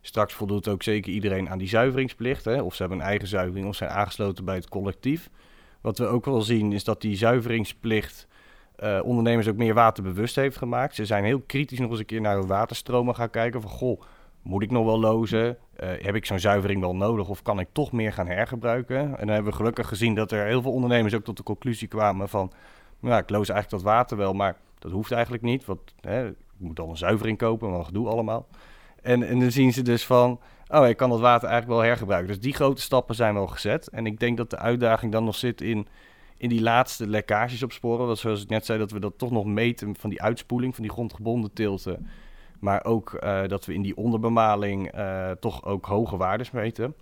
Straks 0.06 0.34
voldoet 0.34 0.68
ook 0.68 0.84
zeker 0.84 1.12
iedereen 1.12 1.50
aan 1.50 1.58
die 1.58 1.68
zuiveringsplicht. 1.68 2.46
Hè. 2.46 2.62
Of 2.62 2.76
ze 2.76 2.82
hebben 2.82 3.00
een 3.00 3.06
eigen 3.06 3.28
zuivering 3.28 3.68
of 3.68 3.76
zijn 3.76 3.90
aangesloten 3.90 4.46
bij 4.46 4.56
het 4.56 4.70
collectief. 4.70 5.30
Wat 5.82 5.98
we 5.98 6.06
ook 6.06 6.26
wel 6.26 6.42
zien 6.42 6.74
is 6.74 6.84
dat 6.84 7.02
die 7.02 7.16
zuiveringsplicht 7.16 8.28
eh, 8.76 9.00
ondernemers 9.04 9.48
ook 9.48 9.56
meer 9.56 9.74
waterbewust 9.74 10.36
heeft 10.36 10.58
gemaakt. 10.58 10.96
Ze 10.96 11.06
zijn 11.06 11.24
heel 11.24 11.42
kritisch 11.42 11.80
nog 11.80 11.90
eens 11.90 12.00
een 12.00 12.06
keer 12.06 12.22
naar 12.22 12.38
hun 12.38 12.48
waterstromen 12.48 13.16
gaan 13.16 13.30
kijken. 13.30 13.62
Van 13.62 13.70
goh, 13.70 14.02
moet 14.42 14.62
ik 14.62 14.72
nog 14.72 14.86
wel 14.86 15.00
lozen? 15.00 15.58
Eh, 15.76 15.90
heb 16.00 16.16
ik 16.16 16.26
zo'n 16.26 16.40
zuivering 16.40 16.82
wel 16.82 16.96
nodig 16.96 17.30
of 17.30 17.42
kan 17.42 17.60
ik 17.60 17.68
toch 17.72 17.92
meer 17.92 18.14
gaan 18.14 18.28
hergebruiken? 18.28 18.98
En 18.98 19.18
dan 19.18 19.36
hebben 19.36 19.52
we 19.52 19.58
gelukkig 19.58 19.88
gezien 19.88 20.16
dat 20.16 20.32
er 20.32 20.46
heel 20.46 20.62
veel 20.62 20.74
ondernemers 20.74 21.14
ook 21.14 21.24
tot 21.24 21.38
de 21.38 21.44
conclusie 21.44 21.88
kwamen 21.88 22.30
van... 22.30 22.52
Nou, 23.00 23.22
ik 23.22 23.30
loos 23.30 23.50
eigenlijk 23.50 23.84
dat 23.84 23.94
water 23.94 24.18
wel, 24.18 24.34
maar 24.34 24.58
dat 24.80 24.92
hoeft 24.92 25.12
eigenlijk 25.12 25.44
niet. 25.44 25.66
Want 25.66 25.80
hè, 26.02 26.28
ik 26.28 26.36
moet 26.58 26.76
dan 26.76 26.90
een 26.90 26.98
zuivering 26.98 27.38
kopen, 27.38 27.72
wat 27.72 27.86
gedoe 27.86 28.08
allemaal. 28.08 28.48
En, 29.06 29.28
en 29.28 29.40
dan 29.40 29.52
zien 29.52 29.74
ze 29.74 29.82
dus 29.82 30.06
van, 30.06 30.40
oh, 30.68 30.88
ik 30.88 30.98
kan 30.98 31.10
dat 31.10 31.20
water 31.20 31.50
eigenlijk 31.50 31.80
wel 31.80 31.90
hergebruiken. 31.90 32.28
Dus 32.28 32.42
die 32.42 32.54
grote 32.54 32.82
stappen 32.82 33.16
zijn 33.16 33.34
wel 33.34 33.48
gezet. 33.48 33.88
En 33.88 34.06
ik 34.06 34.20
denk 34.20 34.38
dat 34.38 34.50
de 34.50 34.58
uitdaging 34.58 35.12
dan 35.12 35.24
nog 35.24 35.36
zit 35.36 35.62
in, 35.62 35.88
in 36.38 36.50
die 36.50 36.62
laatste 36.62 37.08
lekkages 37.08 37.64
opsporen. 37.64 38.06
Want 38.06 38.18
zoals 38.18 38.42
ik 38.42 38.50
net 38.50 38.66
zei, 38.66 38.80
dat 38.80 38.92
we 38.92 39.00
dat 39.00 39.18
toch 39.18 39.32
nog 39.32 39.46
meten 39.46 39.96
van 39.96 40.10
die 40.10 40.22
uitspoeling, 40.22 40.74
van 40.74 40.84
die 40.84 40.92
grondgebonden 40.92 41.54
tilten. 41.54 42.08
Maar 42.60 42.86
ook 42.86 43.14
eh, 43.14 43.48
dat 43.48 43.66
we 43.66 43.74
in 43.74 43.82
die 43.82 43.98
onderbemaling 43.98 44.92
eh, 44.92 45.32
toch 45.32 45.66
ook 45.66 45.86
hoge 45.86 46.18
waardes 46.18 46.52
meten. 46.52 46.96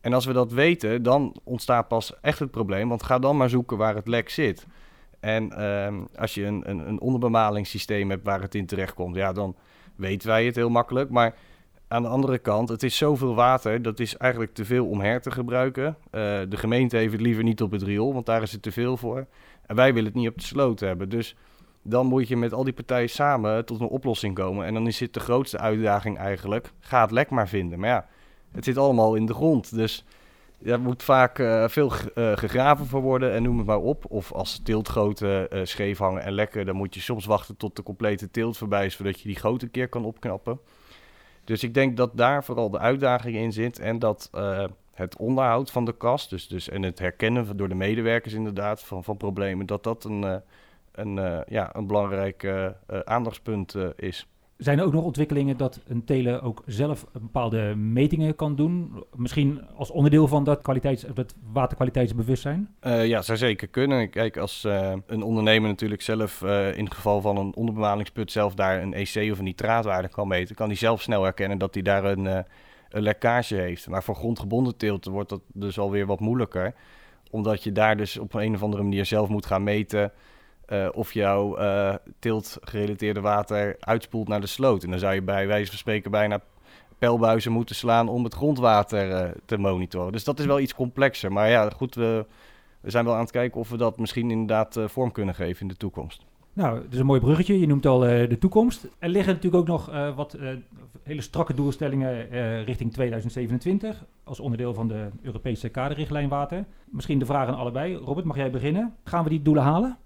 En 0.00 0.12
als 0.12 0.24
we 0.24 0.32
dat 0.32 0.52
weten, 0.52 1.02
dan 1.02 1.36
ontstaat 1.44 1.88
pas 1.88 2.20
echt 2.20 2.38
het 2.38 2.50
probleem. 2.50 2.88
Want 2.88 3.02
ga 3.02 3.18
dan 3.18 3.36
maar 3.36 3.50
zoeken 3.50 3.76
waar 3.76 3.94
het 3.94 4.08
lek 4.08 4.28
zit. 4.28 4.66
En 5.20 5.52
ehm, 5.52 5.94
als 6.16 6.34
je 6.34 6.44
een, 6.44 6.70
een, 6.70 6.88
een 6.88 7.00
onderbemalingssysteem 7.00 8.10
hebt 8.10 8.24
waar 8.24 8.40
het 8.40 8.54
in 8.54 8.66
terecht 8.66 8.94
komt, 8.94 9.16
ja, 9.16 9.32
dan 9.32 9.56
weten 10.00 10.28
wij 10.28 10.44
het 10.44 10.56
heel 10.56 10.68
makkelijk. 10.68 11.10
Maar 11.10 11.34
aan 11.88 12.02
de 12.02 12.08
andere 12.08 12.38
kant, 12.38 12.68
het 12.68 12.82
is 12.82 12.96
zoveel 12.96 13.34
water, 13.34 13.82
dat 13.82 14.00
is 14.00 14.16
eigenlijk 14.16 14.54
te 14.54 14.64
veel 14.64 14.86
om 14.86 15.00
her 15.00 15.20
te 15.20 15.30
gebruiken. 15.30 15.96
Eh, 16.10 16.20
de 16.48 16.56
gemeente 16.56 16.96
heeft 16.96 17.12
het 17.12 17.20
liever 17.20 17.42
niet 17.42 17.62
op 17.62 17.70
het 17.70 17.82
riool, 17.82 18.12
want 18.12 18.26
daar 18.26 18.42
is 18.42 18.52
het 18.52 18.62
te 18.62 18.72
veel 18.72 18.96
voor. 18.96 19.26
En 19.66 19.76
wij 19.76 19.94
willen 19.94 20.08
het 20.08 20.18
niet 20.18 20.28
op 20.28 20.38
de 20.38 20.44
sloot 20.44 20.80
hebben. 20.80 21.08
Dus 21.08 21.36
dan 21.82 22.06
moet 22.06 22.28
je 22.28 22.36
met 22.36 22.52
al 22.52 22.64
die 22.64 22.72
partijen 22.72 23.10
samen 23.10 23.64
tot 23.64 23.80
een 23.80 23.86
oplossing 23.86 24.34
komen. 24.34 24.66
En 24.66 24.74
dan 24.74 24.86
is 24.86 25.00
het 25.00 25.14
de 25.14 25.20
grootste 25.20 25.58
uitdaging 25.58 26.18
eigenlijk, 26.18 26.72
ga 26.80 27.00
het 27.00 27.10
lek 27.10 27.30
maar 27.30 27.48
vinden. 27.48 27.78
Maar 27.78 27.88
ja, 27.88 28.06
het 28.52 28.64
zit 28.64 28.78
allemaal 28.78 29.14
in 29.14 29.26
de 29.26 29.34
grond, 29.34 29.74
dus... 29.74 30.04
Er 30.64 30.80
moet 30.80 31.02
vaak 31.02 31.38
eh, 31.38 31.68
veel 31.68 31.92
eh, 32.14 32.36
gegraven 32.36 32.86
voor 32.86 33.00
worden 33.00 33.32
en 33.32 33.42
noem 33.42 33.56
het 33.56 33.66
maar 33.66 33.78
op. 33.78 34.04
Of 34.08 34.32
als 34.32 34.60
teeltgoten 34.62 35.50
eh 35.50 35.60
scheef 35.64 35.98
hangen 35.98 36.22
en 36.22 36.32
lekken, 36.32 36.66
dan 36.66 36.76
moet 36.76 36.94
je 36.94 37.00
soms 37.00 37.24
wachten 37.24 37.56
tot 37.56 37.76
de 37.76 37.82
complete 37.82 38.30
teelt 38.30 38.56
voorbij 38.56 38.86
is, 38.86 38.96
zodat 38.96 39.20
je 39.20 39.28
die 39.28 39.36
goot 39.36 39.62
een 39.62 39.70
keer 39.70 39.88
kan 39.88 40.04
opknappen. 40.04 40.60
Dus 41.44 41.62
ik 41.62 41.74
denk 41.74 41.96
dat 41.96 42.16
daar 42.16 42.44
vooral 42.44 42.70
de 42.70 42.78
uitdaging 42.78 43.36
in 43.36 43.52
zit 43.52 43.78
en 43.78 43.98
dat 43.98 44.30
het 44.94 45.16
onderhoud 45.16 45.70
van 45.70 45.84
de 45.84 45.96
kast, 45.96 46.30
dus, 46.30 46.48
dus, 46.48 46.68
en 46.68 46.82
het 46.82 46.98
herkennen 46.98 47.56
door 47.56 47.68
de 47.68 47.74
medewerkers 47.74 48.34
inderdaad 48.34 48.82
van, 48.82 49.04
van 49.04 49.16
problemen, 49.16 49.66
dat 49.66 49.82
dat 49.84 50.04
een, 50.04 50.42
een, 50.92 51.44
ja, 51.48 51.76
een 51.76 51.86
belangrijk 51.86 52.52
aandachtspunt 53.04 53.76
is. 53.96 54.26
Zijn 54.60 54.78
er 54.78 54.84
ook 54.84 54.92
nog 54.92 55.04
ontwikkelingen 55.04 55.56
dat 55.56 55.80
een 55.86 56.04
teler 56.04 56.42
ook 56.42 56.62
zelf 56.66 57.06
bepaalde 57.12 57.74
metingen 57.76 58.36
kan 58.36 58.56
doen? 58.56 59.04
Misschien 59.14 59.60
als 59.76 59.90
onderdeel 59.90 60.28
van 60.28 60.44
dat, 60.44 60.62
kwaliteits, 60.62 61.04
dat 61.14 61.34
waterkwaliteitsbewustzijn? 61.52 62.74
Eh, 62.80 63.06
ja, 63.06 63.22
zou 63.22 63.38
zeker 63.38 63.68
kunnen. 63.68 64.10
Kijk, 64.10 64.36
als 64.36 64.64
eh, 64.64 64.92
een 65.06 65.22
ondernemer 65.22 65.68
natuurlijk 65.68 66.02
zelf 66.02 66.42
eh, 66.42 66.76
in 66.76 66.84
het 66.84 66.94
geval 66.94 67.20
van 67.20 67.36
een 67.36 67.54
onderbemalingsput 67.54 68.32
zelf 68.32 68.54
daar 68.54 68.82
een 68.82 68.94
EC 68.94 69.32
of 69.32 69.38
een 69.38 69.44
nitraatwaarde 69.44 70.08
kan 70.08 70.28
meten, 70.28 70.54
kan 70.54 70.66
hij 70.66 70.76
zelf 70.76 71.02
snel 71.02 71.22
herkennen 71.22 71.58
dat 71.58 71.74
hij 71.74 71.82
daar 71.82 72.04
een, 72.04 72.24
een 72.88 73.02
lekkage 73.02 73.54
heeft. 73.54 73.88
Maar 73.88 74.02
voor 74.02 74.14
grondgebonden 74.14 74.76
teelten 74.76 75.12
wordt 75.12 75.28
dat 75.28 75.42
dus 75.52 75.78
alweer 75.78 76.06
wat 76.06 76.20
moeilijker, 76.20 76.74
omdat 77.30 77.62
je 77.62 77.72
daar 77.72 77.96
dus 77.96 78.18
op 78.18 78.34
een 78.34 78.54
of 78.54 78.62
andere 78.62 78.82
manier 78.82 79.06
zelf 79.06 79.28
moet 79.28 79.46
gaan 79.46 79.62
meten 79.62 80.12
eh, 80.70 80.88
of 80.92 81.12
jouw 81.12 81.56
eh 81.56 81.94
teeltgerelateerde 82.18 83.20
water 83.20 83.76
uitspoelt 83.80 84.28
naar 84.28 84.40
de 84.40 84.46
sloot. 84.46 84.82
En 84.82 84.90
dan 84.90 84.98
zou 84.98 85.14
je 85.14 85.22
bij 85.22 85.46
wijze 85.46 85.70
van 85.70 85.78
spreken 85.78 86.10
bijna 86.10 86.40
pijlbuizen 86.98 87.52
moeten 87.52 87.74
slaan 87.74 88.08
om 88.08 88.24
het 88.24 88.34
grondwater 88.34 89.10
eh, 89.10 89.30
te 89.44 89.58
monitoren. 89.58 90.12
Dus 90.12 90.24
dat 90.24 90.38
is 90.38 90.46
wel 90.46 90.60
iets 90.60 90.74
complexer. 90.74 91.32
Maar 91.32 91.48
ja, 91.48 91.70
goed, 91.70 91.94
we, 91.94 92.26
we 92.80 92.90
zijn 92.90 93.04
wel 93.04 93.14
aan 93.14 93.20
het 93.20 93.30
kijken 93.30 93.60
of 93.60 93.70
we 93.70 93.76
dat 93.76 93.98
misschien 93.98 94.30
inderdaad 94.30 94.78
vorm 94.86 95.12
kunnen 95.12 95.34
geven 95.34 95.60
in 95.60 95.68
de 95.68 95.76
toekomst. 95.76 96.26
Nou, 96.52 96.82
het 96.82 96.92
is 96.92 96.98
een 96.98 97.06
mooi 97.06 97.20
bruggetje. 97.20 97.60
Je 97.60 97.66
noemt 97.66 97.86
al 97.86 97.98
de 97.98 98.36
toekomst. 98.40 98.88
Er 98.98 99.08
liggen 99.08 99.34
natuurlijk 99.34 99.62
ook 99.62 99.68
nog 99.68 100.14
wat 100.14 100.38
hele 101.02 101.20
strakke 101.20 101.54
doelstellingen 101.54 102.28
richting 102.64 102.92
2027 102.92 104.04
als 104.24 104.40
onderdeel 104.40 104.74
van 104.74 104.88
de 104.88 105.08
Europese 105.22 105.68
kaderrichtlijn 105.68 106.28
water. 106.28 106.64
Misschien 106.90 107.18
de 107.18 107.26
vraag 107.26 107.48
aan 107.48 107.54
allebei. 107.54 107.94
Robert, 107.94 108.26
mag 108.26 108.36
jij 108.36 108.50
beginnen? 108.50 108.94
Gaan 109.04 109.24
we 109.24 109.30
die 109.30 109.42
doelen 109.42 109.62
halen? 109.62 109.98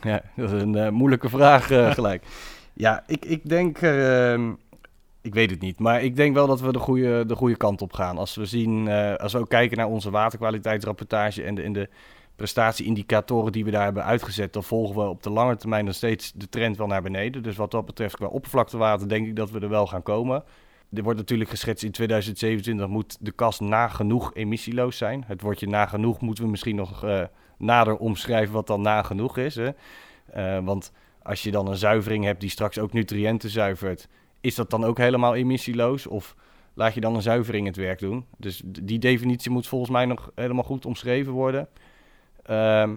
Ja, 0.00 0.22
dat 0.36 0.52
is 0.52 0.62
een 0.62 0.74
eh, 0.74 0.90
moeilijke 0.90 1.28
vraag 1.28 1.70
eh, 1.70 1.90
gelijk. 1.98 2.24
Ja, 2.72 3.04
ik, 3.06 3.24
ik 3.24 3.48
denk, 3.48 3.78
ehm, 3.78 4.52
ik 5.22 5.34
weet 5.34 5.50
het 5.50 5.60
niet, 5.60 5.78
maar 5.78 6.02
ik 6.02 6.16
denk 6.16 6.34
wel 6.34 6.46
dat 6.46 6.60
we 6.60 6.72
de 6.72 6.78
goede, 6.78 7.26
de 7.26 7.34
goede 7.34 7.56
kant 7.56 7.82
op 7.82 7.92
gaan. 7.92 8.18
Als 8.18 8.34
we 8.34 8.46
zien, 8.46 8.88
eh, 8.88 9.14
als 9.14 9.32
we 9.32 9.38
ook 9.38 9.48
kijken 9.48 9.76
naar 9.76 9.86
onze 9.86 10.10
waterkwaliteitsrapportage 10.10 11.42
en 11.42 11.54
de, 11.54 11.62
en 11.62 11.72
de 11.72 11.88
prestatieindicatoren 12.36 13.52
die 13.52 13.64
we 13.64 13.70
daar 13.70 13.84
hebben 13.84 14.04
uitgezet, 14.04 14.52
dan 14.52 14.64
volgen 14.64 14.96
we 14.96 15.08
op 15.08 15.22
de 15.22 15.30
lange 15.30 15.56
termijn 15.56 15.84
nog 15.84 15.94
steeds 15.94 16.32
de 16.32 16.48
trend 16.48 16.76
wel 16.76 16.86
naar 16.86 17.02
beneden. 17.02 17.42
Dus 17.42 17.56
wat 17.56 17.70
dat 17.70 17.86
betreft 17.86 18.16
qua 18.16 18.26
oppervlaktewater 18.26 19.08
denk 19.08 19.26
ik 19.26 19.36
dat 19.36 19.50
we 19.50 19.60
er 19.60 19.68
wel 19.68 19.86
gaan 19.86 20.02
komen. 20.02 20.44
Er 20.92 21.02
wordt 21.02 21.18
natuurlijk 21.18 21.50
geschetst 21.50 21.84
in 21.84 21.90
2027 21.90 22.88
moet 22.88 23.16
de 23.20 23.32
kast 23.32 23.60
nagenoeg 23.60 24.34
emissieloos 24.34 24.96
zijn. 24.96 25.24
Het 25.26 25.42
woordje 25.42 25.68
nagenoeg 25.68 26.20
moeten 26.20 26.44
we 26.44 26.50
misschien 26.50 26.76
nog 26.76 27.04
nader 27.56 27.96
omschrijven 27.96 28.54
wat 28.54 28.66
dan 28.66 28.80
nagenoeg 28.80 29.36
is. 29.36 29.54
Hè? 29.54 29.70
Eh, 30.26 30.64
want 30.64 30.92
als 31.22 31.42
je 31.42 31.50
dan 31.50 31.68
een 31.68 31.76
zuivering 31.76 32.24
hebt 32.24 32.40
die 32.40 32.50
straks 32.50 32.78
ook 32.78 32.92
nutriënten 32.92 33.50
zuivert, 33.50 34.08
is 34.40 34.54
dat 34.54 34.70
dan 34.70 34.84
ook 34.84 34.98
helemaal 34.98 35.34
emissieloos? 35.34 36.06
Of 36.06 36.36
laat 36.74 36.94
je 36.94 37.00
dan 37.00 37.14
een 37.14 37.22
zuivering 37.22 37.66
het 37.66 37.76
werk 37.76 37.98
doen? 37.98 38.24
Dus 38.38 38.62
die 38.64 38.98
definitie 38.98 39.50
moet 39.50 39.66
volgens 39.66 39.90
mij 39.90 40.04
nog 40.04 40.30
helemaal 40.34 40.64
goed 40.64 40.86
omschreven 40.86 41.32
worden. 41.32 41.68
Ehm, 42.42 42.96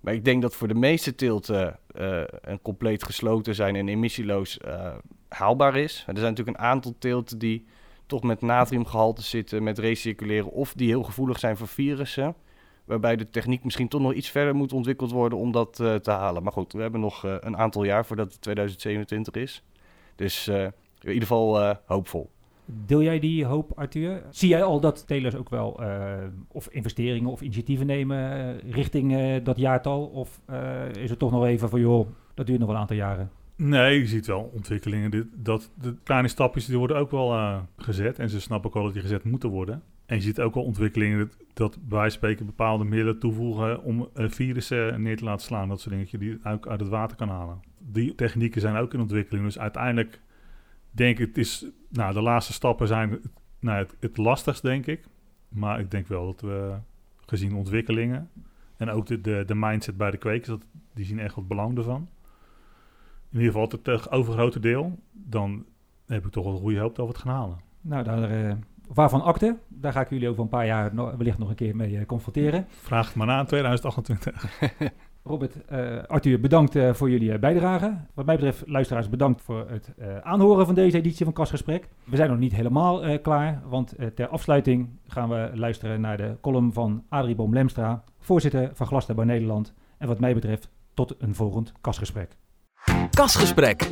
maar 0.00 0.14
ik 0.14 0.24
denk 0.24 0.42
dat 0.42 0.54
voor 0.54 0.68
de 0.68 0.74
meeste 0.74 1.14
teelten 1.14 1.78
eh, 1.94 2.22
een 2.40 2.62
compleet 2.62 3.04
gesloten 3.04 3.54
zijn 3.54 3.76
en 3.76 3.88
emissieloos 3.88 4.58
eh, 4.58 4.94
haalbaar 5.28 5.76
is. 5.76 6.04
Er 6.06 6.16
zijn 6.16 6.30
natuurlijk 6.30 6.58
een 6.58 6.64
aantal 6.64 6.94
teelten 6.98 7.38
die 7.38 7.66
toch 8.06 8.22
met 8.22 8.40
natriumgehalte 8.40 9.22
zitten, 9.22 9.62
met 9.62 9.78
recirculeren, 9.78 10.50
of 10.50 10.72
die 10.74 10.88
heel 10.88 11.02
gevoelig 11.02 11.38
zijn 11.38 11.56
voor 11.56 11.68
virussen. 11.68 12.34
Waarbij 12.90 13.16
de 13.16 13.30
techniek 13.30 13.64
misschien 13.64 13.88
toch 13.88 14.00
nog 14.00 14.12
iets 14.12 14.28
verder 14.30 14.54
moet 14.54 14.72
ontwikkeld 14.72 15.10
worden 15.10 15.38
om 15.38 15.52
dat 15.52 15.80
eh, 15.80 15.94
te 15.94 16.10
halen. 16.10 16.42
Maar 16.42 16.52
goed, 16.52 16.72
we 16.72 16.80
hebben 16.80 17.00
nog 17.00 17.24
eh, 17.24 17.34
een 17.40 17.56
aantal 17.56 17.84
jaar 17.84 18.06
voordat 18.06 18.32
het 18.32 18.42
2027 18.42 19.34
is. 19.34 19.62
Dus 20.14 20.48
eh, 20.48 20.62
in 20.62 20.72
ieder 21.00 21.20
geval 21.20 21.76
hoopvol. 21.86 22.30
Deel 22.64 23.02
jij 23.02 23.18
die 23.18 23.44
hoop, 23.44 23.72
Arthur? 23.74 24.22
Zie 24.30 24.48
jij 24.48 24.62
al 24.62 24.80
dat 24.80 25.06
telers 25.06 25.34
ook 25.34 25.48
wel 25.48 25.80
of 26.48 26.68
investeringen 26.68 27.30
of 27.30 27.40
initiatieven 27.40 27.86
nemen 27.86 28.58
richting 28.70 29.42
dat 29.42 29.58
jaartal? 29.58 30.06
Of 30.06 30.40
is 30.92 31.10
het 31.10 31.18
toch 31.18 31.30
nog 31.30 31.44
even 31.44 31.68
van, 31.68 31.80
joh, 31.80 32.08
dat 32.34 32.46
duurt 32.46 32.58
nog 32.58 32.68
wel 32.68 32.76
een 32.76 32.82
aantal 32.82 32.96
jaren? 32.96 33.30
Nee, 33.62 33.98
je 33.98 34.06
ziet 34.06 34.26
wel 34.26 34.50
ontwikkelingen. 34.54 35.10
Dit, 35.10 35.26
dat, 35.32 35.70
de 35.80 35.96
kleine 36.02 36.28
stapjes 36.28 36.66
die 36.66 36.78
worden 36.78 36.96
ook 36.96 37.10
wel 37.10 37.32
eh, 37.32 37.60
gezet. 37.76 38.18
En 38.18 38.30
ze 38.30 38.40
snappen 38.40 38.68
ook 38.68 38.74
wel 38.74 38.84
dat 38.84 38.92
die 38.92 39.02
gezet 39.02 39.24
moeten 39.24 39.48
worden. 39.48 39.82
En 40.06 40.16
je 40.16 40.22
ziet 40.22 40.40
ook 40.40 40.54
wel 40.54 40.64
ontwikkelingen 40.64 41.18
dat, 41.18 41.36
dat 41.54 41.78
van 41.88 42.10
spreken 42.10 42.46
bepaalde 42.46 42.84
middelen 42.84 43.18
toevoegen 43.18 43.82
om 43.82 44.08
eh, 44.14 44.28
virussen 44.28 45.02
neer 45.02 45.16
te 45.16 45.24
laten 45.24 45.46
slaan. 45.46 45.68
Dat 45.68 45.80
soort 45.80 45.94
dingen 45.94 46.18
die 46.18 46.28
je 46.30 46.50
ook 46.50 46.68
uit 46.68 46.80
het 46.80 46.88
water 46.88 47.16
kan 47.16 47.28
halen. 47.28 47.60
Die 47.78 48.14
technieken 48.14 48.60
zijn 48.60 48.76
ook 48.76 48.94
in 48.94 49.00
ontwikkeling. 49.00 49.44
Dus 49.44 49.58
uiteindelijk 49.58 50.20
denk 50.90 51.18
ik, 51.18 51.26
het 51.26 51.38
is, 51.38 51.66
nou, 51.88 52.12
de 52.12 52.22
laatste 52.22 52.52
stappen 52.52 52.86
zijn 52.86 53.18
nou, 53.58 53.78
het, 53.78 53.96
het 54.00 54.16
lastigst, 54.16 54.62
denk 54.62 54.86
ik. 54.86 55.04
Maar 55.48 55.80
ik 55.80 55.90
denk 55.90 56.06
wel 56.06 56.26
dat 56.26 56.40
we 56.40 56.74
gezien 57.26 57.54
ontwikkelingen 57.54 58.30
en 58.76 58.90
ook 58.90 59.06
de, 59.06 59.20
de, 59.20 59.42
de 59.46 59.54
mindset 59.54 59.96
bij 59.96 60.10
de 60.10 60.16
kwekers, 60.16 60.48
dat, 60.48 60.62
die 60.94 61.04
zien 61.04 61.18
echt 61.18 61.34
wat 61.34 61.48
belang 61.48 61.76
ervan. 61.76 62.08
In 63.32 63.38
ieder 63.38 63.52
geval 63.52 63.68
het 63.68 63.88
eh, 63.88 64.18
overgrote 64.18 64.60
deel, 64.60 64.98
dan 65.12 65.64
heb 66.06 66.26
ik 66.26 66.32
toch 66.32 66.44
wel 66.44 66.56
goede 66.56 66.78
hoop 66.78 66.96
dat 66.96 67.06
we 67.06 67.12
het 67.12 67.20
gaan 67.20 67.34
halen. 67.34 67.58
Nou, 67.80 68.04
daar, 68.04 68.30
eh, 68.30 68.52
waarvan 68.88 69.22
akte? 69.22 69.56
Daar 69.68 69.92
ga 69.92 70.00
ik 70.00 70.10
jullie 70.10 70.28
over 70.28 70.42
een 70.42 70.48
paar 70.48 70.66
jaar 70.66 70.94
no- 70.94 71.16
wellicht 71.16 71.38
nog 71.38 71.48
een 71.48 71.54
keer 71.54 71.76
mee 71.76 71.98
eh, 71.98 72.06
confronteren. 72.06 72.66
Vraag 72.68 73.06
het 73.06 73.16
maar 73.16 73.26
na 73.26 73.40
in 73.40 73.46
2028. 73.46 74.60
Robert, 75.22 75.68
Arthur, 76.08 76.40
bedankt 76.40 76.78
voor 76.92 77.10
jullie 77.10 77.38
bijdrage. 77.38 77.96
Wat 78.14 78.26
mij 78.26 78.34
betreft, 78.34 78.62
luisteraars, 78.66 79.08
bedankt 79.08 79.42
voor 79.42 79.66
het 79.68 79.94
aanhoren 80.22 80.66
van 80.66 80.74
deze 80.74 80.96
editie 80.96 81.24
van 81.24 81.34
Kasgesprek. 81.34 81.88
We 82.04 82.16
zijn 82.16 82.30
nog 82.30 82.38
niet 82.38 82.54
helemaal 82.54 83.20
klaar, 83.20 83.62
want 83.68 83.94
ter 84.14 84.28
afsluiting 84.28 84.88
gaan 85.06 85.28
we 85.28 85.50
luisteren 85.54 86.00
naar 86.00 86.16
de 86.16 86.36
column 86.40 86.72
van 86.72 87.04
Adrie 87.08 87.34
Boom-Lemstra, 87.34 88.04
voorzitter 88.18 88.70
van 88.74 88.86
Glastuinbouw 88.86 89.26
Nederland. 89.26 89.74
En 89.98 90.08
wat 90.08 90.20
mij 90.20 90.34
betreft, 90.34 90.70
tot 90.94 91.14
een 91.18 91.34
volgend 91.34 91.72
Kasgesprek. 91.80 92.36
Kasgesprek. 93.10 93.88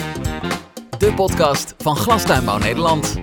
De 0.98 1.12
podcast 1.14 1.74
van 1.78 1.96
Glastuinbouw 1.96 2.58
Nederland. 2.58 3.16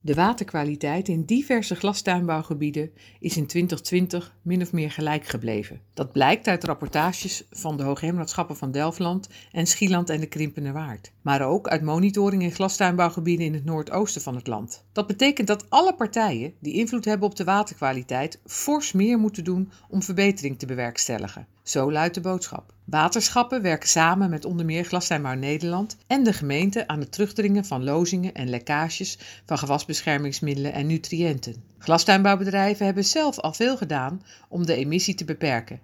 De 0.00 0.14
waterkwaliteit 0.14 1.08
in 1.08 1.24
diverse 1.24 1.74
glastuinbouwgebieden 1.74 2.90
is 3.20 3.36
in 3.36 3.46
2020 3.46 4.36
min 4.42 4.62
of 4.62 4.72
meer 4.72 4.90
gelijk 4.90 5.26
gebleven. 5.26 5.80
Dat 5.94 6.12
blijkt 6.12 6.46
uit 6.46 6.64
rapportages 6.64 7.46
van 7.50 7.76
de 7.76 7.82
Hoogheemraadschappen 7.82 8.56
van 8.56 8.70
Delfland 8.70 9.28
en 9.52 9.66
Schieland 9.66 10.10
en 10.10 10.20
de 10.20 10.26
Krimpende 10.26 10.72
Waard. 10.72 11.12
Maar 11.22 11.42
ook 11.42 11.68
uit 11.68 11.82
monitoring 11.82 12.42
in 12.42 12.52
glastuinbouwgebieden 12.52 13.46
in 13.46 13.54
het 13.54 13.64
noordoosten 13.64 14.22
van 14.22 14.34
het 14.34 14.46
land. 14.46 14.84
Dat 14.92 15.06
betekent 15.06 15.46
dat 15.46 15.70
alle 15.70 15.94
partijen 15.94 16.54
die 16.60 16.74
invloed 16.74 17.04
hebben 17.04 17.28
op 17.28 17.36
de 17.36 17.44
waterkwaliteit 17.44 18.40
fors 18.44 18.92
meer 18.92 19.18
moeten 19.18 19.44
doen 19.44 19.72
om 19.88 20.02
verbetering 20.02 20.58
te 20.58 20.66
bewerkstelligen. 20.66 21.46
Zo 21.66 21.92
luidt 21.92 22.14
de 22.14 22.20
boodschap. 22.20 22.74
Waterschappen 22.84 23.62
werken 23.62 23.88
samen 23.88 24.30
met 24.30 24.44
onder 24.44 24.66
meer 24.66 24.84
Glastuinbouw 24.84 25.34
Nederland 25.34 25.96
en 26.06 26.24
de 26.24 26.32
gemeente 26.32 26.88
aan 26.88 27.00
het 27.00 27.12
terugdringen 27.12 27.64
van 27.64 27.84
lozingen 27.84 28.34
en 28.34 28.48
lekkages 28.48 29.18
van 29.46 29.58
gewasbeschermingsmiddelen 29.58 30.72
en 30.72 30.86
nutriënten. 30.86 31.64
Glastuinbouwbedrijven 31.78 32.84
hebben 32.84 33.04
zelf 33.04 33.38
al 33.38 33.52
veel 33.52 33.76
gedaan 33.76 34.22
om 34.48 34.66
de 34.66 34.74
emissie 34.74 35.14
te 35.14 35.24
beperken 35.24 35.80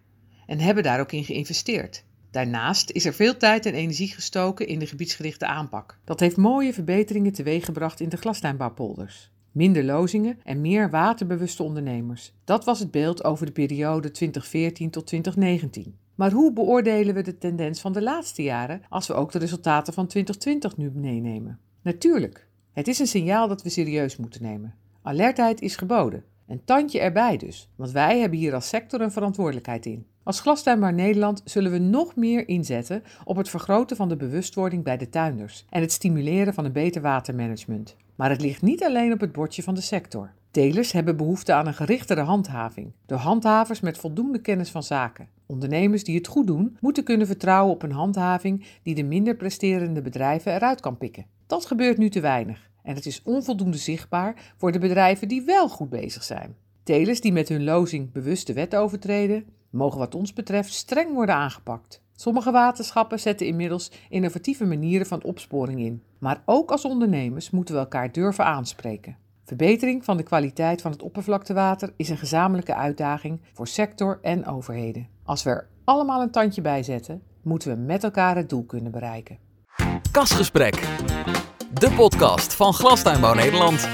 en 0.47 0.59
hebben 0.59 0.83
daar 0.83 1.01
ook 1.01 1.13
in 1.13 1.25
geïnvesteerd. 1.25 2.05
Daarnaast 2.31 2.91
is 2.91 3.05
er 3.05 3.15
veel 3.15 3.37
tijd 3.37 3.67
en 3.67 3.75
energie 3.75 4.09
gestoken 4.09 4.67
in 4.67 4.79
de 4.79 4.87
gebiedsgerichte 4.87 5.47
aanpak. 5.47 5.99
Dat 6.05 6.21
heeft 6.21 6.37
mooie 6.37 6.73
verbeteringen 6.73 7.33
teweeggebracht 7.33 8.01
in 8.01 8.09
de 8.09 8.17
glastuinbouwpolders. 8.17 9.31
Minder 9.53 9.85
lozingen 9.85 10.39
en 10.45 10.61
meer 10.61 10.91
waterbewuste 10.91 11.63
ondernemers. 11.63 12.33
Dat 12.45 12.65
was 12.65 12.79
het 12.79 12.91
beeld 12.91 13.25
over 13.25 13.47
de 13.47 13.53
periode 13.53 14.11
2014 14.11 14.91
tot 14.91 15.07
2019. 15.07 15.97
Maar 16.15 16.31
hoe 16.31 16.53
beoordelen 16.53 17.15
we 17.15 17.23
de 17.23 17.39
tendens 17.39 17.81
van 17.81 17.93
de 17.93 18.03
laatste 18.03 18.43
jaren 18.43 18.83
als 18.89 19.07
we 19.07 19.15
ook 19.15 19.33
de 19.33 19.39
resultaten 19.39 19.93
van 19.93 20.07
2020 20.07 20.77
nu 20.77 20.91
meenemen? 20.95 21.59
Natuurlijk, 21.83 22.49
het 22.73 22.89
is 22.89 22.99
een 22.99 23.07
signaal 23.07 23.49
dat 23.49 23.63
we 23.63 23.69
serieus 23.69 24.17
moeten 24.17 24.43
nemen. 24.43 24.75
Alertheid 25.03 25.61
is 25.61 25.77
geboden. 25.77 26.25
Een 26.47 26.65
tandje 26.65 27.01
erbij 27.01 27.37
dus, 27.37 27.69
want 27.77 27.91
wij 27.91 28.19
hebben 28.21 28.39
hier 28.39 28.55
als 28.55 28.69
sector 28.69 29.01
een 29.01 29.13
verantwoordelijkheid 29.13 29.87
in. 29.87 30.07
Als 30.25 30.41
Glastuinbaar 30.41 30.93
Nederland 30.93 31.43
zullen 31.45 31.73
we 31.73 31.79
nog 31.79 32.17
meer 32.17 32.49
inzetten 32.49 33.03
op 33.25 33.37
het 33.37 33.49
vergroten 33.49 33.97
van 33.97 34.09
de 34.09 34.17
bewustwording 34.17 34.85
bij 34.85 34.97
de 34.97 35.09
tuinders 35.09 35.65
en 35.69 35.81
het 35.81 35.93
stimuleren 35.93 36.55
van 36.55 36.65
een 36.65 36.73
beter 36.73 37.03
watermanagement. 37.03 37.97
Maar 38.15 38.31
het 38.31 38.41
ligt 38.41 38.63
niet 38.63 38.85
alleen 38.85 39.13
op 39.13 39.21
het 39.21 39.33
bordje 39.33 39.63
van 39.63 39.75
de 39.75 39.81
sector. 39.81 40.33
Telers 40.51 40.93
hebben 40.93 41.17
behoefte 41.17 41.53
aan 41.53 41.67
een 41.67 41.75
gerichtere 41.75 42.21
handhaving, 42.21 42.93
door 43.07 43.19
handhavers 43.19 43.81
met 43.81 43.99
voldoende 43.99 44.41
kennis 44.41 44.71
van 44.71 44.83
zaken. 44.83 45.29
Ondernemers 45.47 46.05
die 46.05 46.17
het 46.17 46.27
goed 46.27 46.47
doen, 46.47 46.77
moeten 46.81 47.05
kunnen 47.05 47.27
vertrouwen 47.27 47.75
op 47.75 47.83
een 47.83 47.93
handhaving 47.93 48.67
die 48.83 48.95
de 48.95 49.05
minder 49.05 49.37
presterende 49.37 50.03
bedrijven 50.03 50.55
eruit 50.55 50.81
kan 50.81 50.99
pikken. 50.99 51.27
Dat 51.47 51.67
gebeurt 51.67 51.99
nu 51.99 52.09
te 52.09 52.21
weinig 52.21 52.71
en 52.83 52.95
het 52.95 53.07
is 53.07 53.23
onvoldoende 53.25 53.77
zichtbaar 53.77 54.53
voor 54.57 54.73
de 54.73 54.79
bedrijven 54.79 55.29
die 55.29 55.43
wel 55.43 55.69
goed 55.69 55.89
bezig 55.89 56.23
zijn. 56.23 56.57
Telers 56.83 57.21
die 57.21 57.33
met 57.33 57.49
hun 57.49 57.65
lozing 57.65 58.13
bewust 58.13 58.47
de 58.47 58.53
wet 58.53 58.77
overtreden, 58.77 59.45
mogen 59.73 59.99
wat 59.99 60.15
ons 60.15 60.33
betreft 60.33 60.73
streng 60.73 61.13
worden 61.15 61.35
aangepakt. 61.35 62.03
Sommige 62.17 62.51
waterschappen 62.51 63.21
zetten 63.21 63.47
inmiddels 63.47 63.91
innovatieve 64.09 64.65
manieren 64.65 65.07
van 65.07 65.23
opsporing 65.23 65.81
in. 65.81 66.03
Maar 66.19 66.43
ook 66.45 66.71
als 66.71 66.85
ondernemers 66.85 67.51
moeten 67.51 67.75
we 67.75 67.81
elkaar 67.81 68.13
durven 68.13 68.45
aanspreken. 68.45 69.17
Verbetering 69.45 70.05
van 70.05 70.17
de 70.17 70.23
kwaliteit 70.23 70.83
van 70.83 70.91
het 70.91 71.03
oppervlaktewater 71.03 71.93
is 71.97 72.09
een 72.09 72.19
gezamenlijke 72.19 72.75
uitdaging 72.75 73.41
voor 73.53 73.67
sector 73.67 74.19
en 74.23 74.47
overheden. 74.47 75.09
Als 75.25 75.43
we 75.43 75.51
er 75.51 75.69
allemaal 75.85 76.23
een 76.23 76.31
tandje 76.31 76.61
bij 76.61 76.83
zetten, 76.83 77.23
moeten 77.43 77.71
we 77.71 77.77
met 77.77 78.05
elkaar 78.05 78.37
het 78.37 78.49
doel 78.49 78.65
kunnen 78.65 78.93
bereiken. 78.93 79.39
Kasgesprek. 80.11 80.75
De 81.73 81.93
podcast 81.97 82.55
van 82.55 82.73
Glastuinbouw 82.73 83.35
Nederland. 83.35 83.89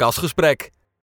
Kasgesprek. 0.00 0.72